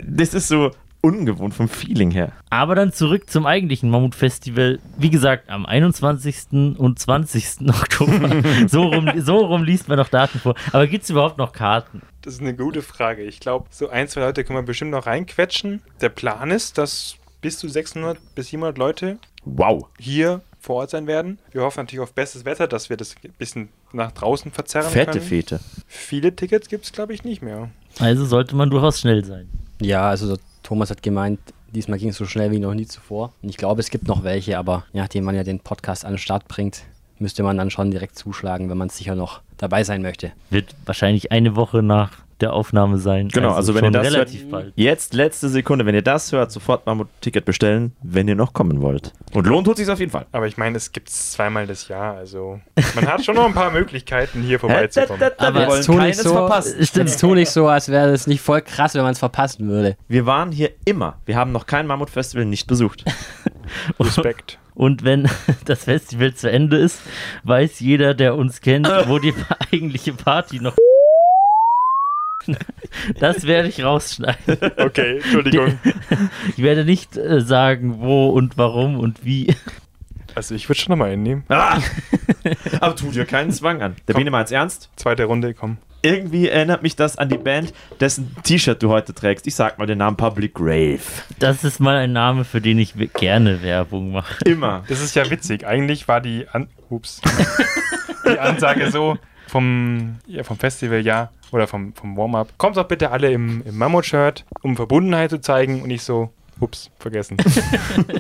das 0.04 0.34
ist 0.34 0.48
so 0.48 0.72
ungewohnt 1.02 1.54
vom 1.54 1.70
Feeling 1.70 2.12
her. 2.12 2.34
Aber 2.50 2.76
dann 2.76 2.92
zurück 2.92 3.30
zum 3.30 3.46
eigentlichen 3.46 3.89
Mammut-Festival. 3.89 4.80
Wie 4.98 5.10
gesagt, 5.10 5.50
am 5.50 5.65
21. 5.65 6.78
und 6.78 7.00
20. 7.00 7.62
Oktober. 7.70 8.42
so, 8.68 8.84
rum, 8.84 9.10
so 9.18 9.38
rum 9.38 9.63
liest 9.63 9.88
man 9.88 9.98
noch 9.98 10.10
Daten 10.10 10.39
vor. 10.39 10.56
Aber 10.74 10.88
gibt 10.88 11.06
es 11.06 11.10
überhaupt 11.10 11.38
noch 11.38 11.54
Karten? 11.54 12.02
Das 12.22 12.34
ist 12.34 12.42
eine 12.42 12.54
gute 12.54 12.82
Frage. 12.82 13.22
Ich 13.24 13.39
glaube, 13.39 13.68
so 13.70 13.88
ein, 13.89 14.10
zwei 14.10 14.20
Leute 14.22 14.44
können 14.44 14.60
wir 14.60 14.63
bestimmt 14.63 14.92
noch 14.92 15.06
reinquetschen. 15.06 15.82
Der 16.02 16.10
Plan 16.10 16.52
ist, 16.52 16.78
dass 16.78 17.15
bis 17.41 17.58
zu 17.58 17.67
600 17.69 18.17
bis 18.36 18.47
700 18.49 18.78
Leute 18.78 19.17
Wow. 19.45 19.88
hier 19.97 20.41
vor 20.60 20.78
Ort 20.78 20.89
sein 20.89 21.08
werden. 21.08 21.39
Wir 21.52 21.62
hoffen 21.62 21.80
natürlich 21.82 22.02
auf 22.04 22.13
bestes 22.13 22.43
Wetter, 22.45 22.67
dass 22.67 22.89
wir 22.89 22.97
das 22.97 23.15
ein 23.23 23.32
bisschen 23.38 23.69
nach 23.93 24.12
draußen 24.12 24.52
verzerren 24.52 24.89
Fette 24.91 25.12
können. 25.13 25.23
Fete. 25.23 25.60
Viele 25.88 26.36
Tickets 26.36 26.67
gibt 26.67 26.86
es, 26.86 26.91
glaube 26.91 27.13
ich, 27.13 27.23
nicht 27.23 27.41
mehr. 27.41 27.69
Also 27.99 28.25
sollte 28.25 28.56
man 28.56 28.69
durchaus 28.69 28.99
schnell 28.99 29.23
sein. 29.23 29.49
Ja, 29.82 30.10
also 30.10 30.28
der 30.36 30.43
Thomas 30.63 30.89
hat 30.89 31.02
gemeint, 31.02 31.39
diesmal 31.73 31.97
ging 31.97 32.10
es 32.10 32.17
so 32.17 32.25
schnell 32.25 32.52
wie 32.52 32.60
noch 32.60 32.73
nie 32.73 32.86
zuvor. 32.86 33.32
Und 33.41 33.49
ich 33.49 33.58
glaube, 33.58 33.80
es 33.80 33.89
gibt 33.89 34.08
noch 34.08 34.23
welche, 34.23 34.58
aber 34.58 34.84
nachdem 34.91 35.23
man 35.23 35.36
ja 35.36 35.43
den 35.43 35.62
Podcast 35.62 36.04
an 36.04 36.13
den 36.13 36.17
Start 36.19 36.47
bringt, 36.49 36.84
müsste 37.19 37.41
man 37.43 37.58
dann 37.58 37.69
schon 37.71 37.89
direkt 37.91 38.17
zuschlagen, 38.17 38.69
wenn 38.69 38.78
man 38.78 38.89
sicher 38.89 39.15
noch 39.15 39.41
dabei 39.60 39.84
sein 39.84 40.02
möchte. 40.02 40.32
Wird 40.50 40.76
wahrscheinlich 40.86 41.32
eine 41.32 41.56
Woche 41.56 41.84
nach 41.84 42.12
der 42.41 42.54
Aufnahme 42.54 42.98
sein. 42.98 43.28
Genau, 43.28 43.52
also, 43.52 43.76
wenn 43.76 43.84
ihr 43.84 43.91
das 43.91 44.06
relativ 44.06 44.41
hört, 44.43 44.52
bald. 44.52 44.74
jetzt 44.76 45.13
letzte 45.13 45.50
Sekunde, 45.50 45.86
wenn 45.86 45.95
ihr 45.95 46.02
das 46.02 46.32
hört, 46.32 46.52
sofort 46.52 46.86
mal 46.86 46.95
ein 46.95 47.06
Ticket 47.22 47.45
bestellen, 47.45 47.93
wenn 48.02 48.28
ihr 48.28 48.36
noch 48.36 48.54
kommen 48.54 48.82
wollt. 48.82 49.13
Und 49.34 49.45
lohnt 49.45 49.67
tut 49.67 49.78
sich 49.78 49.89
auf 49.89 50.00
jeden 50.00 50.12
Fall. 50.12 50.26
Aber 50.32 50.48
ich 50.48 50.58
meine, 50.58 50.78
es 50.78 50.91
gibt 50.91 51.10
es 51.10 51.32
zweimal 51.34 51.67
das 51.67 51.88
Jahr, 51.88 52.15
also 52.15 52.60
man 52.95 53.08
hat 53.08 53.26
schon 53.26 53.36
noch 53.36 53.45
ein 53.45 53.54
paar 53.54 53.72
Möglichkeiten, 53.72 54.41
hier 54.41 54.60
vorbeizukommen. 54.60 55.22
Aber 55.38 55.60
wir 55.60 55.67
wollen 55.67 55.80
nicht 55.80 55.98
keines 56.00 56.24
so, 56.24 56.34
verpassen. 56.34 56.86
Stimmt, 56.86 57.19
tu 57.19 57.36
nicht 57.36 57.50
so, 57.50 57.67
als 57.67 57.89
wäre 57.89 58.12
das 58.12 58.28
nicht 58.28 58.41
voll 58.41 58.62
krass, 58.62 58.95
wenn 58.95 59.04
man 59.04 59.12
es 59.12 59.19
verpassen 59.19 59.67
würde. 59.67 59.98
Wir 60.08 60.26
waren 60.26 60.52
hier 60.52 60.72
immer. 60.86 61.17
Wir 61.26 61.36
haben 61.36 61.52
noch 61.52 61.65
kein 61.65 61.88
Mammutfestival 61.88 62.45
nicht 62.45 62.67
besucht. 62.67 63.04
Respekt. 64.00 64.59
Und 64.80 65.04
wenn 65.04 65.28
das 65.65 65.84
Festival 65.84 66.34
zu 66.36 66.50
Ende 66.50 66.78
ist, 66.78 67.02
weiß 67.44 67.82
jeder, 67.82 68.13
der 68.13 68.36
uns 68.36 68.62
kennt, 68.62 68.88
wo 69.08 69.20
die 69.20 69.34
eigentliche 69.74 70.13
Party 70.13 70.62
noch. 70.62 70.76
Das 73.20 73.46
werde 73.46 73.68
ich 73.68 73.84
rausschneiden. 73.84 74.58
Okay, 74.78 75.18
Entschuldigung. 75.18 75.78
Ich 76.56 76.63
werde 76.63 76.86
nicht 76.86 77.18
äh, 77.18 77.42
sagen, 77.42 78.00
wo 78.00 78.30
und 78.30 78.58
warum 78.58 78.98
und 78.98 79.24
wie. 79.24 79.54
Also 80.34 80.56
ich 80.56 80.68
würde 80.68 80.80
schon 80.80 80.94
nochmal 80.94 81.12
einnehmen. 81.12 81.44
Ah! 81.50 81.80
Aber 82.80 82.96
tu 82.96 83.12
dir 83.12 83.26
keinen 83.26 83.52
Zwang 83.52 83.84
an. 83.84 83.96
Der 84.08 84.15
Komm. 84.15 84.22
Bene 84.22 84.32
meint's 84.32 84.52
ernst. 84.52 84.89
Zweite 84.96 85.26
Runde, 85.26 85.54
komm. 85.54 85.78
Irgendwie 86.02 86.48
erinnert 86.48 86.82
mich 86.82 86.96
das 86.96 87.18
an 87.18 87.30
die 87.30 87.38
Band, 87.38 87.74
dessen 88.00 88.36
T-Shirt 88.44 88.82
du 88.82 88.90
heute 88.90 89.14
trägst. 89.14 89.48
Ich 89.48 89.56
sag 89.56 89.78
mal 89.80 89.86
den 89.86 89.98
Namen 89.98 90.16
Public 90.16 90.54
Grave. 90.54 91.00
Das 91.40 91.64
ist 91.64 91.80
mal 91.80 91.98
ein 91.98 92.14
Name, 92.14 92.46
für 92.46 92.62
den 92.62 92.80
ich 92.80 92.94
gerne 93.16 93.62
Werbung 93.62 94.12
mache. 94.12 94.44
Immer. 94.46 94.84
Das 94.88 95.02
ist 95.02 95.16
ja 95.16 95.30
witzig. 95.30 95.66
Eigentlich 95.68 96.08
war 96.08 96.22
die, 96.22 96.48
An 96.48 96.68
Ups. 96.90 97.22
die 98.26 98.40
Ansage 98.40 98.92
so 98.92 99.18
vom, 99.48 100.20
ja, 100.28 100.44
vom 100.44 100.58
Festival, 100.58 101.06
ja, 101.06 101.32
oder 101.52 101.68
vom, 101.68 101.94
vom 101.94 102.16
Warm-up. 102.16 102.58
Kommt 102.58 102.78
doch 102.78 102.88
bitte 102.88 103.12
alle 103.12 103.32
im, 103.32 103.64
im 103.66 103.78
Mammut-Shirt, 103.78 104.46
um 104.62 104.76
Verbundenheit 104.76 105.32
zu 105.32 105.42
zeigen. 105.42 105.82
Und 105.82 105.90
ich 105.90 106.04
so, 106.04 106.32
ups, 106.60 106.92
vergessen. 107.00 107.38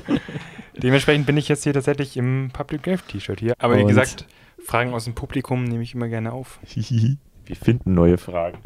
Dementsprechend 0.77 1.25
bin 1.25 1.37
ich 1.37 1.47
jetzt 1.47 1.63
hier 1.63 1.73
tatsächlich 1.73 2.17
im 2.17 2.49
Public 2.51 2.83
Grave 2.83 3.01
T-Shirt 3.07 3.39
hier. 3.39 3.53
Aber 3.59 3.77
wie 3.77 3.81
Und? 3.81 3.87
gesagt, 3.87 4.25
Fragen 4.65 4.93
aus 4.93 5.05
dem 5.05 5.15
Publikum 5.15 5.63
nehme 5.63 5.83
ich 5.83 5.93
immer 5.93 6.07
gerne 6.07 6.33
auf. 6.33 6.59
Wir 7.49 7.55
finden 7.55 7.95
neue 7.95 8.19
Fragen. 8.19 8.59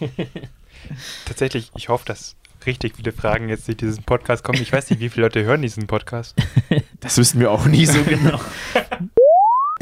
Tatsächlich, 1.24 1.70
ich 1.76 1.88
hoffe, 1.88 2.04
dass 2.04 2.34
richtig 2.66 2.96
viele 2.96 3.12
Fragen 3.12 3.48
jetzt 3.48 3.68
durch 3.68 3.76
diesen 3.76 4.02
Podcast 4.02 4.42
kommen. 4.42 4.60
Ich 4.60 4.72
weiß 4.72 4.90
nicht, 4.90 4.98
wie 4.98 5.08
viele 5.08 5.26
Leute 5.26 5.44
hören 5.44 5.62
diesen 5.62 5.86
Podcast. 5.86 6.34
Das 6.98 7.16
wissen 7.18 7.38
wir 7.38 7.50
auch 7.52 7.66
nie 7.66 7.84
so 7.84 8.02
genau. 8.02 8.40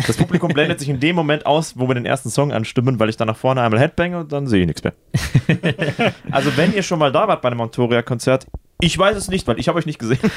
Das 0.07 0.17
Publikum 0.17 0.53
blendet 0.53 0.81
sich 0.81 0.89
in 0.89 0.99
dem 0.99 1.15
Moment 1.15 1.47
aus, 1.47 1.79
wo 1.79 1.89
wir 1.89 1.95
den 1.95 2.05
ersten 2.05 2.29
Song 2.31 2.53
anstimmen, 2.53 2.99
weil 2.99 3.09
ich 3.09 3.17
dann 3.17 3.29
nach 3.29 3.37
vorne 3.37 3.63
einmal 3.63 3.81
Headbange 3.81 4.19
und 4.19 4.33
dann 4.33 4.49
sehe 4.49 4.63
ich 4.63 4.67
nichts 4.67 4.83
mehr. 4.83 4.93
also 6.33 6.55
wenn 6.57 6.75
ihr 6.75 6.83
schon 6.83 6.99
mal 6.99 7.13
da 7.13 7.29
wart 7.29 7.41
bei 7.41 7.49
einem 7.49 7.59
Montoria-Konzert, 7.59 8.47
ich 8.83 8.99
weiß 8.99 9.17
es 9.17 9.29
nicht, 9.29 9.47
weil 9.47 9.61
ich 9.61 9.69
habe 9.69 9.79
euch 9.79 9.87
nicht 9.87 10.01
gesehen. 10.01 10.19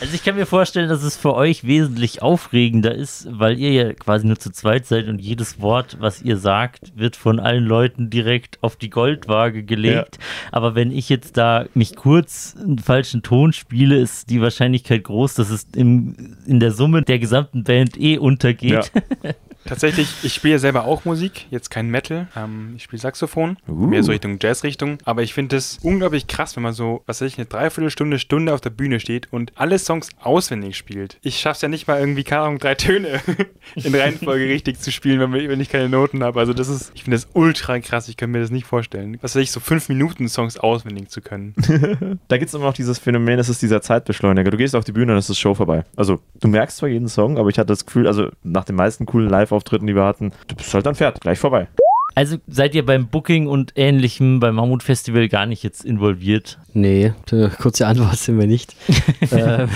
Also 0.00 0.14
ich 0.14 0.24
kann 0.24 0.34
mir 0.34 0.46
vorstellen, 0.46 0.88
dass 0.88 1.04
es 1.04 1.16
für 1.16 1.34
euch 1.34 1.64
wesentlich 1.64 2.22
aufregender 2.22 2.92
ist, 2.92 3.28
weil 3.30 3.56
ihr 3.58 3.70
ja 3.70 3.92
quasi 3.92 4.26
nur 4.26 4.36
zu 4.36 4.50
zweit 4.50 4.84
seid 4.84 5.06
und 5.06 5.20
jedes 5.20 5.60
Wort, 5.60 5.98
was 6.00 6.22
ihr 6.22 6.38
sagt, 6.38 6.92
wird 6.96 7.14
von 7.14 7.38
allen 7.38 7.64
Leuten 7.64 8.10
direkt 8.10 8.58
auf 8.62 8.74
die 8.74 8.90
Goldwaage 8.90 9.62
gelegt. 9.62 10.18
Aber 10.50 10.74
wenn 10.74 10.90
ich 10.90 11.08
jetzt 11.08 11.36
da 11.36 11.66
mich 11.74 11.94
kurz 11.94 12.56
einen 12.58 12.80
falschen 12.80 13.22
Ton 13.22 13.52
spiele, 13.52 13.96
ist 13.96 14.28
die 14.28 14.40
Wahrscheinlichkeit 14.40 15.04
groß, 15.04 15.34
dass 15.34 15.50
es 15.50 15.68
im, 15.76 16.36
in 16.46 16.58
der 16.58 16.72
Summe 16.72 17.02
der 17.02 17.20
gesamten 17.20 17.62
Band 17.62 17.96
eh 18.00 18.18
untergeht. 18.18 18.90
Tatsächlich, 19.64 20.08
ich 20.22 20.34
spiele 20.34 20.58
selber 20.58 20.84
auch 20.84 21.04
Musik, 21.04 21.46
jetzt 21.50 21.70
kein 21.70 21.88
Metal. 21.88 22.26
Ähm, 22.36 22.72
ich 22.76 22.82
spiele 22.84 23.00
Saxophon, 23.00 23.56
Uh. 23.68 23.86
mehr 23.86 24.02
so 24.02 24.10
Richtung 24.12 24.38
Jazz-Richtung. 24.40 24.98
Aber 25.04 25.22
ich 25.22 25.34
finde 25.34 25.56
es 25.56 25.78
unglaublich 25.82 26.26
krass, 26.26 26.56
wenn 26.56 26.62
man 26.62 26.72
so, 26.72 27.02
was 27.06 27.20
weiß 27.20 27.28
ich, 27.28 27.38
eine 27.38 27.46
Dreiviertelstunde, 27.46 28.18
Stunde 28.18 28.52
auf 28.54 28.60
der 28.60 28.70
Bühne 28.70 29.00
steht 29.00 29.28
und 29.32 29.52
alle 29.56 29.78
Songs 29.78 30.08
auswendig 30.20 30.76
spielt. 30.76 31.18
Ich 31.22 31.38
schaff's 31.38 31.62
ja 31.62 31.68
nicht 31.68 31.86
mal 31.86 32.00
irgendwie, 32.00 32.24
keine 32.24 32.42
Ahnung, 32.42 32.58
drei 32.58 32.74
Töne 32.74 33.20
in 33.76 33.94
Reihenfolge 33.94 34.46
richtig 34.46 34.80
zu 34.80 34.90
spielen, 34.92 35.20
wenn, 35.20 35.32
wir- 35.32 35.48
wenn 35.48 35.60
ich 35.60 35.68
keine 35.68 35.88
Noten 35.88 36.22
habe. 36.24 36.40
Also 36.40 36.52
das 36.52 36.68
ist, 36.68 36.92
ich 36.94 37.04
finde 37.04 37.16
das 37.18 37.28
ultra 37.34 37.78
krass. 37.80 38.08
Ich 38.08 38.16
kann 38.16 38.30
mir 38.30 38.40
das 38.40 38.50
nicht 38.50 38.66
vorstellen. 38.66 39.18
Was 39.22 39.36
weiß 39.36 39.42
ich, 39.42 39.50
so 39.52 39.60
fünf 39.60 39.88
Minuten 39.88 40.28
Songs 40.28 40.56
auswendig 40.58 41.08
zu 41.10 41.20
können. 41.20 41.54
Da 42.28 42.38
gibt 42.38 42.48
es 42.48 42.54
immer 42.54 42.64
noch 42.64 42.74
dieses 42.74 42.98
Phänomen, 42.98 43.36
das 43.36 43.48
ist 43.48 43.62
dieser 43.62 43.82
Zeitbeschleuniger. 43.82 44.50
Du 44.50 44.56
gehst 44.56 44.74
auf 44.74 44.84
die 44.84 44.92
Bühne 44.92 45.12
und 45.12 45.18
es 45.18 45.28
ist 45.30 45.38
Show 45.38 45.54
vorbei. 45.54 45.84
Also, 45.96 46.20
du 46.40 46.48
merkst 46.48 46.78
zwar 46.78 46.88
jeden 46.88 47.08
Song, 47.08 47.36
aber 47.38 47.48
ich 47.48 47.58
hatte 47.58 47.66
das 47.68 47.84
Gefühl, 47.86 48.06
also 48.06 48.28
nach 48.42 48.64
den 48.64 48.76
meisten 48.76 49.06
coolen 49.06 49.28
Live-Auftritten, 49.52 49.86
die 49.86 49.94
wir 49.94 50.04
hatten, 50.04 50.32
du 50.48 50.56
bist 50.56 50.72
halt 50.74 50.86
dann 50.86 50.94
fertig, 50.94 51.20
gleich 51.20 51.38
vorbei. 51.38 51.68
Also 52.14 52.36
seid 52.46 52.74
ihr 52.74 52.84
beim 52.84 53.06
Booking 53.06 53.46
und 53.46 53.72
ähnlichem 53.74 54.38
beim 54.38 54.56
Mammut 54.56 54.82
Festival 54.82 55.28
gar 55.28 55.46
nicht 55.46 55.62
jetzt 55.62 55.82
involviert? 55.82 56.58
Nee, 56.74 57.12
äh, 57.30 57.48
kurze 57.48 57.86
Antwort 57.86 58.18
sind 58.18 58.38
wir 58.38 58.46
nicht. 58.46 58.76
ähm, 59.32 59.70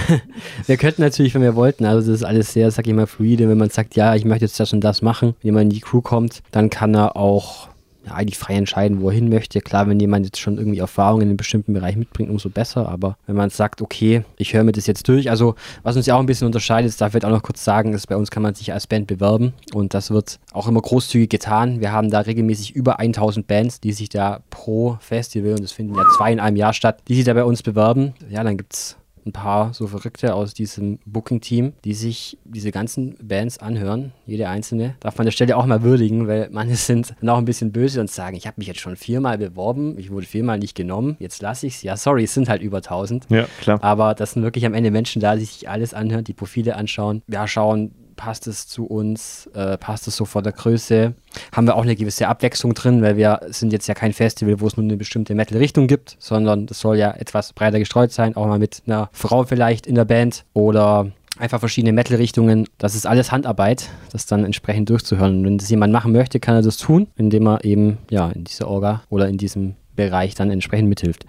wir 0.66 0.76
könnten 0.76 1.00
natürlich, 1.00 1.34
wenn 1.34 1.40
wir 1.40 1.54
wollten, 1.54 1.86
also 1.86 2.10
das 2.10 2.20
ist 2.20 2.26
alles 2.26 2.52
sehr, 2.52 2.70
sag 2.70 2.86
ich 2.86 2.92
mal, 2.92 3.06
fluide. 3.06 3.48
Wenn 3.48 3.56
man 3.56 3.70
sagt, 3.70 3.96
ja, 3.96 4.14
ich 4.14 4.26
möchte 4.26 4.44
jetzt 4.44 4.60
das 4.60 4.74
und 4.74 4.82
das 4.82 5.00
machen, 5.00 5.34
wenn 5.40 5.48
jemand 5.48 5.64
in 5.64 5.70
die 5.70 5.80
Crew 5.80 6.02
kommt, 6.02 6.42
dann 6.50 6.68
kann 6.68 6.94
er 6.94 7.16
auch 7.16 7.68
ja, 8.06 8.14
eigentlich 8.14 8.38
frei 8.38 8.54
entscheiden, 8.54 9.00
wo 9.00 9.08
er 9.08 9.14
hin 9.14 9.28
möchte. 9.28 9.60
Klar, 9.60 9.88
wenn 9.88 9.98
jemand 9.98 10.24
jetzt 10.24 10.38
schon 10.38 10.58
irgendwie 10.58 10.78
Erfahrung 10.78 11.20
in 11.20 11.28
einem 11.28 11.36
bestimmten 11.36 11.72
Bereich 11.72 11.96
mitbringt, 11.96 12.30
umso 12.30 12.48
besser. 12.48 12.88
Aber 12.88 13.16
wenn 13.26 13.36
man 13.36 13.50
sagt, 13.50 13.82
okay, 13.82 14.22
ich 14.36 14.54
höre 14.54 14.64
mir 14.64 14.72
das 14.72 14.86
jetzt 14.86 15.08
durch, 15.08 15.28
also 15.28 15.56
was 15.82 15.96
uns 15.96 16.06
ja 16.06 16.14
auch 16.14 16.20
ein 16.20 16.26
bisschen 16.26 16.46
unterscheidet, 16.46 16.88
das 16.88 16.96
darf 16.96 17.14
ich 17.14 17.24
auch 17.24 17.30
noch 17.30 17.42
kurz 17.42 17.64
sagen, 17.64 17.92
ist, 17.92 18.06
bei 18.06 18.16
uns 18.16 18.30
kann 18.30 18.42
man 18.42 18.54
sich 18.54 18.72
als 18.72 18.86
Band 18.86 19.08
bewerben 19.08 19.52
und 19.74 19.92
das 19.94 20.10
wird 20.10 20.38
auch 20.52 20.68
immer 20.68 20.80
großzügig 20.80 21.28
getan. 21.28 21.80
Wir 21.80 21.92
haben 21.92 22.10
da 22.10 22.20
regelmäßig 22.20 22.74
über 22.74 23.00
1000 23.00 23.46
Bands, 23.46 23.80
die 23.80 23.92
sich 23.92 24.08
da 24.08 24.40
pro 24.50 24.96
Festival, 25.00 25.52
und 25.52 25.62
es 25.62 25.72
finden 25.72 25.94
ja 25.94 26.04
zwei 26.16 26.32
in 26.32 26.40
einem 26.40 26.56
Jahr 26.56 26.72
statt, 26.72 27.02
die 27.08 27.16
sich 27.16 27.24
da 27.24 27.34
bei 27.34 27.44
uns 27.44 27.62
bewerben. 27.62 28.14
Ja, 28.30 28.44
dann 28.44 28.56
gibt 28.56 28.74
es 28.74 28.96
ein 29.26 29.32
paar 29.32 29.74
so 29.74 29.86
Verrückte 29.86 30.34
aus 30.34 30.54
diesem 30.54 30.98
Booking-Team, 31.04 31.74
die 31.84 31.94
sich 31.94 32.38
diese 32.44 32.70
ganzen 32.70 33.16
Bands 33.22 33.58
anhören, 33.58 34.12
jede 34.24 34.48
einzelne. 34.48 34.94
Darf 35.00 35.16
man 35.16 35.22
an 35.22 35.26
der 35.26 35.32
Stelle 35.32 35.56
auch 35.56 35.66
mal 35.66 35.82
würdigen, 35.82 36.28
weil 36.28 36.48
manche 36.50 36.76
sind 36.76 37.14
dann 37.20 37.28
auch 37.28 37.38
ein 37.38 37.44
bisschen 37.44 37.72
böse 37.72 38.00
und 38.00 38.10
sagen, 38.10 38.36
ich 38.36 38.46
habe 38.46 38.54
mich 38.58 38.68
jetzt 38.68 38.80
schon 38.80 38.96
viermal 38.96 39.38
beworben, 39.38 39.98
ich 39.98 40.10
wurde 40.10 40.26
viermal 40.26 40.58
nicht 40.58 40.74
genommen, 40.74 41.16
jetzt 41.18 41.42
lasse 41.42 41.66
ich 41.66 41.76
es. 41.76 41.82
Ja, 41.82 41.96
sorry, 41.96 42.24
es 42.24 42.34
sind 42.34 42.48
halt 42.48 42.62
über 42.62 42.78
1000. 42.78 43.26
Ja, 43.28 43.46
klar. 43.60 43.82
Aber 43.82 44.14
das 44.14 44.32
sind 44.32 44.42
wirklich 44.42 44.64
am 44.66 44.74
Ende 44.74 44.90
Menschen 44.90 45.20
da, 45.20 45.36
die 45.36 45.44
sich 45.44 45.68
alles 45.68 45.94
anhören, 45.94 46.24
die 46.24 46.34
Profile 46.34 46.76
anschauen. 46.76 47.22
Ja, 47.28 47.46
schauen, 47.48 47.92
passt 48.16 48.46
es 48.46 48.66
zu 48.66 48.86
uns, 48.86 49.48
äh, 49.54 49.78
passt 49.78 50.08
es 50.08 50.16
so 50.16 50.24
vor 50.24 50.42
der 50.42 50.52
Größe. 50.52 51.14
Haben 51.52 51.66
wir 51.66 51.76
auch 51.76 51.82
eine 51.82 51.96
gewisse 51.96 52.28
Abwechslung 52.28 52.74
drin, 52.74 53.02
weil 53.02 53.16
wir 53.16 53.40
sind 53.48 53.72
jetzt 53.72 53.86
ja 53.86 53.94
kein 53.94 54.12
Festival, 54.12 54.60
wo 54.60 54.66
es 54.66 54.76
nur 54.76 54.84
eine 54.84 54.96
bestimmte 54.96 55.34
Metal-Richtung 55.34 55.86
gibt, 55.86 56.16
sondern 56.18 56.66
das 56.66 56.80
soll 56.80 56.96
ja 56.96 57.12
etwas 57.12 57.52
breiter 57.52 57.78
gestreut 57.78 58.12
sein, 58.12 58.36
auch 58.36 58.46
mal 58.46 58.58
mit 58.58 58.82
einer 58.86 59.10
Frau 59.12 59.44
vielleicht 59.44 59.86
in 59.86 59.94
der 59.94 60.04
Band 60.04 60.44
oder 60.54 61.10
einfach 61.38 61.60
verschiedene 61.60 61.92
Metal-Richtungen. 61.92 62.66
Das 62.78 62.94
ist 62.94 63.06
alles 63.06 63.32
Handarbeit, 63.32 63.90
das 64.12 64.26
dann 64.26 64.44
entsprechend 64.44 64.90
durchzuhören. 64.90 65.38
Und 65.38 65.44
wenn 65.44 65.58
das 65.58 65.70
jemand 65.70 65.92
machen 65.92 66.12
möchte, 66.12 66.40
kann 66.40 66.54
er 66.54 66.62
das 66.62 66.76
tun, 66.78 67.08
indem 67.16 67.46
er 67.46 67.64
eben 67.64 67.98
ja 68.10 68.30
in 68.30 68.44
dieser 68.44 68.68
Orga 68.68 69.02
oder 69.10 69.28
in 69.28 69.38
diesem 69.38 69.76
Bereich 69.96 70.34
dann 70.34 70.50
entsprechend 70.50 70.88
mithilft. 70.88 71.26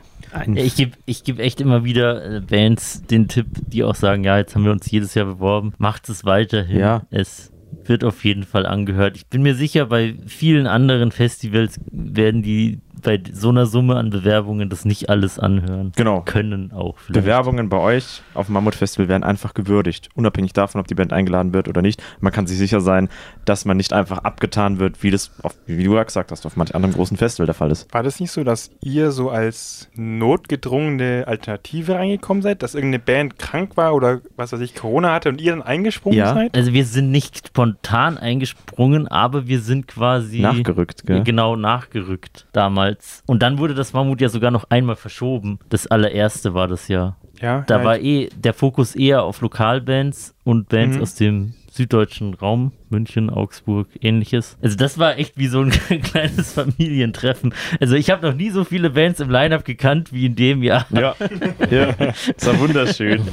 Ich 0.56 0.76
gebe 0.76 0.92
ich 1.06 1.24
geb 1.24 1.40
echt 1.40 1.62
immer 1.62 1.84
wieder 1.86 2.38
äh, 2.38 2.42
Bands 2.42 3.02
den 3.04 3.28
Tipp, 3.28 3.48
die 3.68 3.84
auch 3.84 3.96
sagen, 3.96 4.24
ja, 4.24 4.38
jetzt 4.38 4.56
haben 4.56 4.66
wir 4.66 4.72
uns 4.72 4.90
jedes 4.92 5.16
Jahr 5.16 5.26
beworben, 5.26 5.74
macht 5.78 6.10
es 6.10 6.26
weiterhin. 6.26 6.80
Ja. 6.80 7.04
Es 7.10 7.52
wird 7.86 8.04
auf 8.04 8.24
jeden 8.26 8.44
Fall 8.44 8.66
angehört. 8.66 9.16
Ich 9.16 9.28
bin 9.28 9.42
mir 9.42 9.56
sicher, 9.56 9.86
bei 9.86 10.16
vielen 10.26 10.68
anderen 10.68 11.12
Festivals 11.12 11.80
werden 11.92 12.44
die 12.44 12.82
bei 13.02 13.22
so 13.32 13.50
einer 13.50 13.66
Summe 13.66 13.96
an 13.96 14.10
Bewerbungen 14.10 14.70
das 14.70 14.86
nicht 14.86 15.10
alles 15.10 15.40
anhören. 15.40 15.92
Genau. 15.96 16.22
Können 16.22 16.72
auch 16.72 16.98
vielleicht. 16.98 17.22
Bewerbungen 17.24 17.70
bei 17.70 17.78
euch 17.78 18.22
auf 18.34 18.48
dem 18.48 18.54
Mammut-Festival 18.54 19.08
werden 19.08 19.24
einfach 19.24 19.54
gewürdigt, 19.54 20.10
unabhängig 20.16 20.54
davon, 20.54 20.82
ob 20.82 20.88
die 20.88 20.96
Band 20.96 21.14
eingeladen 21.14 21.54
wird 21.54 21.68
oder 21.68 21.82
nicht. 21.82 22.02
Man 22.20 22.32
kann 22.32 22.48
sich 22.48 22.58
sicher 22.58 22.82
sein, 22.82 23.10
dass 23.46 23.66
man 23.66 23.78
nicht 23.78 23.94
einfach 23.94 24.20
abgetan 24.20 24.80
wird, 24.80 25.04
wie 25.04 25.12
das, 25.12 25.32
auf, 25.44 25.56
wie 25.66 25.84
du 25.84 25.96
ja 25.96 26.04
gesagt 26.04 26.32
hast, 26.32 26.46
auf 26.46 26.56
manch 26.56 26.74
anderem 26.76 26.94
großen 26.94 27.18
Festival 27.18 27.46
der 27.46 27.56
Fall 27.56 27.72
ist. 27.72 27.94
War 27.94 28.04
das 28.04 28.20
nicht 28.20 28.32
so, 28.32 28.44
dass 28.44 28.72
ihr 28.82 29.12
so 29.12 29.30
als 29.30 29.90
notgedrungene 29.96 31.26
Alternative 31.28 31.96
reingekommen 31.96 32.42
seid? 32.44 32.64
Dass 32.64 32.76
irgendeine 32.76 33.04
Band 33.04 33.40
krank 33.40 33.78
war 33.78 33.94
oder 33.96 34.22
was 34.36 34.52
weiß 34.54 34.60
ich, 34.62 34.76
Corona 34.76 35.14
hatte 35.14 35.30
und 35.30 35.42
ihr 35.42 35.52
dann 35.52 35.62
eingesprungen 35.62 36.18
Ja. 36.18 36.34
seid? 36.34 36.56
Also 36.56 36.74
wir 36.74 36.86
sind 36.86 37.12
nicht 37.12 37.48
spontan 37.48 38.18
eingesprungen, 38.18 39.08
aber 39.08 39.48
wir 39.48 39.60
sind 39.60 39.88
quasi 39.88 40.40
Nachgerückt, 40.42 41.06
gell? 41.06 41.24
Genau, 41.24 41.56
nachgerückt 41.56 42.48
damals. 42.54 42.87
Und 43.26 43.42
dann 43.44 43.58
wurde 43.58 43.74
das 43.74 43.94
Mammut 43.94 44.22
ja 44.22 44.30
sogar 44.30 44.52
noch 44.52 44.66
einmal 44.70 44.96
verschoben. 44.96 45.60
Das 45.70 45.88
allererste 45.88 46.54
war 46.54 46.68
das 46.68 46.88
ja. 46.88 47.16
Ja. 47.42 47.64
Da 47.68 47.80
ja, 47.80 47.84
war 47.86 48.00
eh 48.00 48.30
der 48.36 48.54
Fokus 48.54 48.96
eher 48.96 49.24
auf 49.24 49.42
Lokalbands 49.42 50.36
und 50.44 50.70
Bands 50.70 50.98
Mhm. 50.98 51.02
aus 51.04 51.16
dem 51.16 51.54
süddeutschen 51.72 52.34
Raum, 52.34 52.72
München, 52.90 53.30
Augsburg, 53.30 53.88
ähnliches. 54.02 54.58
Also 54.64 54.76
das 54.78 54.98
war 54.98 55.20
echt 55.20 55.38
wie 55.38 55.46
so 55.48 55.62
ein 55.62 55.70
kleines 56.04 56.54
Familientreffen. 56.54 57.54
Also 57.80 57.96
ich 57.96 58.10
habe 58.10 58.26
noch 58.28 58.34
nie 58.36 58.50
so 58.50 58.64
viele 58.64 58.90
Bands 58.90 59.20
im 59.20 59.30
Line-Up 59.30 59.64
gekannt 59.64 60.12
wie 60.12 60.26
in 60.26 60.36
dem 60.36 60.64
Jahr. 60.64 60.88
Ja, 60.90 61.16
ja. 61.70 61.94
das 61.94 62.48
war 62.48 62.60
wunderschön. 62.60 63.22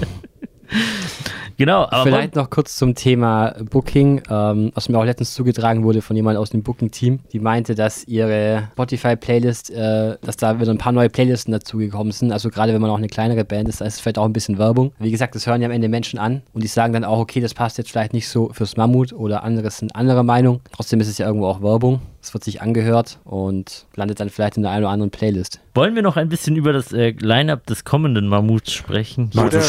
Genau, 1.56 1.86
aber 1.88 2.02
Vielleicht 2.02 2.34
noch 2.34 2.50
kurz 2.50 2.76
zum 2.76 2.94
Thema 2.94 3.54
Booking, 3.70 4.22
ähm, 4.28 4.72
was 4.74 4.88
mir 4.88 4.98
auch 4.98 5.04
letztens 5.04 5.34
zugetragen 5.34 5.84
wurde 5.84 6.02
von 6.02 6.16
jemand 6.16 6.36
aus 6.36 6.50
dem 6.50 6.62
Booking-Team. 6.62 7.20
Die 7.32 7.38
meinte, 7.38 7.74
dass 7.74 8.04
ihre 8.08 8.70
Spotify-Playlist, 8.72 9.70
äh, 9.70 10.16
dass 10.20 10.36
da 10.36 10.60
wieder 10.60 10.72
ein 10.72 10.78
paar 10.78 10.92
neue 10.92 11.08
Playlisten 11.08 11.52
dazugekommen 11.52 12.12
sind. 12.12 12.32
Also 12.32 12.50
gerade 12.50 12.74
wenn 12.74 12.80
man 12.80 12.90
auch 12.90 12.98
eine 12.98 13.08
kleinere 13.08 13.44
Band 13.44 13.68
ist, 13.68 13.80
da 13.80 13.84
ist 13.84 13.94
es 13.94 14.00
vielleicht 14.00 14.18
auch 14.18 14.24
ein 14.24 14.32
bisschen 14.32 14.58
Werbung. 14.58 14.92
Wie 14.98 15.10
gesagt, 15.10 15.34
das 15.34 15.46
hören 15.46 15.60
ja 15.60 15.66
am 15.66 15.72
Ende 15.72 15.88
Menschen 15.88 16.18
an 16.18 16.42
und 16.52 16.64
die 16.64 16.68
sagen 16.68 16.92
dann 16.92 17.04
auch, 17.04 17.18
okay, 17.18 17.40
das 17.40 17.54
passt 17.54 17.78
jetzt 17.78 17.90
vielleicht 17.90 18.14
nicht 18.14 18.28
so 18.28 18.50
fürs 18.52 18.76
Mammut 18.76 19.12
oder 19.12 19.44
andere 19.44 19.70
sind 19.70 19.94
anderer 19.94 20.24
Meinung. 20.24 20.60
Trotzdem 20.72 21.00
ist 21.00 21.08
es 21.08 21.18
ja 21.18 21.26
irgendwo 21.26 21.46
auch 21.46 21.62
Werbung. 21.62 22.00
Es 22.24 22.32
wird 22.32 22.42
sich 22.42 22.62
angehört 22.62 23.18
und 23.24 23.84
landet 23.96 24.18
dann 24.18 24.30
vielleicht 24.30 24.56
in 24.56 24.62
der 24.62 24.72
einen 24.72 24.84
oder 24.84 24.92
anderen 24.94 25.10
Playlist. 25.10 25.60
wollen 25.74 25.94
wir 25.94 26.00
noch 26.00 26.16
ein 26.16 26.30
bisschen 26.30 26.56
über 26.56 26.72
das 26.72 26.90
äh, 26.90 27.10
Line-Up 27.10 27.66
des 27.66 27.84
kommenden 27.84 28.28
Mammuts 28.28 28.72
sprechen? 28.72 29.30
Oder, 29.36 29.60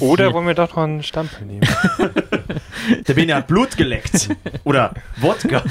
oder 0.00 0.24
hier- 0.24 0.32
wollen 0.34 0.48
wir 0.48 0.54
doch 0.54 0.74
noch 0.74 0.82
einen 0.82 1.04
Stempel 1.04 1.46
nehmen? 1.46 1.62
Der 3.06 3.14
Bene 3.14 3.36
hat 3.36 3.46
Blut 3.46 3.76
geleckt. 3.76 4.28
Oder 4.64 4.92
Wodka. 5.20 5.62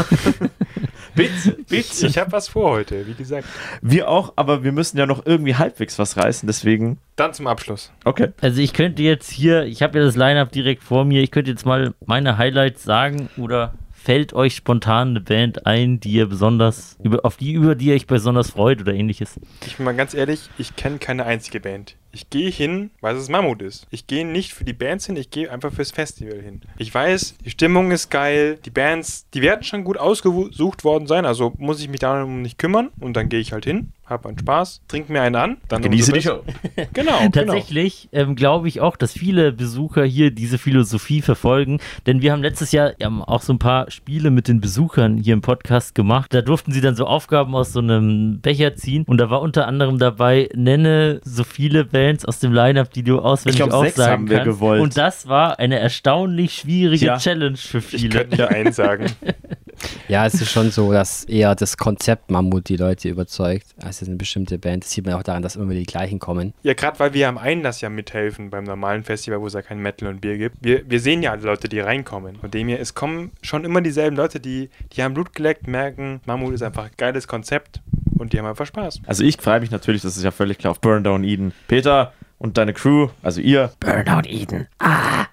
bitte, 1.15 1.58
bitte. 1.67 2.08
ich 2.08 2.17
habe 2.17 2.32
was 2.32 2.47
vor 2.47 2.69
heute, 2.71 3.06
wie 3.06 3.15
gesagt. 3.15 3.45
Wir 3.82 4.08
auch, 4.08 4.32
aber 4.38 4.63
wir 4.63 4.71
müssen 4.71 4.97
ja 4.97 5.06
noch 5.06 5.25
irgendwie 5.25 5.56
halbwegs 5.56 5.99
was 5.99 6.15
reißen, 6.15 6.47
deswegen. 6.47 6.99
Dann 7.17 7.34
zum 7.34 7.47
Abschluss. 7.47 7.91
Okay. 8.06 8.30
Also 8.39 8.62
ich 8.62 8.71
könnte 8.71 9.02
jetzt 9.04 9.30
hier, 9.30 9.63
ich 9.65 9.82
habe 9.82 9.99
ja 9.99 10.06
das 10.06 10.15
Line-Up 10.15 10.54
direkt 10.54 10.84
vor 10.84 11.04
mir, 11.04 11.21
ich 11.21 11.32
könnte 11.32 11.52
jetzt 11.52 11.65
mal 11.65 11.93
meine 12.06 12.38
Highlights 12.38 12.84
sagen 12.84 13.28
oder 13.38 13.73
fällt 14.02 14.34
euch 14.34 14.56
spontan 14.56 15.10
eine 15.10 15.22
Band 15.22 15.66
ein, 15.66 16.00
die 16.00 16.12
ihr 16.12 16.28
besonders, 16.28 16.98
über, 17.04 17.24
auf 17.26 17.38
die, 17.38 17.54
über 17.54 17.76
die 17.76 17.88
ihr 17.88 17.96
euch 17.96 18.08
besonders 18.08 18.52
freut 18.52 18.82
oder 18.82 18.94
ähnliches? 18.94 19.40
Ich 19.66 19.78
bin 19.78 19.86
mal 19.86 19.96
ganz 19.96 20.14
ehrlich, 20.14 20.50
ich 20.58 20.76
kenne 20.76 20.98
keine 20.98 21.26
einzige 21.26 21.60
Band. 21.60 21.96
Ich 22.12 22.30
gehe 22.30 22.50
hin, 22.50 22.90
weil 23.02 23.16
es 23.16 23.30
Mammut 23.30 23.62
ist. 23.62 23.86
Ich 23.92 24.08
gehe 24.08 24.26
nicht 24.26 24.54
für 24.54 24.64
die 24.64 24.74
Bands 24.74 25.06
hin, 25.06 25.16
ich 25.16 25.30
gehe 25.30 25.52
einfach 25.52 25.72
fürs 25.72 25.92
Festival 25.92 26.42
hin. 26.42 26.62
Ich 26.78 26.94
weiß, 26.94 27.36
die 27.46 27.52
Stimmung 27.52 27.92
ist 27.92 28.10
geil, 28.10 28.58
die 28.66 28.72
Bands, 28.72 29.28
die 29.34 29.42
werden 29.42 29.64
schon 29.64 29.84
gut 29.84 29.98
ausgesucht 29.98 30.84
worden 30.84 31.06
sein, 31.06 31.26
also 31.26 31.54
muss 31.58 31.82
ich 31.82 31.90
mich 31.90 32.00
darum 32.00 32.42
nicht 32.42 32.58
kümmern 32.58 32.90
und 33.00 33.14
dann 33.14 33.30
gehe 33.30 33.40
ich 33.40 33.54
halt 33.54 33.66
hin, 33.66 33.92
habe 34.10 34.28
meinen 34.28 34.39
Spaß, 34.39 34.82
trinke 34.88 35.12
mir 35.12 35.22
einen 35.22 35.36
an, 35.36 35.58
dann 35.67 35.82
Genieße 35.82 36.12
die 36.12 36.19
besser. 36.19 36.41
Show. 36.45 36.84
Genau, 36.93 37.19
genau. 37.19 37.30
Tatsächlich 37.32 38.10
ähm, 38.12 38.36
glaube 38.36 38.67
ich 38.67 38.82
auch, 38.82 38.95
dass 38.98 39.13
viele 39.13 39.52
Besucher 39.52 40.04
hier 40.04 40.32
diese 40.32 40.58
Philosophie 40.58 41.22
verfolgen, 41.22 41.80
denn 42.08 42.22
wir 42.22 42.32
haben 42.32 42.41
letztes 42.41 42.72
Jahr 42.72 42.93
ja, 43.00 43.10
auch 43.28 43.41
so 43.41 43.54
ein 43.54 43.60
paar 43.60 43.89
Spiele 43.91 44.32
mit 44.32 44.48
den 44.48 44.62
Besuchern 44.62 45.17
hier 45.17 45.34
im 45.34 45.41
Podcast 45.41 45.95
gemacht. 45.95 46.34
Da 46.34 46.41
durften 46.41 46.72
sie 46.72 46.82
dann 46.82 46.95
so 46.95 47.06
Aufgaben 47.06 47.56
aus 47.56 47.74
so 47.74 47.80
einem 47.80 48.39
Becher 48.41 48.76
ziehen 48.76 49.04
und 49.08 49.17
da 49.17 49.30
war 49.30 49.41
unter 49.41 49.67
anderem 49.67 50.00
dabei, 50.00 50.50
nenne 50.56 51.22
so 51.24 51.43
viele 51.43 51.86
Bands 51.86 52.26
aus 52.26 52.39
dem 52.39 52.54
Line-Up, 52.54 52.91
die 52.91 53.04
du 53.04 53.19
auswendig 53.19 53.60
Ich 53.62 53.67
glaub, 53.67 53.84
sechs 53.84 54.00
aufsagen 54.00 54.12
haben 54.13 54.30
wir 54.30 54.38
kannst. 54.38 54.52
gewollt. 54.60 54.82
Und 54.82 54.98
das 54.98 55.28
war 55.28 55.60
eine 55.60 55.80
erstaunlich 55.80 56.54
schwierige 56.54 57.06
Ja. 57.06 57.17
Challenge 57.17 57.58
für 57.58 57.78
Ich 57.80 57.86
viele. 57.86 58.10
könnte 58.10 58.36
nicht 58.38 58.50
einen 58.50 58.72
sagen. 58.74 59.06
Ja, 60.08 60.26
es 60.26 60.36
ist 60.36 60.52
schon 60.52 60.72
so, 60.72 60.92
dass 60.92 61.24
eher 61.26 61.56
das 61.56 61.78
Konzept 61.78 62.32
Mammut 62.32 62.70
die 62.70 62.78
Leute 62.78 63.10
überzeugt, 63.10 63.68
als 63.82 64.00
jetzt 64.00 64.10
eine 64.10 64.18
bestimmte 64.18 64.58
Band. 64.58 64.84
Das 64.84 64.92
sieht 64.92 65.06
man 65.06 65.15
auch 65.15 65.24
daran, 65.24 65.42
dass 65.42 65.56
immer 65.56 65.70
wieder 65.70 65.80
die 65.80 65.86
gleichen 65.86 66.20
kommen. 66.20 66.54
Ja, 66.63 66.74
gerade 66.74 67.00
weil 67.00 67.13
wir 67.13 67.28
am 67.28 67.38
Einlass 67.38 67.82
ja 67.82 67.90
mithelfen 67.90 68.50
beim 68.50 68.63
normalen 68.63 69.04
Festival, 69.04 69.42
wo 69.42 69.48
es 69.48 69.54
ja 69.54 69.62
kein 69.62 69.80
Metal 69.80 70.08
und 70.08 70.21
Bier 70.21 70.38
gibt. 70.38 70.58
Wir, 70.62 70.90
wir 70.90 71.00
sehen 71.00 71.21
ja 71.21 71.32
alle 71.32 71.44
Leute, 71.44 71.69
die 71.69 71.80
reinkommen. 71.80 72.38
Von 72.38 72.52
dem 72.52 72.67
her, 72.67 72.80
es 72.80 72.94
kommen 72.94 73.32
schon 73.42 73.65
immer 73.65 73.82
dieselben 73.82 74.15
Leute, 74.15 74.40
die, 74.40 74.69
die 74.94 75.04
haben 75.04 75.13
Blut 75.13 75.34
geleckt, 75.34 75.67
merken, 75.67 76.21
Mammut 76.25 76.54
ist 76.54 76.63
einfach 76.63 76.86
ein 76.86 76.92
geiles 76.98 77.27
Konzept 77.27 77.82
und 78.17 78.34
die 78.34 78.40
haben 78.40 78.46
einfach 78.46 78.65
Spaß. 78.65 79.02
Also 79.06 79.23
ich 79.23 79.38
freue 79.38 79.60
mich 79.60 79.71
natürlich, 79.71 80.02
das 80.02 80.17
ist 80.17 80.23
ja 80.23 80.32
völlig 80.32 80.58
klar, 80.58 80.71
auf 80.71 80.82
Burn 80.82 81.04
Down 81.04 81.23
Eden. 81.23 81.54
Peter, 81.67 82.13
und 82.40 82.58
deine 82.58 82.73
Crew, 82.73 83.10
also 83.21 83.42
ihr, 83.42 83.71
Burnout 83.81 84.27
Eden. 84.27 84.67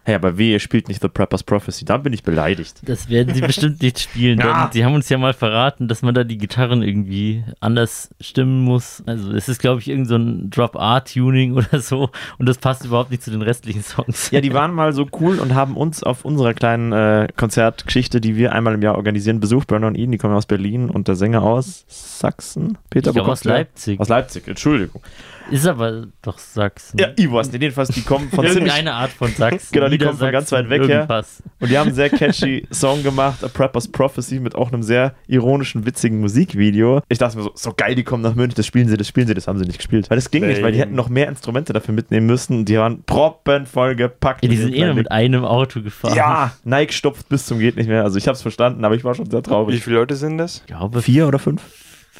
hey, 0.03 0.15
aber 0.17 0.37
weh, 0.39 0.53
ihr 0.53 0.59
spielt 0.59 0.89
nicht 0.89 1.01
The 1.01 1.09
Prepper's 1.09 1.45
Prophecy, 1.45 1.85
dann 1.85 2.03
bin 2.03 2.13
ich 2.13 2.25
beleidigt. 2.25 2.81
Das 2.85 3.09
werden 3.09 3.33
sie 3.33 3.41
bestimmt 3.41 3.81
nicht 3.81 3.99
spielen. 4.01 4.41
Ja. 4.47 4.65
Denn 4.65 4.73
sie 4.73 4.85
haben 4.85 4.95
uns 4.95 5.09
ja 5.09 5.19
mal 5.19 5.33
verraten, 5.33 5.89
dass 5.89 6.03
man 6.03 6.15
da 6.15 6.25
die 6.25 6.37
Gitarren 6.37 6.83
irgendwie 6.83 7.43
anders 7.61 8.11
stimmen 8.21 8.65
muss. 8.65 9.03
Also 9.07 9.33
es 9.33 9.49
ist, 9.49 9.61
glaube 9.61 9.81
ich, 9.81 9.89
irgend 9.89 10.09
so 10.09 10.17
ein 10.17 10.51
Drop-R-Tuning 10.51 11.55
oder 11.55 11.81
so. 11.81 12.11
Und 12.39 12.47
das 12.47 12.59
passt 12.59 12.85
überhaupt 12.85 13.11
nicht 13.11 13.23
zu 13.23 13.31
den 13.31 13.43
restlichen 13.43 13.83
Songs. 13.83 14.31
Ja, 14.31 14.41
die 14.41 14.53
waren 14.53 14.75
mal 14.75 14.93
so 14.93 15.07
cool 15.21 15.39
und 15.39 15.55
haben 15.55 15.77
uns 15.77 16.03
auf 16.03 16.25
unserer 16.25 16.55
kleinen 16.55 16.93
äh, 16.93 17.29
Konzertgeschichte, 17.37 18.21
die 18.21 18.37
wir 18.37 18.53
einmal 18.53 18.75
im 18.75 18.83
Jahr 18.83 18.97
organisieren, 18.97 19.41
besucht. 19.41 19.69
Burner 19.69 19.87
und 19.87 19.97
Eden, 19.97 20.13
die 20.13 20.19
kommen 20.19 20.35
aus 20.35 20.47
Berlin 20.47 20.91
und 20.91 21.09
der 21.09 21.15
Sänger 21.17 21.43
aus 21.43 21.85
Sachsen. 21.89 22.79
Peter 22.91 23.13
Ich 23.13 23.21
aus? 23.21 23.45
Leipzig. 23.45 24.01
Aus 24.01 24.09
Leipzig, 24.09 24.49
Entschuldigung. 24.49 25.03
Ist 25.51 25.67
aber 25.67 26.07
doch 26.23 26.39
Sachsen. 26.39 26.99
Ja, 26.99 27.09
ich 27.17 27.31
weiß 27.31 27.53
nicht, 27.53 27.63
jedenfalls, 27.63 27.91
die 27.91 28.03
kommen 28.03 28.29
von 28.31 28.45
ziemlich 28.45 28.57
Irgendeine 28.57 28.95
Art 28.95 29.11
von 29.11 29.31
Sachsen. 29.31 29.69
Genau, 29.73 29.89
die 29.89 29.99
kommen 29.99 30.19
von 30.19 30.33
ganz 30.33 30.51
weit 30.53 30.69
weg 30.69 30.83
her. 30.83 30.89
Irgendwas. 30.89 31.43
Und 31.61 31.71
die 31.71 31.79
haben 31.79 31.87
einen 31.89 31.95
sehr 31.95 32.11
catchy 32.11 32.67
Song 32.73 33.03
gemacht, 33.03 33.45
A 33.45 33.49
Prepper's 33.49 33.87
Prophecy, 33.87 34.41
mit 34.41 34.55
auch 34.57 34.73
einem 34.73 34.83
sehr 34.83 35.15
ironischen, 35.29 35.87
witzigen 35.87 36.21
Musikvideo. 36.21 37.01
Ich 37.09 37.19
dachte 37.19 37.37
mir 37.37 37.45
so, 37.45 37.53
so 37.55 37.73
geil, 37.77 37.95
die 37.95 38.03
kommen 38.03 38.23
nach 38.23 38.35
München, 38.35 38.57
das 38.57 38.67
spielen 38.67 38.89
sie, 38.89 38.97
das 38.97 39.07
spielen 39.07 39.29
sie, 39.29 39.35
das 39.35 39.47
haben 39.47 39.59
sie 39.59 39.65
nicht 39.65 39.79
gespielt. 39.79 40.11
Weil 40.11 40.17
das 40.17 40.31
ging 40.31 40.47
nicht, 40.47 40.63
weil 40.63 40.73
die 40.73 40.81
hätten 40.81 40.95
noch 40.95 41.09
mehr 41.09 41.29
Instrumente 41.29 41.73
dafür 41.73 41.95
mitnehmen 41.95 42.27
müssen 42.27 42.59
und 42.59 42.65
die 42.69 42.77
waren 42.79 43.05
proppenvoll 43.05 43.95
gepackt. 43.95 44.43
Ja, 44.43 44.49
die 44.51 44.57
mit 44.57 44.65
sind 44.65 44.75
eh 44.75 44.85
nur 44.85 44.95
mit 44.95 45.11
einem 45.13 45.45
Auto 45.45 45.81
gefahren. 45.81 46.17
Ja, 46.17 46.53
Nike 46.65 46.93
stopft 46.93 47.29
bis 47.29 47.47
zum 47.47 47.59
geht 47.59 47.77
nicht 47.77 47.89
mehr. 47.89 48.03
Also 48.03 48.19
ich 48.19 48.27
hab's 48.27 48.43
verstanden, 48.43 48.85
aber 48.85 48.95
ich 48.97 49.05
war 49.05 49.15
schon 49.15 49.31
sehr 49.31 49.41
Wie 49.41 49.43
traurig. 49.45 49.85
viele 49.85 49.97
Leute 49.97 50.17
sind 50.17 50.39
das? 50.39 50.59
Ich 50.59 50.67
glaube 50.67 51.03
Vier 51.03 51.29
oder 51.29 51.39
fünf? 51.39 51.63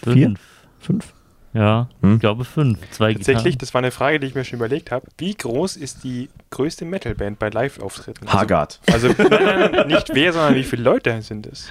fünf. 0.03 0.15
Vier? 0.15 0.35
Fünf? 0.79 1.13
Ja, 1.57 1.89
Hm. 2.03 2.15
ich 2.17 2.21
glaube 2.21 2.45
fünf. 2.45 2.79
Zwei 2.91 3.15
Tatsächlich, 3.15 3.45
Gitarren. 3.55 3.59
das 3.61 3.73
war 3.75 3.79
eine 3.81 3.91
Frage, 3.91 4.21
die 4.21 4.27
ich 4.27 4.35
mir 4.35 4.45
schon 4.45 4.59
überlegt 4.59 4.91
habe. 4.91 5.07
Wie 5.17 5.35
groß 5.35 5.77
ist 5.77 6.05
die 6.05 6.29
größte 6.51 6.85
Metalband 6.85 7.39
bei 7.39 7.49
Live-Auftritten? 7.49 8.27
Also, 8.27 8.39
Haggard. 8.39 8.81
also 8.93 9.09
nein, 9.09 9.27
nein, 9.31 9.71
nein, 9.73 9.87
nicht 9.87 10.11
wer, 10.15 10.33
sondern 10.35 10.55
wie 10.55 10.65
viele 10.65 10.83
Leute 10.83 11.23
sind 11.23 11.47
es? 11.47 11.69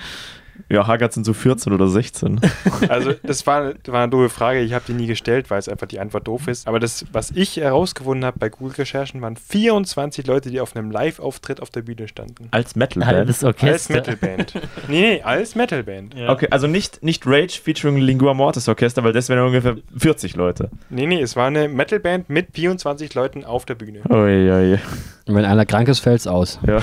Ja, 0.70 0.88
Haggard 0.88 1.14
sind 1.14 1.26
so 1.26 1.34
14 1.34 1.74
oder 1.74 1.88
16. 1.88 2.42
Also 2.90 3.14
das 3.24 3.46
war, 3.48 3.74
das 3.74 3.92
war 3.92 4.04
eine 4.04 4.10
doofe 4.12 4.30
Frage, 4.30 4.60
ich 4.62 4.74
habe 4.74 4.84
die 4.88 4.94
nie 4.94 5.08
gestellt, 5.08 5.50
weil 5.50 5.60
es 5.60 5.68
einfach 5.70 5.88
die 5.88 6.00
Antwort 6.00 6.28
doof 6.28 6.48
ist. 6.48 6.68
Aber 6.68 6.80
das, 6.80 7.06
was 7.12 7.32
ich 7.32 7.58
herausgefunden 7.58 8.26
habe 8.26 8.38
bei 8.38 8.50
Google-Recherchen, 8.50 9.22
waren 9.22 9.36
24 9.38 10.28
Leute, 10.28 10.50
die 10.50 10.60
auf 10.60 10.76
einem 10.76 10.92
Live-Auftritt 10.92 11.62
auf 11.62 11.70
der 11.70 11.82
Bühne 11.82 12.08
standen. 12.08 12.48
Als 12.52 12.76
Metalband. 12.76 13.12
Halbes 13.12 13.44
Als 13.44 13.56
Orchester. 13.56 13.94
Metalband. 13.96 14.54
nee, 14.88 15.02
nee, 15.02 15.22
als 15.22 15.56
Metalband. 15.56 16.14
Ja. 16.16 16.30
Okay, 16.30 16.48
also 16.52 16.68
nicht, 16.68 17.04
nicht 17.04 17.24
Rage 17.26 17.60
featuring 17.64 17.98
Lingua 17.98 18.34
Mortis 18.34 18.68
Orchester, 18.68 19.04
weil 19.04 19.14
das 19.14 19.30
wären 19.30 19.46
ungefähr 19.46 19.78
40 19.98 20.36
Leute. 20.36 20.70
Nee, 20.90 21.08
nee, 21.08 21.22
es 21.22 21.36
war 21.36 21.48
eine 21.48 21.68
Metalband 21.68 22.30
mit 22.30 22.48
24 22.54 23.14
Leuten 23.14 23.44
auf 23.46 23.66
der 23.66 23.76
Bühne. 23.76 24.02
Uiuiui. 24.10 24.80
Und 25.28 25.36
wenn 25.36 25.46
einer 25.46 25.66
krank 25.66 25.88
ist, 25.88 26.00
fällt's 26.00 26.28
aus. 26.28 26.60
Ja. 26.68 26.80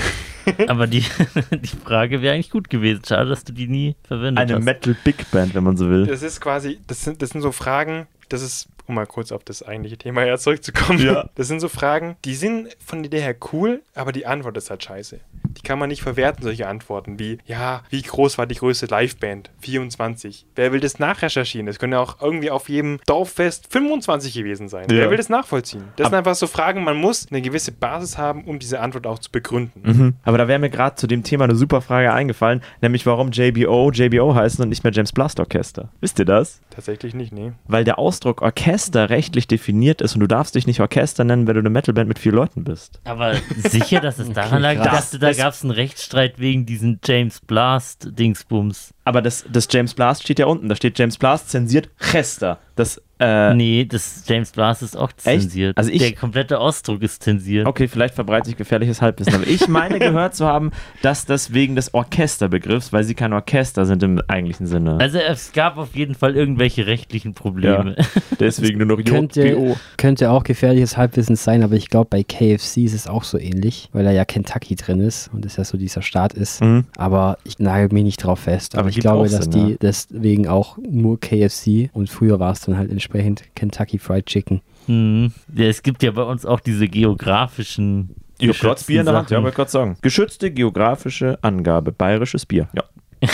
Aber 0.67 0.87
die, 0.87 1.05
die 1.53 1.77
Frage 1.85 2.23
wäre 2.23 2.35
eigentlich 2.35 2.51
gut 2.51 2.69
gewesen. 2.71 3.03
Schade, 3.07 3.29
dass 3.29 3.45
du 3.45 3.53
die 3.53 3.62
nie 3.67 3.97
verwendet 4.05 4.43
Eine 4.43 4.57
hast. 4.57 4.65
Metal 4.65 4.97
Big 5.05 5.31
Band, 5.31 5.55
wenn 5.55 5.65
man 5.65 5.77
so 5.77 5.89
will. 5.89 6.07
Das 6.07 6.23
ist 6.23 6.41
quasi, 6.41 6.81
das 6.87 7.03
sind, 7.03 7.23
das 7.23 7.31
sind 7.31 7.41
so 7.41 7.53
Fragen, 7.53 8.07
das 8.29 8.43
ist, 8.43 8.69
um 8.87 8.95
mal 8.95 9.07
kurz 9.07 9.33
auf 9.33 9.45
das 9.45 9.63
eigentliche 9.63 9.97
Thema 9.99 10.25
ja 10.25 10.39
zurückzukommen. 10.39 10.99
Ja. 10.99 11.29
Das 11.35 11.49
sind 11.49 11.61
so 11.61 11.69
Fragen, 11.69 12.17
die 12.25 12.35
sind 12.35 12.69
von 12.85 13.03
der 13.03 13.07
Idee 13.07 13.21
her 13.23 13.37
cool, 13.53 13.83
aber 13.95 14.13
die 14.13 14.27
Antwort 14.27 14.57
ist 14.57 14.71
halt 14.71 14.83
scheiße. 14.83 15.21
Die 15.57 15.63
kann 15.63 15.79
man 15.79 15.89
nicht 15.89 16.03
verwerten, 16.03 16.43
solche 16.43 16.67
Antworten 16.69 17.19
wie, 17.19 17.39
ja, 17.47 17.83
wie 17.91 18.03
groß 18.03 18.39
war 18.39 18.47
die 18.47 18.55
größte 18.57 18.87
Liveband? 18.87 19.51
24. 19.61 20.47
Wer 20.55 20.73
will 20.73 20.81
das 20.81 20.99
nachrecherchieren? 20.99 21.67
Das 21.67 21.79
können 21.79 21.93
ja 21.93 22.01
auch 22.01 22.21
irgendwie 22.21 22.51
auf 22.51 22.69
jedem 22.69 22.99
Dorffest 23.07 23.73
25 23.73 24.35
gewesen 24.35 24.69
sein. 24.69 24.87
Ja. 24.91 24.97
Wer 24.99 25.11
will 25.11 25.17
das 25.17 25.29
nachvollziehen? 25.29 25.85
Das 25.97 26.09
sind 26.09 26.15
einfach 26.17 26.35
so 26.35 26.47
Fragen, 26.47 26.85
man 26.85 26.97
muss 26.97 27.27
eine 27.31 27.43
gewisse 27.43 27.73
Basis 27.73 28.19
haben, 28.19 28.45
um 28.45 28.59
diese 28.59 28.81
Antwort 28.81 29.07
auch 29.07 29.19
zu 29.19 29.31
begründen. 29.31 29.81
Mhm. 29.83 30.15
Aber 30.25 30.39
da 30.39 30.49
wäre 30.49 30.59
mir 30.59 30.71
gerade 30.71 30.97
zu 30.97 31.07
dem 31.07 31.23
Thema 31.23 31.45
eine 31.45 31.55
super 31.55 31.81
Frage 31.81 32.13
eingefallen, 32.13 32.63
nämlich 32.81 33.07
warum 33.07 33.31
JBO 33.31 33.91
JBO 33.91 34.35
heißen 34.35 34.63
und 34.63 34.69
nicht 34.69 34.85
mehr 34.85 34.93
James 34.93 35.13
Blast 35.13 35.41
Orchester. 35.41 35.89
Wisst 36.01 36.19
ihr 36.19 36.25
das? 36.25 36.61
Tatsächlich 36.71 37.15
nicht, 37.15 37.33
nee. 37.33 37.53
Weil 37.67 37.85
der 37.85 37.99
Ausdruck 37.99 38.43
Orchester 38.43 39.11
rechtlich 39.11 39.47
definiert 39.47 40.01
ist 40.01 40.15
und 40.15 40.21
du 40.21 40.27
darfst 40.27 40.55
dich 40.55 40.67
nicht 40.67 40.81
Orchester 40.81 41.25
nennen, 41.25 41.47
wenn 41.47 41.55
du 41.55 41.61
eine 41.61 41.71
Metalband 41.71 42.09
mit 42.09 42.19
vier 42.19 42.33
Leuten 42.33 42.65
bist. 42.65 43.01
Aber 43.05 43.35
sicher, 43.57 44.01
dass 44.01 44.19
es 44.19 44.31
daran 44.33 44.63
lag. 44.63 44.77
Krass. 44.77 45.11
dachte, 45.11 45.19
da 45.19 45.29
Das- 45.29 45.37
gab 45.43 45.55
es 45.55 45.63
einen 45.65 45.73
Rechtsstreit 45.73 46.39
wegen 46.39 46.67
diesen 46.67 47.01
James 47.05 47.41
Blast-Dingsbums. 47.41 48.95
Aber 49.03 49.21
das, 49.21 49.45
das 49.53 49.67
James 49.69 49.93
Blast 49.93 50.23
steht 50.23 50.39
ja 50.39 50.47
unten. 50.47 50.69
Da 50.69 50.77
steht 50.77 50.97
James 50.97 51.19
Blast 51.19 51.51
zensiert 51.51 51.91
Chester. 51.99 52.61
Das, 52.77 53.03
äh, 53.23 53.55
nee, 53.55 53.85
das 53.85 54.25
James 54.27 54.51
Blast 54.51 54.83
ist 54.83 54.97
auch 54.97 55.13
zensiert. 55.13 55.77
Also 55.79 55.91
ich- 55.91 56.03
Der 56.03 56.13
komplette 56.13 56.59
Ausdruck 56.59 57.03
ist 57.03 57.23
zensiert. 57.23 57.67
Okay, 57.67 57.89
vielleicht 57.89 58.15
verbreitet 58.15 58.47
sich 58.47 58.57
gefährliches 58.57 59.01
Halbwissen. 59.01 59.35
Aber 59.35 59.47
ich 59.47 59.69
meine 59.69 59.99
gehört 60.01 60.35
zu 60.35 60.47
haben, 60.47 60.71
dass 61.03 61.25
das 61.27 61.53
wegen 61.53 61.77
des 61.77 61.95
Orchesterbegriffs, 61.95 62.93
weil 62.93 63.05
sie 63.05 63.15
kein 63.15 63.33
Orchester 63.33 63.87
sind 63.87 64.03
im 64.03 64.21
eigentlichen 64.29 64.67
Sinne. 64.67 64.99
Also 65.01 65.19
es 65.19 65.53
gab 65.53 65.77
auf 65.79 65.95
jeden 65.95 66.15
Fall 66.15 66.35
irgendwelche 66.37 66.87
rechtlichen 66.87 67.35
Probleme. 67.35 67.97
Deswegen 68.41 68.79
nur 68.79 68.87
noch 68.87 68.99
JBO. 68.99 69.11
Könnte, 69.13 69.77
könnte 69.97 70.31
auch 70.31 70.45
gefährliches 70.45 70.97
Halbwissen 70.97 71.37
sein, 71.37 71.63
aber 71.63 71.75
ich 71.75 71.89
glaube, 71.89 72.09
bei 72.11 72.23
KFC 72.23 72.79
ist 72.85 72.95
es 72.95 73.07
auch 73.07 73.25
so 73.25 73.39
ähnlich, 73.39 73.89
weil 73.93 74.05
da 74.05 74.11
ja 74.11 74.25
Kentucky 74.25 74.77
drin 74.77 75.01
ist 75.01 75.31
und 75.33 75.45
es 75.47 75.57
ja 75.57 75.65
so 75.65 75.77
dieser 75.79 76.03
Staat 76.03 76.33
ist. 76.35 76.61
Mhm. 76.63 76.85
Aber 76.97 77.39
ich 77.45 77.59
nagel 77.59 77.89
mich 77.93 78.05
nicht 78.05 78.25
drauf 78.25 78.41
fest. 78.41 78.75
Aber 78.75 78.83
Aber 78.83 78.89
ich 78.91 78.99
glaube, 78.99 79.21
auch 79.27 79.31
dass 79.31 79.45
Sinn, 79.45 79.51
die 79.53 79.71
ja. 79.73 79.77
deswegen 79.81 80.49
auch 80.49 80.79
nur 80.79 81.21
KFC 81.21 81.91
und 81.93 82.09
früher 82.11 82.41
war 82.41 82.53
es 82.53 82.61
dann 82.61 82.77
halt 82.77 82.91
entsprechend 82.91 83.12
Kentucky 83.55 83.99
Fried 83.99 84.27
Chicken. 84.27 84.61
Mhm. 84.87 85.33
ja, 85.55 85.67
es 85.67 85.83
gibt 85.83 86.03
ja 86.03 86.11
bei 86.11 86.23
uns 86.23 86.45
auch 86.45 86.61
diese 86.61 86.89
geografischen 86.89 88.17
Ich 88.39 88.63
hab 88.63 88.87
Bier 88.87 89.01
in 89.01 89.07
der 89.07 89.15
Hand, 89.15 89.31
ja, 89.31 89.43
wollte 89.43 89.57
gerade 89.57 89.71
sagen. 89.71 89.97
Geschützte 90.03 90.51
geografische 90.51 91.39
Angabe, 91.43 91.93
bayerisches 91.93 92.47
Bier. 92.47 92.69
Ja. 92.75 92.85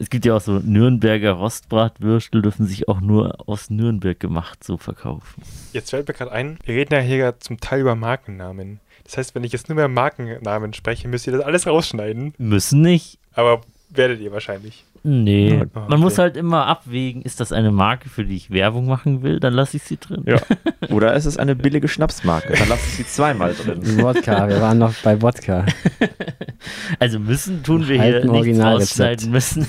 Es 0.00 0.10
gibt 0.10 0.24
ja 0.24 0.36
auch 0.36 0.40
so 0.40 0.60
Nürnberger 0.60 1.32
Rostbratwürstel, 1.32 2.40
dürfen 2.40 2.66
sich 2.66 2.88
auch 2.88 3.00
nur 3.00 3.48
aus 3.48 3.68
Nürnberg 3.68 4.18
gemacht 4.18 4.62
so 4.62 4.76
verkaufen. 4.76 5.42
Jetzt 5.72 5.90
fällt 5.90 6.06
mir 6.06 6.14
gerade 6.14 6.30
ein, 6.30 6.56
wir 6.64 6.76
reden 6.76 6.94
ja 6.94 7.00
hier 7.00 7.34
zum 7.40 7.58
Teil 7.58 7.80
über 7.80 7.96
Markennamen. 7.96 8.78
Das 9.02 9.16
heißt, 9.16 9.34
wenn 9.34 9.42
ich 9.42 9.52
jetzt 9.52 9.68
nur 9.68 9.76
mehr 9.76 9.88
Markennamen 9.88 10.72
spreche, 10.72 11.08
müsst 11.08 11.26
ihr 11.26 11.32
das 11.32 11.42
alles 11.42 11.66
rausschneiden. 11.66 12.34
Müssen 12.38 12.80
nicht. 12.80 13.18
Aber 13.32 13.62
werdet 13.90 14.20
ihr 14.20 14.30
wahrscheinlich. 14.30 14.84
Nee. 15.02 15.50
Ja, 15.50 15.56
Man 15.74 15.84
okay. 15.84 15.96
muss 15.96 16.18
halt 16.18 16.36
immer 16.36 16.66
abwägen, 16.66 17.22
ist 17.22 17.40
das 17.40 17.52
eine 17.52 17.70
Marke, 17.70 18.08
für 18.08 18.24
die 18.24 18.36
ich 18.36 18.50
Werbung 18.50 18.86
machen 18.86 19.22
will, 19.22 19.40
dann 19.40 19.54
lasse 19.54 19.76
ich 19.76 19.82
sie 19.84 19.96
drin. 19.96 20.24
ja. 20.26 20.38
Oder 20.90 21.14
ist 21.14 21.24
es 21.24 21.36
eine 21.36 21.54
billige 21.56 21.88
Schnapsmarke? 21.88 22.54
Dann 22.54 22.68
lass 22.68 22.84
ich 22.86 22.94
sie 22.94 23.06
zweimal 23.06 23.54
drin. 23.54 23.80
Wodka, 24.02 24.48
wir 24.48 24.60
waren 24.60 24.78
noch 24.78 24.94
bei 25.02 25.20
Wodka. 25.20 25.64
Also 26.98 27.20
müssen 27.20 27.62
tun 27.62 27.86
wir 27.86 28.02
hier 28.02 28.24
nichts 28.24 28.58
rausschneiden 28.58 29.30
müssen. 29.30 29.64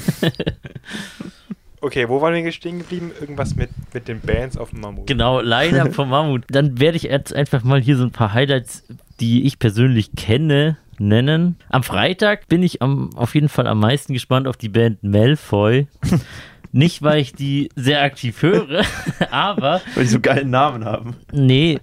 Okay, 1.82 2.10
wo 2.10 2.20
waren 2.22 2.34
wir 2.34 2.52
stehen 2.52 2.80
geblieben? 2.80 3.12
Irgendwas 3.22 3.56
mit, 3.56 3.70
mit 3.94 4.08
den 4.08 4.20
Bands 4.20 4.58
auf 4.58 4.72
dem 4.72 4.82
Mammut. 4.82 5.06
genau, 5.08 5.40
leider 5.40 5.92
vom 5.92 6.10
Mammut. 6.10 6.46
Dann 6.50 6.80
werde 6.80 6.98
ich 6.98 7.04
jetzt 7.04 7.34
einfach 7.34 7.64
mal 7.64 7.80
hier 7.80 7.96
so 7.96 8.04
ein 8.04 8.12
paar 8.12 8.34
Highlights, 8.34 8.84
die 9.20 9.46
ich 9.46 9.60
persönlich 9.60 10.12
kenne, 10.16 10.78
nennen. 11.00 11.56
Am 11.70 11.84
Freitag 11.84 12.48
bin 12.48 12.64
ich 12.64 12.82
am, 12.82 13.10
auf 13.16 13.36
jeden 13.36 13.50
Fall 13.50 13.68
am 13.68 13.80
meisten 13.80 14.14
gespannt 14.14 14.48
auf 14.48 14.58
die 14.58 14.70
Band 14.70 15.04
Malfoy. 15.04 15.88
Nicht, 16.72 17.02
weil 17.02 17.20
ich 17.20 17.34
die 17.34 17.70
sehr 17.76 18.04
aktiv 18.04 18.44
höre, 18.44 18.84
aber 19.32 19.82
Weil 19.96 20.04
die 20.04 20.10
so 20.10 20.20
geilen 20.20 20.52
Namen 20.52 20.86
haben. 20.86 21.16
nee, 21.32 21.80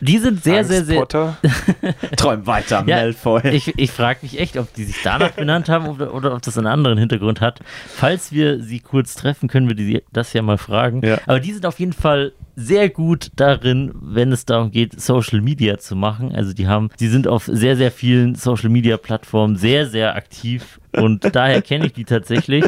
die 0.00 0.18
sind 0.18 0.42
sehr, 0.42 0.58
Angst 0.58 0.70
sehr, 0.70 0.84
sehr. 0.84 0.98
Potter. 0.98 1.36
Träum 2.16 2.46
weiter, 2.46 2.84
Ja, 2.86 2.96
Malfoy. 2.96 3.48
Ich, 3.50 3.78
ich 3.78 3.90
frage 3.90 4.20
mich 4.22 4.38
echt, 4.38 4.56
ob 4.56 4.72
die 4.74 4.84
sich 4.84 4.96
danach 5.02 5.32
benannt 5.32 5.68
haben 5.68 5.86
oder, 5.86 6.14
oder 6.14 6.34
ob 6.34 6.42
das 6.42 6.56
einen 6.58 6.66
anderen 6.66 6.98
Hintergrund 6.98 7.40
hat. 7.40 7.60
Falls 7.86 8.32
wir 8.32 8.62
sie 8.62 8.80
kurz 8.80 9.14
treffen, 9.14 9.48
können 9.48 9.68
wir 9.68 9.74
die, 9.76 10.02
das 10.12 10.32
ja 10.32 10.42
mal 10.42 10.58
fragen. 10.58 11.04
Ja. 11.04 11.18
Aber 11.26 11.40
die 11.40 11.52
sind 11.52 11.66
auf 11.66 11.78
jeden 11.78 11.92
Fall 11.92 12.32
sehr 12.56 12.88
gut 12.88 13.30
darin, 13.36 13.92
wenn 14.00 14.32
es 14.32 14.44
darum 14.44 14.70
geht, 14.70 15.00
Social 15.00 15.40
Media 15.40 15.78
zu 15.78 15.96
machen. 15.96 16.34
Also 16.34 16.52
die 16.52 16.66
haben, 16.66 16.90
die 16.98 17.08
sind 17.08 17.26
auf 17.26 17.44
sehr, 17.44 17.76
sehr 17.76 17.90
vielen 17.90 18.34
Social 18.34 18.68
Media 18.68 18.96
Plattformen 18.96 19.56
sehr, 19.56 19.86
sehr 19.86 20.16
aktiv 20.16 20.79
und 20.92 21.34
daher 21.34 21.62
kenne 21.62 21.86
ich 21.86 21.92
die 21.92 22.04
tatsächlich. 22.04 22.64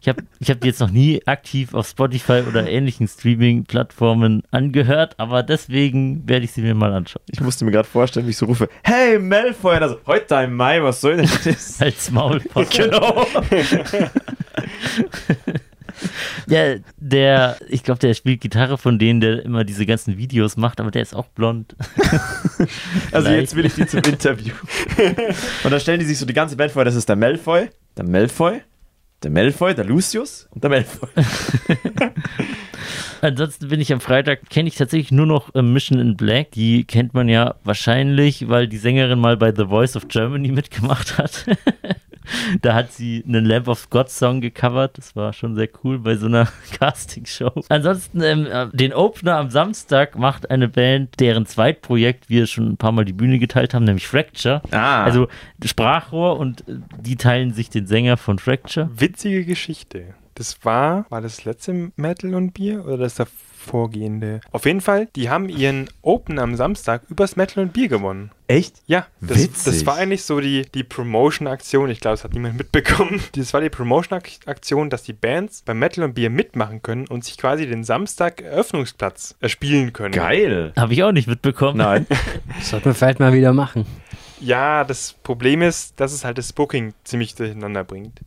Ich 0.00 0.08
habe 0.08 0.22
ich 0.38 0.50
hab 0.50 0.60
die 0.60 0.68
jetzt 0.68 0.80
noch 0.80 0.90
nie 0.90 1.22
aktiv 1.26 1.74
auf 1.74 1.88
Spotify 1.88 2.42
oder 2.46 2.68
ähnlichen 2.68 3.08
Streaming-Plattformen 3.08 4.42
angehört, 4.50 5.14
aber 5.18 5.42
deswegen 5.42 6.28
werde 6.28 6.44
ich 6.44 6.52
sie 6.52 6.62
mir 6.62 6.74
mal 6.74 6.92
anschauen. 6.92 7.22
Ich 7.30 7.40
musste 7.40 7.64
mir 7.64 7.70
gerade 7.70 7.88
vorstellen, 7.88 8.26
wie 8.26 8.30
ich 8.30 8.36
so 8.36 8.46
rufe: 8.46 8.68
Hey, 8.82 9.18
Malfoy! 9.18 9.76
Also, 9.76 9.96
heute 10.06 10.34
im 10.36 10.56
Mai, 10.56 10.82
was 10.82 11.00
soll 11.00 11.16
denn 11.16 11.30
das? 11.44 11.80
Als 11.80 12.10
Maulpott. 12.10 12.70
genau. 12.76 13.26
Ja, 16.46 16.76
der, 16.96 17.56
ich 17.68 17.82
glaube, 17.82 18.00
der 18.00 18.14
spielt 18.14 18.40
Gitarre 18.40 18.78
von 18.78 18.98
denen, 18.98 19.20
der 19.20 19.44
immer 19.44 19.64
diese 19.64 19.86
ganzen 19.86 20.18
Videos 20.18 20.56
macht, 20.56 20.80
aber 20.80 20.90
der 20.90 21.02
ist 21.02 21.14
auch 21.14 21.28
blond. 21.28 21.74
Also, 23.12 23.30
jetzt 23.30 23.54
will 23.56 23.66
ich 23.66 23.74
die 23.74 23.86
zum 23.86 24.00
Interview. 24.00 24.54
Und 25.64 25.70
dann 25.70 25.80
stellen 25.80 26.00
die 26.00 26.06
sich 26.06 26.18
so 26.18 26.26
die 26.26 26.32
ganze 26.32 26.56
Band 26.56 26.72
vor: 26.72 26.84
das 26.84 26.94
ist 26.94 27.08
der 27.08 27.16
Malfoy, 27.16 27.68
der 27.96 28.04
Malfoy, 28.04 28.60
der 29.22 29.30
Malfoy, 29.30 29.74
der 29.74 29.84
Lucius 29.84 30.48
und 30.50 30.62
der 30.62 30.70
Malfoy. 30.70 31.08
Ansonsten 33.20 33.68
bin 33.68 33.80
ich 33.80 33.92
am 33.92 34.00
Freitag, 34.00 34.50
kenne 34.50 34.68
ich 34.68 34.76
tatsächlich 34.76 35.10
nur 35.10 35.26
noch 35.26 35.54
äh, 35.54 35.62
Mission 35.62 35.98
in 35.98 36.16
Black. 36.16 36.50
Die 36.52 36.84
kennt 36.84 37.14
man 37.14 37.28
ja 37.28 37.54
wahrscheinlich, 37.64 38.48
weil 38.48 38.68
die 38.68 38.76
Sängerin 38.76 39.18
mal 39.18 39.36
bei 39.36 39.52
The 39.54 39.66
Voice 39.66 39.96
of 39.96 40.08
Germany 40.08 40.52
mitgemacht 40.52 41.18
hat. 41.18 41.46
da 42.62 42.74
hat 42.74 42.92
sie 42.92 43.24
einen 43.26 43.44
Lamp 43.44 43.68
of 43.68 43.90
God 43.90 44.10
Song 44.10 44.40
gecovert. 44.40 44.98
Das 44.98 45.16
war 45.16 45.32
schon 45.32 45.54
sehr 45.54 45.68
cool 45.82 45.98
bei 45.98 46.16
so 46.16 46.26
einer 46.26 46.48
Castingshow. 46.78 47.52
Ansonsten, 47.68 48.22
ähm, 48.22 48.46
äh, 48.46 48.68
den 48.72 48.92
Opener 48.92 49.36
am 49.36 49.50
Samstag 49.50 50.16
macht 50.16 50.50
eine 50.50 50.68
Band, 50.68 51.20
deren 51.20 51.46
Zweitprojekt 51.46 52.28
wir 52.28 52.46
schon 52.46 52.68
ein 52.70 52.76
paar 52.76 52.92
Mal 52.92 53.04
die 53.04 53.12
Bühne 53.12 53.38
geteilt 53.38 53.74
haben, 53.74 53.84
nämlich 53.84 54.06
Fracture. 54.06 54.62
Ah. 54.70 55.04
Also 55.04 55.28
Sprachrohr 55.64 56.38
und 56.38 56.68
äh, 56.68 56.76
die 57.00 57.16
teilen 57.16 57.52
sich 57.52 57.70
den 57.70 57.86
Sänger 57.86 58.16
von 58.16 58.38
Fracture. 58.38 58.90
Witzige 58.94 59.44
Geschichte. 59.44 60.14
Das 60.34 60.64
war, 60.64 61.06
war 61.10 61.20
das 61.20 61.44
letzte 61.44 61.92
Metal 61.96 62.34
und 62.34 62.54
Bier 62.54 62.84
oder 62.84 62.96
das 62.96 63.20
davorgehende? 63.64 64.40
Auf 64.52 64.66
jeden 64.66 64.80
Fall, 64.80 65.08
die 65.16 65.30
haben 65.30 65.48
ihren 65.48 65.88
Open 66.02 66.38
am 66.38 66.54
Samstag 66.54 67.02
übers 67.08 67.36
Metal 67.36 67.64
und 67.64 67.72
Bier 67.72 67.88
gewonnen. 67.88 68.30
Echt? 68.46 68.82
Ja, 68.86 69.06
das, 69.20 69.38
Witzig. 69.38 69.64
das 69.64 69.86
war 69.86 69.96
eigentlich 69.96 70.22
so 70.22 70.38
die, 70.38 70.66
die 70.74 70.84
Promotion-Aktion. 70.84 71.88
Ich 71.88 72.00
glaube, 72.00 72.14
das 72.14 72.24
hat 72.24 72.34
niemand 72.34 72.58
mitbekommen. 72.58 73.20
Das 73.34 73.54
war 73.54 73.60
die 73.60 73.70
Promotion-Aktion, 73.70 74.90
dass 74.90 75.02
die 75.02 75.14
Bands 75.14 75.62
beim 75.62 75.78
Metal 75.78 76.04
und 76.04 76.14
Bier 76.14 76.28
mitmachen 76.28 76.82
können 76.82 77.06
und 77.08 77.24
sich 77.24 77.38
quasi 77.38 77.66
den 77.66 77.84
Samstag 77.84 78.42
Eröffnungsplatz 78.42 79.36
erspielen 79.40 79.92
können. 79.92 80.12
Geil. 80.12 80.72
Habe 80.76 80.92
ich 80.92 81.02
auch 81.02 81.12
nicht 81.12 81.28
mitbekommen. 81.28 81.78
Nein. 81.78 82.06
Das 82.56 82.70
sollten 82.70 82.86
wir 82.86 82.94
vielleicht 82.94 83.20
mal 83.20 83.32
wieder 83.32 83.52
machen. 83.52 83.84
Ja, 84.40 84.84
das 84.84 85.14
Problem 85.22 85.62
ist, 85.62 85.98
dass 86.00 86.12
es 86.12 86.24
halt 86.24 86.38
das 86.38 86.52
Booking 86.52 86.94
ziemlich 87.04 87.34
durcheinander 87.34 87.84
bringt. 87.84 88.20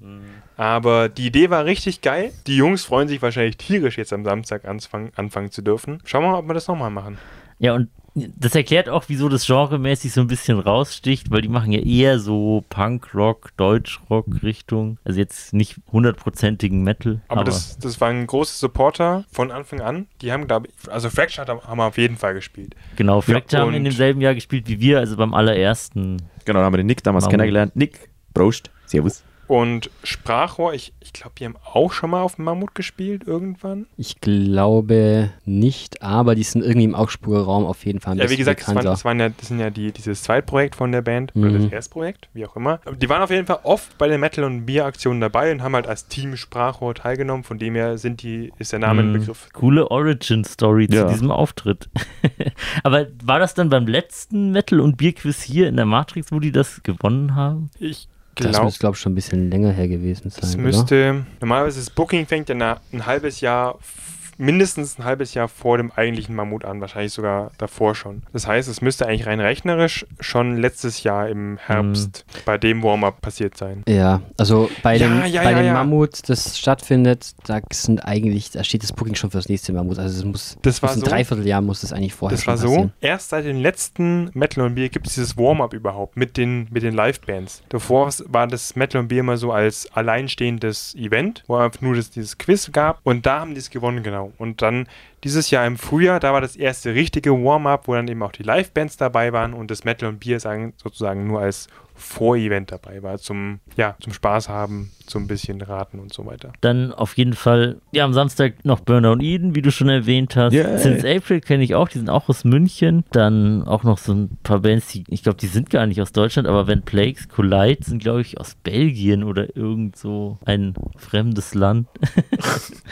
Aber 0.56 1.10
die 1.10 1.28
Idee 1.28 1.50
war 1.50 1.66
richtig 1.66 2.02
geil. 2.02 2.32
Die 2.48 2.58
Jungs 2.58 2.86
freuen 2.86 3.08
sich 3.08 3.22
wahrscheinlich 3.22 3.58
tierisch, 3.58 3.98
jetzt 3.98 4.14
am 4.14 4.24
Samstag 4.24 4.66
anfangen, 4.66 5.12
anfangen 5.16 5.52
zu 5.52 5.62
dürfen. 5.62 6.02
Schauen 6.06 6.24
wir 6.24 6.32
mal, 6.32 6.40
ob 6.40 6.48
wir 6.48 6.54
das 6.54 6.68
nochmal 6.68 6.90
machen. 6.90 7.18
Ja, 7.60 7.74
und 7.74 7.90
das 8.38 8.56
erklärt 8.56 8.90
auch, 8.90 9.06
wieso 9.08 9.30
das 9.30 9.46
genremäßig 9.46 10.12
so 10.14 10.22
ein 10.22 10.28
bisschen 10.28 10.60
raussticht, 10.60 11.30
weil 11.32 11.42
die 11.42 11.48
machen 11.50 11.72
ja 11.72 11.80
eher 11.80 12.20
so 12.20 12.64
Punk-Rock, 12.70 13.52
Deutsch-Rock-Richtung. 13.58 14.98
Also 15.04 15.20
jetzt 15.20 15.54
nicht 15.54 15.76
hundertprozentigen 15.92 16.84
Metal. 16.84 17.22
Aber, 17.28 17.44
das, 17.44 17.78
das 17.78 18.00
war 18.02 18.10
ein 18.10 18.26
großer 18.28 18.54
Supporter 18.58 19.26
von 19.32 19.52
Anfang 19.52 19.82
an. 19.82 20.08
Die 20.22 20.32
haben, 20.32 20.48
glaube 20.48 20.68
ich, 20.68 20.92
also 20.92 21.10
Fracture 21.10 21.46
hat- 21.48 21.64
haben 21.68 21.78
wir 21.78 21.86
auf 21.86 21.98
jeden 21.98 22.18
Fall 22.18 22.34
gespielt. 22.34 22.76
genau, 22.96 23.22
Fracture 23.22 23.62
haben 23.62 23.74
in 23.74 23.84
demselben 23.84 24.22
Jahr 24.22 24.34
gespielt 24.36 24.68
wie 24.68 24.80
wir, 24.80 25.00
also 25.00 25.16
beim 25.18 25.34
allerersten. 25.34 26.18
Genau, 26.46 26.60
da 26.60 26.66
haben 26.66 26.74
wir 26.74 26.78
den 26.78 26.88
Nick 26.88 27.04
damals 27.04 27.26
Mammut. 27.26 27.34
kennengelernt. 27.40 27.76
Nick, 27.76 28.10
Prost. 28.34 28.72
Servus. 28.86 29.24
Und 29.48 29.90
Sprachrohr, 30.04 30.74
ich, 30.74 30.94
ich 31.00 31.14
glaube, 31.14 31.32
die 31.40 31.46
haben 31.46 31.56
auch 31.74 31.94
schon 31.94 32.10
mal 32.10 32.22
auf 32.22 32.36
dem 32.36 32.44
Mammut 32.46 32.76
gespielt 32.76 33.24
irgendwann. 33.26 33.86
Ich 33.96 34.20
glaube 34.20 35.32
nicht, 35.46 36.02
aber 36.02 36.36
die 36.36 36.44
sind 36.44 36.64
irgendwie 36.64 36.84
im 36.84 36.96
Augsburger 36.96 37.44
Raum 37.46 37.66
auf 37.66 37.86
jeden 37.86 38.02
Fall 38.02 38.14
ein 38.14 38.18
Ja, 38.20 38.30
wie 38.30 38.36
gesagt, 38.36 38.62
das, 38.62 38.76
waren, 38.76 38.84
das, 38.84 39.06
waren 39.06 39.20
ja, 39.22 39.30
das 39.30 39.48
sind 39.48 39.60
ja 39.60 39.70
die, 39.70 39.92
dieses 39.94 40.24
Zweitprojekt 40.24 40.76
von 40.76 40.92
der 40.92 41.02
Band 41.02 41.34
oder 41.36 41.50
Mhm. 41.52 41.64
das 41.64 41.72
Erstprojekt, 41.72 42.28
wie 42.34 42.46
auch 42.46 42.56
immer. 42.58 42.82
Die 43.02 43.08
waren 43.08 43.22
auf 43.22 43.30
jeden 43.32 43.48
Fall 43.48 43.60
oft 43.64 43.98
bei 43.98 44.08
den 44.10 44.20
Metal- 44.20 44.44
und 44.44 44.66
Bier-Aktionen 44.66 45.22
dabei 45.22 45.52
und 45.52 45.62
haben 45.64 45.76
halt 45.76 45.88
als 45.88 46.08
Team 46.08 46.36
Sprachrohr 46.36 46.94
teilgenommen. 46.94 47.46
Von 47.46 47.58
dem 47.58 47.76
her 47.76 47.98
sind 47.98 48.22
die, 48.24 48.52
ist 48.60 48.74
der 48.74 48.80
Name 48.80 49.02
ein 49.02 49.10
Mhm. 49.12 49.20
Begriff. 49.20 49.48
Coole 49.54 49.90
Origin-Story 49.90 50.90
Ja. 50.92 51.08
zu 51.08 51.14
diesem 51.14 51.32
Auftritt. 51.32 51.90
Aber 52.84 53.08
war 53.24 53.40
das 53.40 53.54
dann 53.54 53.70
beim 53.70 53.88
letzten 53.88 54.52
Metal- 54.52 54.82
und 54.82 54.98
Bierquiz 54.98 55.42
hier 55.42 55.70
in 55.70 55.78
der 55.78 55.86
Matrix, 55.86 56.32
wo 56.34 56.40
die 56.40 56.52
das 56.52 56.84
gewonnen 56.84 57.34
haben? 57.36 57.70
Ich 57.80 58.10
das 58.46 58.52
glaube, 58.52 58.66
muss, 58.66 58.80
glaube 58.80 58.96
ich, 58.96 59.02
schon 59.02 59.12
ein 59.12 59.16
bisschen 59.16 59.50
länger 59.50 59.72
her 59.72 59.88
gewesen 59.88 60.30
sein. 60.30 60.40
es 60.44 60.54
oder? 60.56 60.64
müsste. 60.64 61.26
Normalerweise 61.42 61.80
das 61.80 61.90
Booking 61.90 62.26
fängt 62.26 62.50
ja 62.50 62.56
ein 62.94 63.06
halbes 63.06 63.42
Jahr, 63.42 63.76
f- 63.76 64.17
mindestens 64.38 64.98
ein 65.00 65.06
halbes 65.06 65.34
Jahr 65.34 65.48
vor 65.48 65.78
dem 65.78 65.92
eigentlichen 65.92 66.36
Mammut 66.36 66.66
an, 66.66 66.82
wahrscheinlich 66.82 67.14
sogar 67.14 67.52
davor 67.58 67.96
schon. 67.96 68.24
Das 68.34 68.48
heißt, 68.48 68.68
es 68.70 68.82
müsste 68.82 69.08
eigentlich 69.08 69.26
rein 69.28 69.40
rechnerisch 69.40 70.06
schon 70.20 70.58
letztes 70.58 71.04
Jahr 71.04 71.28
im 71.30 71.58
Herbst 71.58 72.26
Mhm. 72.28 72.40
bei 72.46 72.58
dem 72.58 72.84
Warm-up 72.84 73.22
passiert 73.22 73.58
sein. 73.58 73.84
Ja, 73.88 74.22
also 74.38 74.70
bei 74.84 74.96
Ja, 74.96 75.08
dem, 75.08 75.26
ja, 75.32 75.44
bei 75.44 75.52
ja, 75.52 75.58
dem 75.58 75.66
ja. 75.68 75.74
Mammut, 75.74 76.28
das 76.30 76.58
stattfindet, 76.58 77.34
da 77.46 77.60
sind 77.72 78.06
eigentlich, 78.06 78.52
da 78.52 78.64
steht 78.64 78.84
das 78.84 78.94
Booking 78.94 79.16
schon 79.16 79.32
fürs 79.32 79.50
nächste 79.50 79.74
Mammut. 79.74 79.98
Also 80.00 80.18
es 80.18 80.26
muss, 80.26 80.58
Das 80.62 80.82
war 80.82 80.90
muss 80.90 80.98
ein 80.98 81.02
so. 81.02 81.06
Dreivierteljahr 81.08 81.62
muss 81.62 81.84
es 81.84 81.92
eigentlich 81.94 82.14
vorher 82.14 82.36
Das 82.38 82.48
war 82.48 82.58
so. 82.58 82.90
Erst 83.02 83.30
seit 83.30 83.46
den 83.46 83.58
letzten 83.58 84.30
Metal 84.34 84.64
und 84.66 84.76
Bier 84.76 84.90
gibt 84.90 85.08
es 85.08 85.16
dieses 85.16 85.38
Warm-up 85.38 85.74
überhaupt 85.74 86.16
mit 86.18 86.38
den, 86.38 86.68
mit 86.72 86.84
den 86.84 86.94
Live-Bands. 86.94 87.64
Davor 87.70 88.10
war 88.26 88.48
das 88.48 88.76
Metal 88.76 89.02
und 89.02 89.08
Bier 89.08 89.22
immer 89.22 89.38
so 89.38 89.52
als 89.52 89.92
alleinstehendes 89.94 90.96
Event, 90.96 91.44
wo 91.48 91.56
einfach 91.56 91.82
nur 91.82 91.96
das, 91.96 92.10
dieses 92.10 92.38
Quiz 92.38 92.72
gab 92.72 93.00
und 93.04 93.26
da 93.26 93.40
haben 93.42 93.54
die 93.54 93.60
es 93.60 93.70
gewonnen, 93.70 94.04
genau. 94.04 94.27
Und 94.38 94.62
dann 94.62 94.88
dieses 95.24 95.50
Jahr 95.50 95.66
im 95.66 95.78
Frühjahr, 95.78 96.20
da 96.20 96.34
war 96.34 96.42
das 96.42 96.56
erste 96.56 96.94
richtige 96.94 97.32
Warm-up, 97.32 97.88
wo 97.88 97.94
dann 97.94 98.08
eben 98.08 98.22
auch 98.24 98.32
die 98.32 98.44
Live-Bands 98.44 98.98
dabei 98.98 99.34
waren 99.34 99.54
und 99.54 99.72
das 99.72 99.84
Metal 99.84 100.10
und 100.10 100.20
Bier 100.20 100.40
sagen, 100.40 100.74
sozusagen 100.78 101.28
nur 101.28 101.42
als 101.42 101.68
Vorevent 101.98 102.72
dabei 102.72 103.02
war, 103.02 103.18
zum, 103.18 103.60
ja, 103.76 103.96
zum 104.00 104.14
Spaß 104.14 104.50
haben, 104.50 104.92
zum 105.08 105.26
bisschen 105.26 105.62
raten 105.62 106.00
und 106.00 106.14
so 106.14 106.26
weiter. 106.28 106.54
Dann 106.62 106.94
auf 106.94 107.18
jeden 107.18 107.34
Fall, 107.34 107.82
ja, 107.92 108.06
am 108.06 108.14
Samstag 108.14 108.64
noch 108.66 108.82
Burnout 108.82 109.20
Eden, 109.20 109.56
wie 109.56 109.64
du 109.64 109.72
schon 109.72 109.90
erwähnt 109.90 110.36
hast. 110.36 110.54
Yay. 110.54 110.78
Since 110.78 111.08
April 111.08 111.42
kenne 111.42 111.64
ich 111.64 111.74
auch, 111.74 111.90
die 111.90 111.98
sind 111.98 112.10
auch 112.10 112.30
aus 112.30 112.44
München. 112.44 113.04
Dann 113.12 113.64
auch 113.64 113.84
noch 113.84 113.98
so 113.98 114.14
ein 114.14 114.38
paar 114.44 114.60
Bands, 114.60 114.88
die, 114.90 115.06
ich 115.10 115.24
glaube, 115.24 115.40
die 115.40 115.48
sind 115.48 115.72
gar 115.72 115.88
nicht 115.88 116.00
aus 116.00 116.12
Deutschland, 116.12 116.48
aber 116.48 116.68
When 116.68 116.84
Plagues 116.84 117.30
Collide 117.30 117.84
sind, 117.84 118.00
glaube 118.00 118.22
ich, 118.22 118.40
aus 118.40 118.56
Belgien 118.64 119.24
oder 119.24 119.56
irgend 119.58 119.98
so 119.98 120.38
ein 120.46 120.76
fremdes 120.98 121.56
Land. 121.56 121.88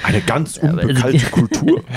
Eine 0.01 0.21
ganz 0.21 0.57
unbekannte 0.61 1.25
Kultur. 1.27 1.83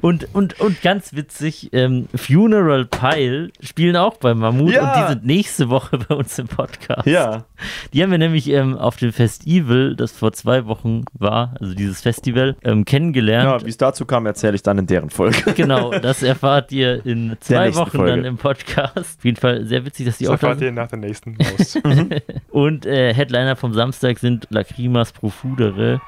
Und, 0.00 0.28
und, 0.34 0.58
und 0.60 0.82
ganz 0.82 1.14
witzig, 1.14 1.70
ähm, 1.72 2.08
Funeral 2.14 2.84
Pile 2.86 3.50
spielen 3.60 3.96
auch 3.96 4.16
bei 4.16 4.34
Mammut 4.34 4.72
Ja. 4.72 4.82
und 4.94 5.02
die 5.02 5.08
sind 5.12 5.26
nächste 5.26 5.68
Woche 5.68 5.98
bei 6.08 6.14
uns 6.14 6.38
im 6.38 6.48
Podcast. 6.48 7.06
Ja. 7.06 7.44
Die 7.92 8.02
haben 8.02 8.10
wir 8.10 8.18
nämlich 8.18 8.48
ähm, 8.50 8.76
auf 8.76 8.96
dem 8.96 9.12
Festival, 9.12 9.94
das 9.96 10.12
vor 10.12 10.32
zwei 10.32 10.66
Wochen 10.66 11.04
war, 11.18 11.54
also 11.60 11.74
dieses 11.74 12.00
Festival, 12.00 12.56
ähm, 12.64 12.84
kennengelernt. 12.84 13.60
Ja, 13.60 13.66
wie 13.66 13.70
es 13.70 13.76
dazu 13.76 14.04
kam, 14.04 14.26
erzähle 14.26 14.54
ich 14.54 14.62
dann 14.62 14.78
in 14.78 14.86
deren 14.86 15.10
Folge. 15.10 15.52
Genau, 15.62 15.90
das 15.92 16.22
erfahrt 16.22 16.72
ihr 16.72 17.04
in 17.06 17.36
zwei 17.40 17.74
Wochen 17.74 17.90
Folge. 17.98 18.10
dann 18.10 18.24
im 18.24 18.36
Podcast. 18.38 19.18
Auf 19.18 19.24
jeden 19.24 19.36
Fall 19.36 19.64
sehr 19.66 19.84
witzig, 19.84 20.06
dass 20.06 20.18
die 20.18 20.24
Das 20.24 20.30
auch 20.30 20.42
erfahrt 20.42 20.60
ihr 20.62 20.72
nach 20.72 20.88
der 20.88 20.98
nächsten 20.98 21.36
Maus. 21.36 21.78
Und 22.50 22.86
äh, 22.86 23.12
Headliner 23.14 23.54
vom 23.56 23.72
Samstag 23.74 24.18
sind 24.18 24.46
Lacrimas 24.50 25.12
Profudere, 25.12 26.00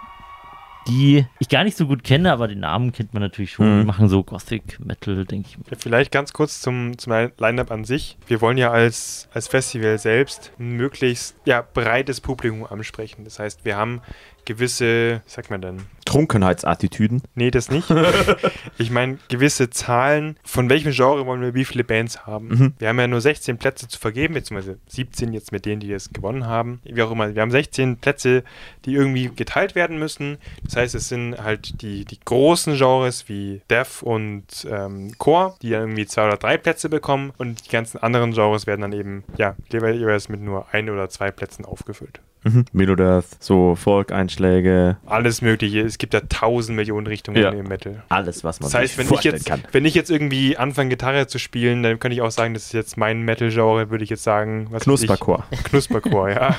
die 0.88 1.26
ich 1.38 1.48
gar 1.48 1.64
nicht 1.64 1.76
so 1.76 1.86
gut 1.86 2.04
kenne, 2.04 2.32
aber 2.32 2.48
den 2.48 2.60
Namen 2.60 2.92
kennt 2.92 3.14
man 3.14 3.22
natürlich 3.22 3.52
schon. 3.52 3.76
Mhm. 3.76 3.80
Die 3.80 3.86
machen 3.86 4.08
so 4.08 4.22
Gothic 4.22 4.78
Metal, 4.80 5.24
denke 5.24 5.48
ich. 5.50 5.70
Ja, 5.70 5.76
vielleicht 5.78 6.12
ganz 6.12 6.32
kurz 6.32 6.60
zum, 6.60 6.98
zum 6.98 7.12
Line-Up 7.12 7.70
an 7.70 7.84
sich. 7.84 8.16
Wir 8.26 8.40
wollen 8.40 8.58
ja 8.58 8.70
als, 8.70 9.28
als 9.32 9.48
Festival 9.48 9.98
selbst 9.98 10.52
ein 10.58 10.72
möglichst 10.76 11.36
ja, 11.44 11.62
breites 11.62 12.20
Publikum 12.20 12.64
ansprechen. 12.64 13.24
Das 13.24 13.38
heißt, 13.38 13.64
wir 13.64 13.76
haben 13.76 14.00
gewisse, 14.44 15.22
wie 15.24 15.30
sagt 15.30 15.50
man 15.50 15.60
denn? 15.62 15.82
Trunkenheitsattitüden. 16.04 17.22
Nee, 17.34 17.50
das 17.50 17.70
nicht. 17.70 17.92
ich 18.78 18.90
meine, 18.90 19.18
gewisse 19.28 19.70
Zahlen, 19.70 20.36
von 20.44 20.68
welchem 20.68 20.92
Genre 20.92 21.26
wollen 21.26 21.40
wir 21.40 21.54
wie 21.54 21.64
viele 21.64 21.82
Bands 21.82 22.26
haben. 22.26 22.48
Mhm. 22.48 22.74
Wir 22.78 22.88
haben 22.88 23.00
ja 23.00 23.06
nur 23.06 23.20
16 23.20 23.58
Plätze 23.58 23.88
zu 23.88 23.98
vergeben, 23.98 24.34
beziehungsweise 24.34 24.78
17 24.88 25.32
jetzt 25.32 25.50
mit 25.50 25.66
denen, 25.66 25.80
die 25.80 25.90
das 25.90 26.10
gewonnen 26.10 26.46
haben. 26.46 26.80
Wie 26.84 27.02
auch 27.02 27.10
immer, 27.10 27.34
wir 27.34 27.42
haben 27.42 27.50
16 27.50 27.96
Plätze, 27.96 28.44
die 28.84 28.94
irgendwie 28.94 29.30
geteilt 29.34 29.74
werden 29.74 29.98
müssen. 29.98 30.38
Das 30.62 30.76
heißt, 30.76 30.94
es 30.94 31.08
sind 31.08 31.42
halt 31.42 31.82
die, 31.82 32.04
die 32.04 32.20
großen 32.20 32.76
Genres 32.76 33.28
wie 33.28 33.62
Death 33.70 34.02
und 34.02 34.44
ähm, 34.70 35.16
Core, 35.18 35.54
die 35.62 35.70
dann 35.70 35.82
irgendwie 35.82 36.06
zwei 36.06 36.26
oder 36.26 36.36
drei 36.36 36.58
Plätze 36.58 36.88
bekommen 36.88 37.32
und 37.38 37.66
die 37.66 37.70
ganzen 37.70 37.98
anderen 37.98 38.32
Genres 38.32 38.66
werden 38.66 38.82
dann 38.82 38.92
eben, 38.92 39.24
ja, 39.36 39.56
jeweils 39.72 40.28
mit 40.28 40.40
nur 40.40 40.66
ein 40.72 40.90
oder 40.90 41.08
zwei 41.08 41.30
Plätzen 41.30 41.64
aufgefüllt. 41.64 42.20
Mhm. 42.44 42.66
Melodeath, 42.72 43.24
so 43.40 43.74
Folk-Einschläge, 43.74 44.98
Alles 45.06 45.40
Mögliche. 45.42 45.80
Es 45.80 45.98
gibt 45.98 46.12
ja 46.14 46.20
tausend 46.28 46.76
Millionen 46.76 47.06
Richtungen 47.06 47.36
Ja. 47.42 47.48
im 47.50 47.66
Metal. 47.66 48.02
alles, 48.10 48.44
was 48.44 48.60
man 48.60 48.66
Das 48.70 48.74
heißt, 48.74 48.96
sich 48.96 49.08
wenn 49.10 49.14
ich, 49.18 49.24
jetzt, 49.24 49.46
kann. 49.46 49.62
wenn 49.72 49.84
ich 49.86 49.94
jetzt 49.94 50.10
irgendwie 50.10 50.56
anfange, 50.56 50.90
Gitarre 50.90 51.26
zu 51.26 51.38
spielen, 51.38 51.82
dann 51.82 51.98
könnte 51.98 52.14
ich 52.14 52.20
auch 52.22 52.30
sagen, 52.30 52.54
das 52.54 52.64
ist 52.66 52.72
jetzt 52.74 52.96
mein 52.98 53.22
Metal-Genre, 53.22 53.90
würde 53.90 54.04
ich 54.04 54.10
jetzt 54.10 54.22
sagen. 54.24 54.66
Was 54.70 54.86
weiß 54.86 55.00
ich. 55.02 55.06
Knusperchor. 55.08 55.44
Knusperchor, 55.64 56.28
ja. 56.30 56.54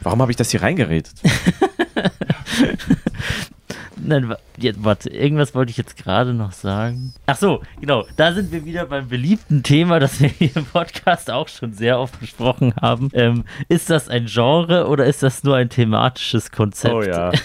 Warum 0.00 0.20
habe 0.22 0.32
ich 0.32 0.36
das 0.36 0.50
hier 0.50 0.62
reingeredet? 0.62 1.12
Nein, 3.96 4.34
jetzt, 4.56 4.84
warte, 4.84 5.10
irgendwas 5.10 5.54
wollte 5.54 5.70
ich 5.70 5.76
jetzt 5.76 5.96
gerade 5.96 6.34
noch 6.34 6.52
sagen. 6.52 7.14
Ach 7.26 7.36
so, 7.36 7.62
genau, 7.80 8.04
da 8.16 8.32
sind 8.32 8.52
wir 8.52 8.64
wieder 8.64 8.86
beim 8.86 9.08
beliebten 9.08 9.62
Thema, 9.62 10.00
das 10.00 10.20
wir 10.20 10.28
hier 10.28 10.56
im 10.56 10.64
Podcast 10.64 11.30
auch 11.30 11.48
schon 11.48 11.72
sehr 11.72 11.98
oft 11.98 12.18
besprochen 12.20 12.74
haben. 12.80 13.10
Ähm, 13.12 13.44
ist 13.68 13.90
das 13.90 14.08
ein 14.08 14.26
Genre 14.26 14.86
oder 14.88 15.06
ist 15.06 15.22
das 15.22 15.44
nur 15.44 15.56
ein 15.56 15.68
thematisches 15.68 16.50
Konzept? 16.50 16.94
Oh 16.94 17.02
ja. 17.02 17.30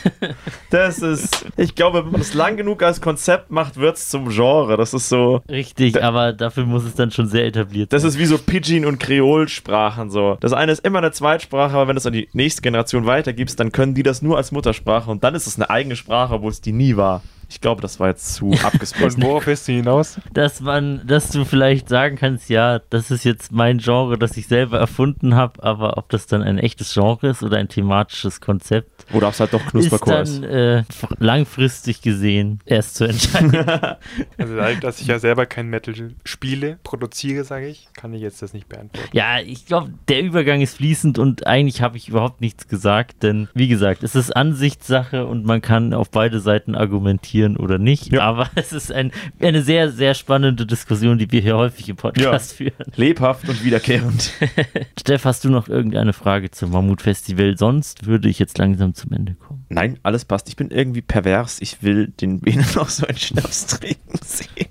Das 0.70 1.00
ist, 1.00 1.46
ich 1.56 1.76
glaube, 1.76 2.04
wenn 2.04 2.12
man 2.12 2.22
es 2.22 2.34
lang 2.34 2.58
genug 2.58 2.84
als 2.84 3.00
Konzept 3.00 3.52
macht, 3.52 3.78
wird 3.78 3.96
es 3.96 4.10
zum 4.10 4.30
Genre. 4.30 4.76
Das 4.76 4.94
ist 4.94 5.08
so, 5.08 5.42
Richtig, 5.50 6.02
aber 6.04 6.34
dafür 6.34 6.66
muss 6.66 6.84
es 6.84 6.96
dann 6.96 7.12
schon 7.12 7.28
sehr 7.28 7.46
etabliert 7.46 7.88
das 7.90 8.04
ist 8.04 8.18
wie 8.20 8.26
so 8.26 8.38
Pidgin- 8.38 8.86
und 8.86 9.00
Kreolsprachen 9.00 10.10
so. 10.10 10.38
Das 10.40 10.54
eine 10.54 10.72
ist 10.72 10.86
immer 10.86 11.00
eine 11.00 11.12
Zweitsprache, 11.12 11.76
aber 11.76 11.88
wenn 11.88 11.96
du 11.96 12.00
es 12.00 12.06
an 12.06 12.14
die 12.14 12.30
nächste 12.34 12.62
Generation 12.62 13.06
weitergibst, 13.06 13.60
dann 13.60 13.72
können 13.72 13.94
die 13.94 14.04
das 14.04 14.22
nur 14.22 14.38
als 14.38 14.52
Muttersprache 14.52 15.10
und 15.10 15.24
dann 15.24 15.36
ist 15.36 15.48
es 15.48 15.56
eine 15.56 15.70
eigene 15.70 15.96
Sprache, 15.96 16.37
obwohl 16.38 16.52
es 16.52 16.62
die 16.62 16.74
nie 16.74 16.96
war. 16.96 17.22
Ich 17.50 17.62
glaube, 17.62 17.82
das 17.82 18.00
war 18.00 18.10
jetzt 18.10 18.36
zu 18.36 18.48
Und 18.52 18.66
abgespaced. 18.66 19.22
worauf 19.22 19.48
willst 19.48 19.68
du 19.68 19.72
hinaus? 19.74 20.20
dass 20.34 20.62
man, 20.62 21.06
dass 21.08 21.30
du 21.30 21.46
vielleicht 21.46 21.90
sagen 21.90 22.16
kannst, 22.18 22.50
ja, 22.50 22.80
das 22.90 23.12
ist 23.12 23.24
jetzt 23.24 23.52
mein 23.52 23.78
Genre, 23.80 24.18
das 24.18 24.36
ich 24.38 24.48
selber 24.48 24.80
erfunden 24.80 25.36
habe, 25.36 25.64
aber 25.64 25.98
ob 25.98 26.10
das 26.10 26.28
dann 26.28 26.42
ein 26.44 26.58
echtes 26.58 26.94
Genre 26.94 27.28
ist 27.30 27.44
oder 27.44 27.58
ein 27.58 27.70
thematisches 27.70 28.42
Konzept, 28.42 29.06
Oder 29.14 29.28
ob 29.28 29.34
es 29.34 29.40
halt 29.40 29.54
doch 29.54 29.62
ist 29.62 29.70
Knuspercore 29.72 30.22
ist. 30.22 30.44
dann 30.44 30.50
äh, 30.50 30.84
langfristig 31.20 32.02
gesehen 32.02 32.60
erst 32.66 32.96
zu 32.96 33.06
entscheiden. 33.06 33.52
Also, 34.38 34.56
dadurch, 34.56 34.80
dass 34.80 35.02
ich 35.02 35.08
ja 35.08 35.20
selber 35.20 35.46
kein 35.46 35.68
Metal 35.68 35.94
spiele, 36.24 36.80
produziere, 36.84 37.44
sage 37.44 37.68
ich, 37.68 37.88
kann 37.96 38.14
ich 38.14 38.22
jetzt 38.22 38.42
das 38.42 38.54
nicht 38.54 38.68
beantworten. 38.70 39.10
ja, 39.14 39.40
ich 39.40 39.66
glaube, 39.66 39.92
der 40.08 40.22
Übergang 40.22 40.62
ist 40.62 40.78
fließend 40.78 41.18
und 41.20 41.48
eigentlich 41.48 41.82
habe 41.82 41.98
ich 41.98 42.10
überhaupt 42.10 42.42
nichts 42.42 42.68
gesagt, 42.68 43.24
denn 43.24 43.48
wie 43.54 43.68
gesagt, 43.68 44.04
es 44.04 44.16
ist 44.16 44.36
Ansichtssache 44.36 45.26
und 45.26 45.46
man 45.46 45.62
kann 45.62 45.94
auf 45.94 46.10
beide 46.12 46.40
Seiten 46.40 46.76
argumentieren 46.76 47.37
oder 47.46 47.78
nicht, 47.78 48.12
Ja. 48.12 48.22
aber 48.22 48.50
es 48.56 48.74
ist 48.74 48.92
ein, 48.92 49.12
eine 49.40 49.62
sehr, 49.62 49.92
sehr 49.92 50.14
spannende 50.16 50.66
Diskussion, 50.66 51.18
die 51.18 51.32
wir 51.32 51.42
hier 51.42 51.56
häufig 51.58 51.88
im 51.90 51.96
Podcast 51.96 52.54
führen. 52.54 52.74
Lebhaft 52.96 53.48
und 53.48 53.64
wiederkehrend. 53.64 54.32
Steff, 55.00 55.26
hast 55.26 55.46
du 55.46 55.50
noch 55.50 55.68
irgendeine 55.70 56.14
Frage 56.14 56.50
zum 56.52 56.72
Mammut-Festival? 56.72 57.58
Sonst 57.58 58.06
würde 58.08 58.28
ich 58.30 58.40
jetzt 58.40 58.58
langsam 58.58 58.94
zum 58.94 59.12
Ende 59.12 59.36
kommen. 59.36 59.66
Nein, 59.70 60.00
alles 60.04 60.26
passt. 60.26 60.50
Ich 60.50 60.56
bin 60.56 60.72
irgendwie 60.72 61.02
pervers. 61.02 61.62
Ich 61.62 61.84
will 61.84 62.08
den 62.08 62.40
Bene 62.40 62.66
noch 62.76 62.90
so 62.90 63.06
einen 63.06 63.18
Schnaps 63.18 63.68
trinken 63.68 64.20
sehen. 64.24 64.68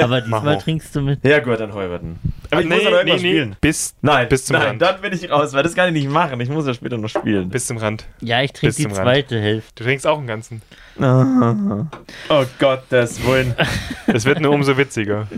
Aber 0.00 0.20
diesmal 0.20 0.58
trinkst 0.58 0.94
du 0.94 1.00
mit. 1.00 1.24
Ja, 1.24 1.38
gut, 1.40 1.60
dann 1.60 1.72
Heuberten. 1.72 2.16
Aber 2.52 2.60
ich 2.60 2.68
nee, 2.68 2.74
muss 2.74 2.84
ja 2.84 2.90
noch 2.90 2.96
nee, 2.96 3.10
irgendwas 3.10 3.22
nee, 3.22 3.28
spielen. 3.30 3.56
Bis, 3.62 3.94
Nein, 4.02 4.28
bis 4.28 4.44
zum 4.44 4.56
nein, 4.56 4.66
Rand. 4.66 4.82
dann 4.82 5.00
bin 5.00 5.12
ich 5.14 5.30
raus, 5.30 5.54
weil 5.54 5.62
das 5.62 5.74
kann 5.74 5.88
ich 5.88 6.02
nicht 6.02 6.12
machen. 6.12 6.38
Ich 6.38 6.50
muss 6.50 6.66
ja 6.66 6.74
später 6.74 6.98
noch 6.98 7.08
spielen. 7.08 7.48
Bis 7.48 7.66
zum 7.66 7.78
Rand. 7.78 8.06
Ja, 8.20 8.42
ich 8.42 8.52
trinke 8.52 8.66
Bis 8.68 8.76
die 8.76 8.82
zum 8.82 8.92
Rand. 8.92 9.04
zweite 9.04 9.40
Hälfte. 9.40 9.72
Du 9.76 9.84
trinkst 9.84 10.06
auch 10.06 10.18
einen 10.18 10.26
ganzen. 10.26 10.60
Oh 11.00 12.44
Gott, 12.58 12.82
das 12.90 13.24
Willen. 13.24 13.54
Es 14.06 14.26
wird 14.26 14.40
nur 14.40 14.52
umso 14.52 14.76
witziger. 14.76 15.28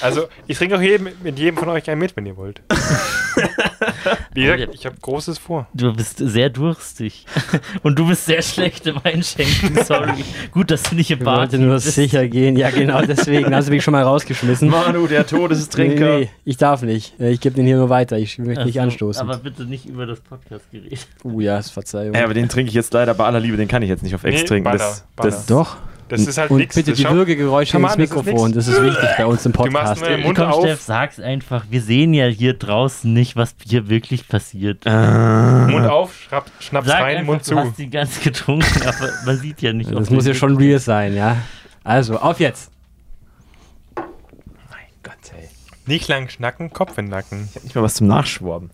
Also, 0.00 0.26
ich 0.48 0.58
trinke 0.58 0.76
auch 0.76 0.80
jedem, 0.80 1.10
mit 1.22 1.38
jedem 1.38 1.56
von 1.56 1.68
euch 1.68 1.88
einen 1.88 2.00
mit, 2.00 2.16
wenn 2.16 2.26
ihr 2.26 2.36
wollt. 2.36 2.60
Wie 4.34 4.42
gesagt, 4.44 4.74
ich 4.74 4.86
habe 4.86 4.96
Großes 5.00 5.38
vor. 5.38 5.66
Du 5.74 5.92
bist 5.94 6.18
sehr 6.18 6.50
durstig. 6.50 7.26
Und 7.82 7.98
du 7.98 8.06
bist 8.08 8.26
sehr 8.26 8.42
schlecht 8.42 8.86
im 8.86 8.98
Einschenken, 9.04 9.84
sorry. 9.84 10.24
Gut, 10.52 10.70
dass 10.70 10.82
du 10.84 10.94
nicht 10.96 11.10
im 11.10 11.18
Ich 11.18 11.24
Bad 11.24 11.38
wollte 11.38 11.58
nur 11.58 11.74
bist. 11.74 11.92
sicher 11.94 12.26
gehen. 12.28 12.56
Ja, 12.56 12.70
genau, 12.70 13.02
deswegen 13.02 13.54
hast 13.54 13.68
du 13.68 13.72
mich 13.72 13.82
schon 13.84 13.92
mal 13.92 14.02
rausgeschmissen. 14.02 14.68
Manu, 14.68 15.06
der 15.06 15.26
Todestrinker. 15.26 16.18
Nee, 16.18 16.24
nee, 16.24 16.30
ich 16.44 16.56
darf 16.56 16.82
nicht. 16.82 17.18
Äh, 17.20 17.30
Ich 17.30 17.40
gebe 17.40 17.54
den 17.54 17.66
hier 17.66 17.76
nur 17.76 17.88
weiter. 17.90 18.18
Ich 18.18 18.38
möchte 18.38 18.62
Ach 18.62 18.66
nicht 18.66 18.80
anstoßen. 18.80 19.22
Aber 19.22 19.38
bitte 19.38 19.64
nicht 19.64 19.86
über 19.86 20.06
das 20.06 20.20
Podcast-Gerät. 20.20 21.06
uh, 21.24 21.40
ja, 21.40 21.58
ist 21.58 21.70
Verzeihung. 21.70 22.14
Ja, 22.14 22.24
aber 22.24 22.34
den 22.34 22.48
trinke 22.48 22.68
ich 22.68 22.74
jetzt 22.74 22.92
leider 22.94 23.14
bei 23.14 23.24
aller 23.24 23.40
Liebe, 23.40 23.56
den 23.56 23.68
kann 23.68 23.82
ich 23.82 23.88
jetzt 23.88 24.02
nicht 24.02 24.14
auf 24.14 24.24
Ex 24.24 24.42
Nee, 24.42 24.46
trinken. 24.46 24.64
Baller, 24.64 24.78
Das, 24.78 25.04
Baller. 25.16 25.30
das, 25.30 25.46
Doch. 25.46 25.76
Das 26.08 26.20
ist 26.26 26.38
halt 26.38 26.50
Und 26.50 26.58
nichts. 26.58 26.74
bitte 26.74 26.92
die 26.94 27.04
Würgegeräusche 27.04 27.76
ins 27.76 27.90
an, 27.92 27.98
das 27.98 28.08
ist 28.10 28.14
Mikrofon. 28.16 28.52
Das 28.52 28.66
ist 28.66 28.82
wichtig 28.82 29.08
bei 29.16 29.26
uns 29.26 29.44
im 29.46 29.52
Du 29.54 29.58
machst 29.66 29.72
Podcast. 29.74 30.00
nur 30.00 30.08
den 30.10 30.20
Äh, 30.20 30.24
Mund 30.24 30.38
Komm, 30.38 30.50
auf. 30.52 30.64
Steff, 30.64 30.80
sag's 30.80 31.20
einfach. 31.20 31.64
Wir 31.70 31.82
sehen 31.82 32.14
ja 32.14 32.26
hier 32.26 32.54
draußen 32.54 33.12
nicht, 33.12 33.36
was 33.36 33.54
hier 33.66 33.88
wirklich 33.88 34.26
passiert. 34.28 34.84
Mund 34.86 35.86
auf, 35.86 36.14
schnapp, 36.20 36.50
Schnaps 36.60 36.86
Sag 36.88 37.00
rein, 37.02 37.16
einfach, 37.18 37.26
Mund 37.26 37.40
du 37.42 37.44
zu. 37.44 37.58
hast 37.58 37.78
die 37.78 37.90
ganz 37.90 38.20
getrunken, 38.24 38.82
aber 38.86 39.10
man 39.26 39.36
sieht 39.38 39.60
ja 39.62 39.72
nicht. 39.72 39.90
Das 39.92 40.10
muss 40.10 40.24
du- 40.24 40.30
ja 40.30 40.34
schon 40.36 40.56
real 40.56 40.78
sein, 40.78 41.14
ja. 41.14 41.36
Also, 41.84 42.18
auf 42.18 42.40
jetzt. 42.40 42.70
mein 43.96 44.06
Gott, 45.02 45.14
ey. 45.36 45.48
Nicht 45.86 46.08
lang 46.08 46.28
schnacken, 46.28 46.70
Kopf 46.72 46.96
in 46.98 47.06
den 47.06 47.10
Nacken. 47.10 47.48
Ich 47.50 47.56
hab 47.56 47.64
nicht 47.64 47.74
mal 47.74 47.82
was 47.82 47.94
zum 47.94 48.06
Nachschwaben. 48.08 48.70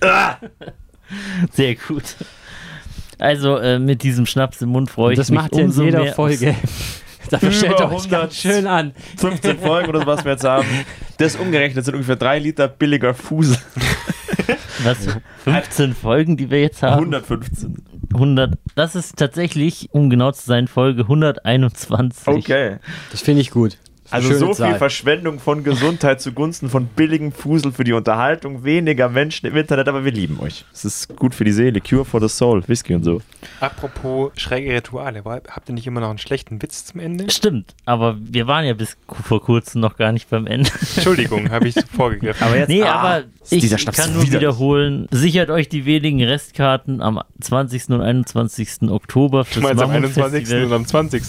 Sehr 1.52 1.74
gut. 1.74 2.16
Also 3.18 3.56
äh, 3.58 3.78
mit 3.78 4.02
diesem 4.02 4.26
Schnaps 4.26 4.62
im 4.62 4.70
Mund 4.70 4.90
freue 4.90 5.12
ich 5.12 5.18
Das 5.18 5.30
mich 5.30 5.40
macht 5.40 5.52
ihr 5.54 5.60
in 5.60 5.66
umso 5.66 5.82
jeder 5.82 6.02
mehr. 6.02 6.14
Folge. 6.14 6.54
Dafür 7.30 7.52
stellt 7.52 7.74
euch 7.74 7.80
100. 7.80 8.10
ganz 8.10 8.36
schön 8.36 8.66
an. 8.66 8.92
15 9.18 9.58
Folgen 9.58 9.88
oder 9.90 10.06
was 10.06 10.24
wir 10.24 10.32
jetzt 10.32 10.44
haben. 10.44 10.66
Das 11.18 11.36
umgerechnet 11.36 11.84
sind 11.84 11.94
ungefähr 11.94 12.16
3 12.16 12.38
Liter 12.38 12.68
billiger 12.68 13.12
Fusel. 13.12 13.58
Was? 14.84 14.98
15 15.44 15.94
Folgen, 15.94 16.36
die 16.36 16.50
wir 16.50 16.60
jetzt 16.62 16.82
haben? 16.82 17.00
115. 17.12 17.74
100. 18.14 18.54
Das 18.74 18.94
ist 18.94 19.16
tatsächlich, 19.16 19.88
um 19.90 20.08
genau 20.08 20.32
zu 20.32 20.46
sein, 20.46 20.68
Folge 20.68 21.02
121. 21.02 22.26
Okay. 22.28 22.76
Das 23.10 23.20
finde 23.20 23.42
ich 23.42 23.50
gut. 23.50 23.76
Also 24.10 24.34
so 24.34 24.46
viel 24.46 24.54
Zahl. 24.54 24.78
Verschwendung 24.78 25.38
von 25.38 25.64
Gesundheit 25.64 26.20
zugunsten 26.20 26.70
von 26.70 26.86
billigem 26.86 27.32
Fusel 27.32 27.72
für 27.72 27.84
die 27.84 27.92
Unterhaltung, 27.92 28.64
weniger 28.64 29.08
Menschen 29.08 29.46
im 29.46 29.56
Internet, 29.56 29.88
aber 29.88 30.04
wir 30.04 30.12
lieben 30.12 30.38
euch. 30.40 30.64
Es 30.72 30.84
ist 30.84 31.16
gut 31.16 31.34
für 31.34 31.44
die 31.44 31.52
Seele, 31.52 31.80
Cure 31.80 32.04
for 32.04 32.20
the 32.20 32.28
Soul, 32.28 32.62
Whisky 32.66 32.94
und 32.94 33.04
so. 33.04 33.20
Apropos 33.60 34.32
schräge 34.36 34.74
Rituale, 34.74 35.22
habt 35.24 35.68
ihr 35.68 35.74
nicht 35.74 35.86
immer 35.86 36.00
noch 36.00 36.10
einen 36.10 36.18
schlechten 36.18 36.60
Witz 36.62 36.86
zum 36.86 37.00
Ende? 37.00 37.30
Stimmt, 37.30 37.74
aber 37.84 38.16
wir 38.20 38.46
waren 38.46 38.64
ja 38.64 38.74
bis 38.74 38.96
vor 39.24 39.42
kurzem 39.42 39.80
noch 39.80 39.96
gar 39.96 40.12
nicht 40.12 40.30
beim 40.30 40.46
Ende. 40.46 40.70
Entschuldigung, 40.94 41.50
habe 41.50 41.68
ich 41.68 41.74
vorgegriffen. 41.96 42.46
Aber 42.46 42.56
jetzt, 42.56 42.68
Nee, 42.68 42.82
ah, 42.82 42.94
aber 42.94 43.24
ich 43.50 43.86
kann 43.86 44.12
nur 44.12 44.30
wiederholen, 44.30 45.06
sichert 45.10 45.50
euch 45.50 45.68
die 45.68 45.84
wenigen 45.86 46.22
Restkarten 46.22 47.00
am 47.00 47.20
20. 47.40 47.90
und 47.90 48.02
21. 48.02 48.90
Oktober 48.90 49.40
Du 49.40 49.44
fürs 49.44 49.62
meinst 49.62 49.82
am 49.82 49.90
Mammut 49.90 50.16
21. 50.18 50.64
und 50.64 50.72
am 50.72 50.86
20. 50.86 51.22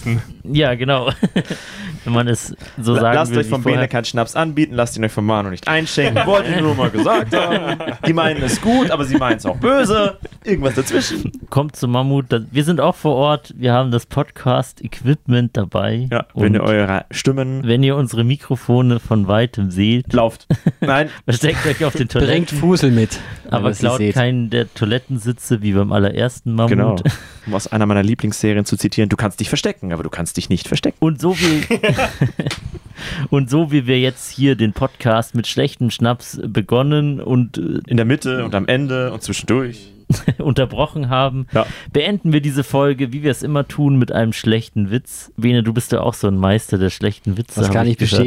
Ja, 0.44 0.76
genau. 0.76 1.12
Wenn 2.06 2.14
man 2.14 2.28
es 2.28 2.56
so 2.78 2.96
sagen 2.96 3.16
Lasst 3.16 3.36
euch 3.36 3.48
vorher. 3.48 3.74
Bene 3.74 3.88
keinen 3.88 4.06
Schnaps 4.06 4.36
anbieten, 4.36 4.74
lasst 4.74 4.98
ihn 4.98 5.06
euch 5.06 5.12
vom 5.12 5.26
Manu 5.26 5.50
nicht 5.50 5.68
einschenken. 5.68 6.26
Wollte 6.26 6.52
ich 6.52 6.62
nur 6.62 6.76
mal 6.76 6.90
gesagt 6.90 7.36
haben. 7.36 7.78
Die 8.06 8.14
meinen 8.14 8.42
es 8.42 8.62
gut, 8.62 8.92
aber 8.92 9.06
sie 9.06 9.18
meinen 9.18 9.38
es 9.38 9.46
auch 9.46 9.58
böse. 9.58 10.18
Irgendwas 10.44 10.76
dazwischen. 10.76 11.32
Kommt 11.50 11.76
zum 11.76 11.92
Mammut. 11.92 12.26
Wir 12.52 12.64
sind 12.64 12.80
auch 12.82 12.96
vor 12.96 13.16
Ort. 13.16 13.54
Wir 13.58 13.74
haben 13.74 13.92
das 13.92 14.06
Podcast-Equipment 14.06 15.56
dabei. 15.58 16.08
Ja, 16.12 16.26
wenn 16.34 16.54
ihr 16.54 16.64
eure 16.64 17.06
Stimmen 17.12 17.62
wenn 17.64 17.84
ihr 17.84 17.96
unsere 17.96 18.24
Mikrofone 18.24 19.00
von 19.00 19.28
weitem 19.28 19.72
seht, 19.72 20.12
lauft. 20.14 20.48
Nein, 20.82 21.10
versteckt 21.26 21.66
euch 21.66 21.84
auf 21.86 21.94
den 21.94 22.08
Bringt 22.08 22.28
Toiletten. 22.28 22.58
Fusel 22.58 22.92
mit. 22.92 23.20
Aber 23.50 23.72
klaut 23.72 24.02
keinen 24.14 24.50
der 24.50 24.74
Toilettensitze 24.74 25.62
wie 25.62 25.74
beim 25.74 25.92
allerersten 25.92 26.54
Mammut. 26.54 26.70
genau. 26.70 26.96
Um 27.48 27.56
aus 27.56 27.68
einer 27.68 27.86
meiner 27.88 28.04
Lieblingsserien 28.04 28.66
zu 28.66 28.78
zitieren, 28.78 29.10
du 29.10 29.16
kannst 29.16 29.40
dich 29.40 29.50
verstecken, 29.50 29.92
aber 29.92 30.04
du 30.04 30.10
kannst 30.10 30.38
dich 30.38 30.50
nicht 30.50 30.68
verstecken. 30.68 30.98
Und 31.00 31.20
so 31.20 31.36
wie 31.40 31.64
und 33.30 33.50
so 33.50 33.72
wie 33.72 33.88
wir 33.88 34.00
jetzt 34.00 34.30
hier 34.32 34.56
den 34.56 34.74
Podcast 34.74 35.36
mit 35.36 35.48
schlechtem 35.48 35.92
Schnaps 35.92 36.40
begonnen 36.46 37.20
und 37.22 37.58
äh, 37.58 37.80
In 37.88 37.98
der 37.98 38.06
Mitte 38.06 38.44
und 38.46 38.56
am 38.56 38.68
Ende 38.68 39.12
und 39.12 39.22
zwischendurch. 39.24 39.92
unterbrochen 40.40 41.10
haben, 41.10 41.46
Ja. 41.54 41.68
beenden 41.94 42.34
wir 42.34 42.42
diese 42.42 42.64
Folge, 42.64 43.14
wie 43.14 43.22
wir 43.22 43.30
es 43.30 43.44
immer 43.44 43.68
tun, 43.68 44.00
mit 44.00 44.12
einem 44.12 44.34
schlechten 44.34 44.90
Witz. 44.90 45.32
Bene, 45.38 45.62
du 45.62 45.72
bist 45.72 45.92
ja 45.92 46.02
auch 46.02 46.16
so 46.16 46.28
ein 46.28 46.36
Meister 46.38 46.80
der 46.80 46.90
schlechten 46.90 47.38
Witze. 47.38 47.60
Das 47.60 47.70
kann 47.70 47.86
ich 47.86 48.02
ich 48.02 48.10
gehört. 48.10 48.24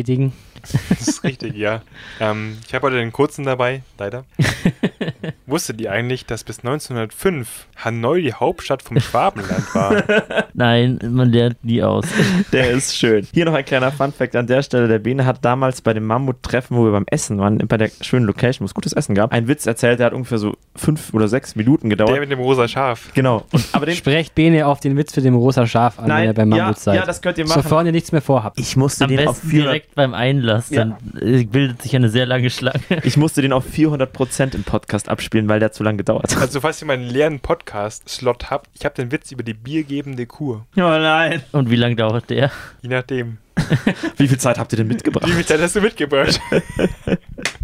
Das 0.88 1.08
ist 1.08 1.24
richtig, 1.24 1.56
ja. 1.56 1.82
Ähm, 2.20 2.58
ich 2.66 2.74
habe 2.74 2.86
heute 2.86 2.96
den 2.96 3.12
kurzen 3.12 3.44
dabei, 3.44 3.82
leider. 3.98 4.24
Wusstet 5.46 5.80
ihr 5.80 5.90
eigentlich, 5.90 6.26
dass 6.26 6.44
bis 6.44 6.60
1905 6.60 7.66
Hanoi 7.84 8.22
die 8.22 8.32
Hauptstadt 8.32 8.82
vom 8.82 9.00
Schwabenland 9.00 9.74
war? 9.74 10.04
Nein, 10.54 10.98
man 11.10 11.30
lernt 11.30 11.64
nie 11.64 11.82
aus. 11.82 12.06
Der 12.52 12.70
ist 12.70 12.96
schön. 12.96 13.26
Hier 13.32 13.44
noch 13.44 13.54
ein 13.54 13.64
kleiner 13.64 13.90
Funfact 13.90 14.36
an 14.36 14.46
der 14.46 14.62
Stelle. 14.62 14.88
Der 14.88 14.98
Bene 14.98 15.26
hat 15.26 15.44
damals 15.44 15.82
bei 15.82 15.92
dem 15.92 16.06
Mammut-Treffen, 16.06 16.76
wo 16.76 16.84
wir 16.84 16.92
beim 16.92 17.06
Essen 17.06 17.38
waren, 17.38 17.58
bei 17.58 17.76
der 17.76 17.90
schönen 18.00 18.26
Location, 18.26 18.64
wo 18.64 18.66
es 18.66 18.74
gutes 18.74 18.92
Essen 18.92 19.14
gab, 19.14 19.32
einen 19.32 19.48
Witz 19.48 19.66
erzählt, 19.66 19.98
der 19.98 20.06
hat 20.06 20.12
ungefähr 20.12 20.38
so 20.38 20.56
fünf 20.76 21.12
oder 21.12 21.28
sechs 21.28 21.56
Minuten 21.56 21.90
gedauert. 21.90 22.12
Der 22.12 22.20
mit 22.20 22.30
dem 22.30 22.40
rosa 22.40 22.68
Schaf. 22.68 23.10
genau. 23.14 23.44
Und, 23.50 23.64
aber 23.72 23.86
den, 23.86 23.96
Sprecht 23.96 24.34
Bene 24.34 24.66
auf 24.66 24.80
den 24.80 24.96
Witz 24.96 25.12
für 25.12 25.20
den 25.20 25.34
rosa 25.34 25.66
Schaf 25.66 25.98
an, 25.98 26.08
wenn 26.08 26.24
ihr 26.24 26.34
beim 26.34 26.50
ja, 26.52 26.64
Mammut 26.64 26.78
seid. 26.78 26.96
ja, 26.96 27.04
das 27.04 27.20
könnt 27.20 27.38
ihr 27.38 27.46
machen. 27.46 27.62
Sofern 27.62 27.86
ihr 27.86 27.92
nichts 27.92 28.12
mehr 28.12 28.22
vorhabt. 28.22 28.58
ich 28.58 28.76
musste 28.76 29.04
Am 29.04 29.10
den 29.10 29.26
auf 29.26 29.36
besten 29.36 29.48
400, 29.48 29.72
direkt 29.72 29.94
beim 29.94 30.14
Einlass, 30.52 30.68
dann 30.68 30.96
äh, 31.20 31.44
bildet 31.44 31.82
sich 31.82 31.94
eine 31.96 32.08
sehr 32.08 32.26
lange 32.26 32.50
Schlange. 32.50 32.80
ich 33.02 33.16
musste 33.16 33.42
den 33.42 33.52
auf 33.52 33.64
400% 33.66 34.54
im 34.54 34.64
Podcast 34.64 35.08
abspielen, 35.08 35.48
weil 35.48 35.60
der 35.60 35.72
zu 35.72 35.82
lange 35.82 35.98
gedauert 35.98 36.34
hat. 36.34 36.42
Also, 36.42 36.60
falls 36.60 36.82
ihr 36.82 36.86
mal 36.86 36.94
einen 36.94 37.08
leeren 37.08 37.40
Podcast-Slot 37.40 38.50
habt, 38.50 38.70
ich 38.74 38.84
habe 38.84 38.94
den 38.94 39.12
Witz 39.12 39.32
über 39.32 39.42
die 39.42 39.54
biergebende 39.54 40.26
Kur. 40.26 40.66
Oh 40.76 40.80
nein. 40.80 41.42
Und 41.52 41.70
wie 41.70 41.76
lange 41.76 41.96
dauert 41.96 42.30
der? 42.30 42.50
Je 42.82 42.88
nachdem. 42.88 43.38
Wie 44.16 44.26
viel 44.28 44.38
Zeit 44.38 44.58
habt 44.58 44.72
ihr 44.72 44.78
denn 44.78 44.88
mitgebracht? 44.88 45.26
Wie 45.28 45.32
viel 45.32 45.44
Zeit 45.44 45.60
hast 45.60 45.76
du 45.76 45.82
mitgebracht? 45.82 46.40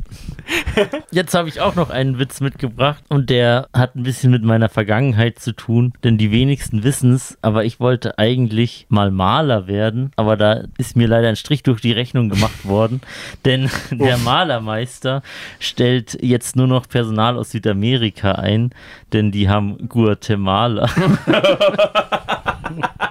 Jetzt 1.11 1.35
habe 1.35 1.49
ich 1.49 1.61
auch 1.61 1.75
noch 1.75 1.91
einen 1.91 2.19
Witz 2.19 2.41
mitgebracht 2.41 3.03
und 3.09 3.31
der 3.31 3.69
hat 3.73 3.95
ein 3.97 4.03
bisschen 4.03 4.31
mit 4.31 4.43
meiner 4.43 4.69
Vergangenheit 4.69 5.39
zu 5.39 5.53
tun, 5.53 5.93
denn 6.05 6.19
die 6.19 6.31
wenigsten 6.31 6.85
wissen 6.85 7.13
es, 7.13 7.39
aber 7.43 7.65
ich 7.65 7.81
wollte 7.81 8.19
eigentlich 8.19 8.87
mal 8.89 9.11
Maler 9.11 9.67
werden, 9.67 10.13
aber 10.17 10.37
da 10.37 10.65
ist 10.79 10.97
mir 10.97 11.09
leider 11.09 11.29
ein 11.29 11.37
Strich 11.37 11.63
durch 11.63 11.81
die 11.81 11.93
Rechnung 11.93 12.29
gemacht 12.29 12.65
worden, 12.65 13.01
denn 13.45 13.71
der 13.91 14.19
Malermeister 14.19 15.23
stellt 15.59 16.19
jetzt 16.23 16.57
nur 16.57 16.67
noch 16.67 16.89
Personal 16.89 17.37
aus 17.37 17.51
Südamerika 17.51 18.33
ein, 18.33 18.71
denn 19.13 19.31
die 19.33 19.49
haben 19.49 19.89
Guatemala. 19.89 20.89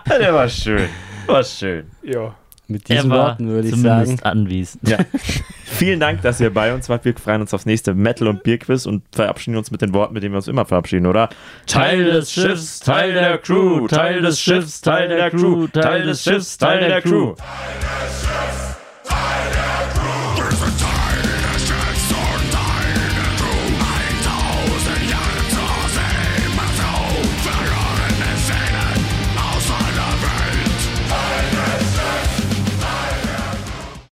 Der 0.10 0.34
war 0.34 0.50
schön. 0.50 0.90
War 1.28 1.44
schön. 1.44 1.86
ja. 2.02 2.34
Mit 2.68 2.90
diesen 2.90 3.10
Worten 3.10 3.48
würde 3.48 3.70
ich 3.70 3.76
sagen. 3.76 4.20
Anwesend. 4.24 4.88
Ja. 4.88 4.98
Vielen 5.66 6.00
Dank, 6.00 6.22
dass 6.22 6.40
ihr 6.40 6.54
bei 6.54 6.74
uns 6.74 6.90
wart. 6.90 7.06
Wir 7.06 7.14
freuen 7.16 7.42
uns 7.42 7.54
aufs 7.54 7.66
nächste 7.66 7.94
Metal- 7.94 8.28
und 8.28 8.44
Bierquiz 8.44 8.86
und 8.86 9.04
verabschieden 9.12 9.58
uns 9.58 9.72
mit 9.72 9.82
den 9.82 9.94
Worten, 9.94 10.14
mit 10.14 10.24
denen 10.24 10.34
wir 10.34 10.38
uns 10.38 10.48
immer 10.48 10.66
verabschieden, 10.66 11.06
oder? 11.06 11.30
Teil 11.66 12.06
des 12.06 12.32
Schiffs, 12.32 12.80
Teil 12.80 13.14
der 13.14 13.38
Crew, 13.38 13.88
Teil 13.88 14.22
des 14.22 14.40
Schiffs, 14.40 14.82
Teil 14.82 15.08
der 15.08 15.30
Crew, 15.32 15.68
Teil 15.68 16.04
des 16.04 16.24
Schiffs, 16.24 16.58
Teil 16.58 16.80
der 16.80 17.02
Crew. 17.02 17.36
Teil 17.36 17.72
des 17.72 18.24
Schiffs, 18.24 18.28
Teil 19.10 19.50
der 19.50 19.82
Crew. 19.82 20.07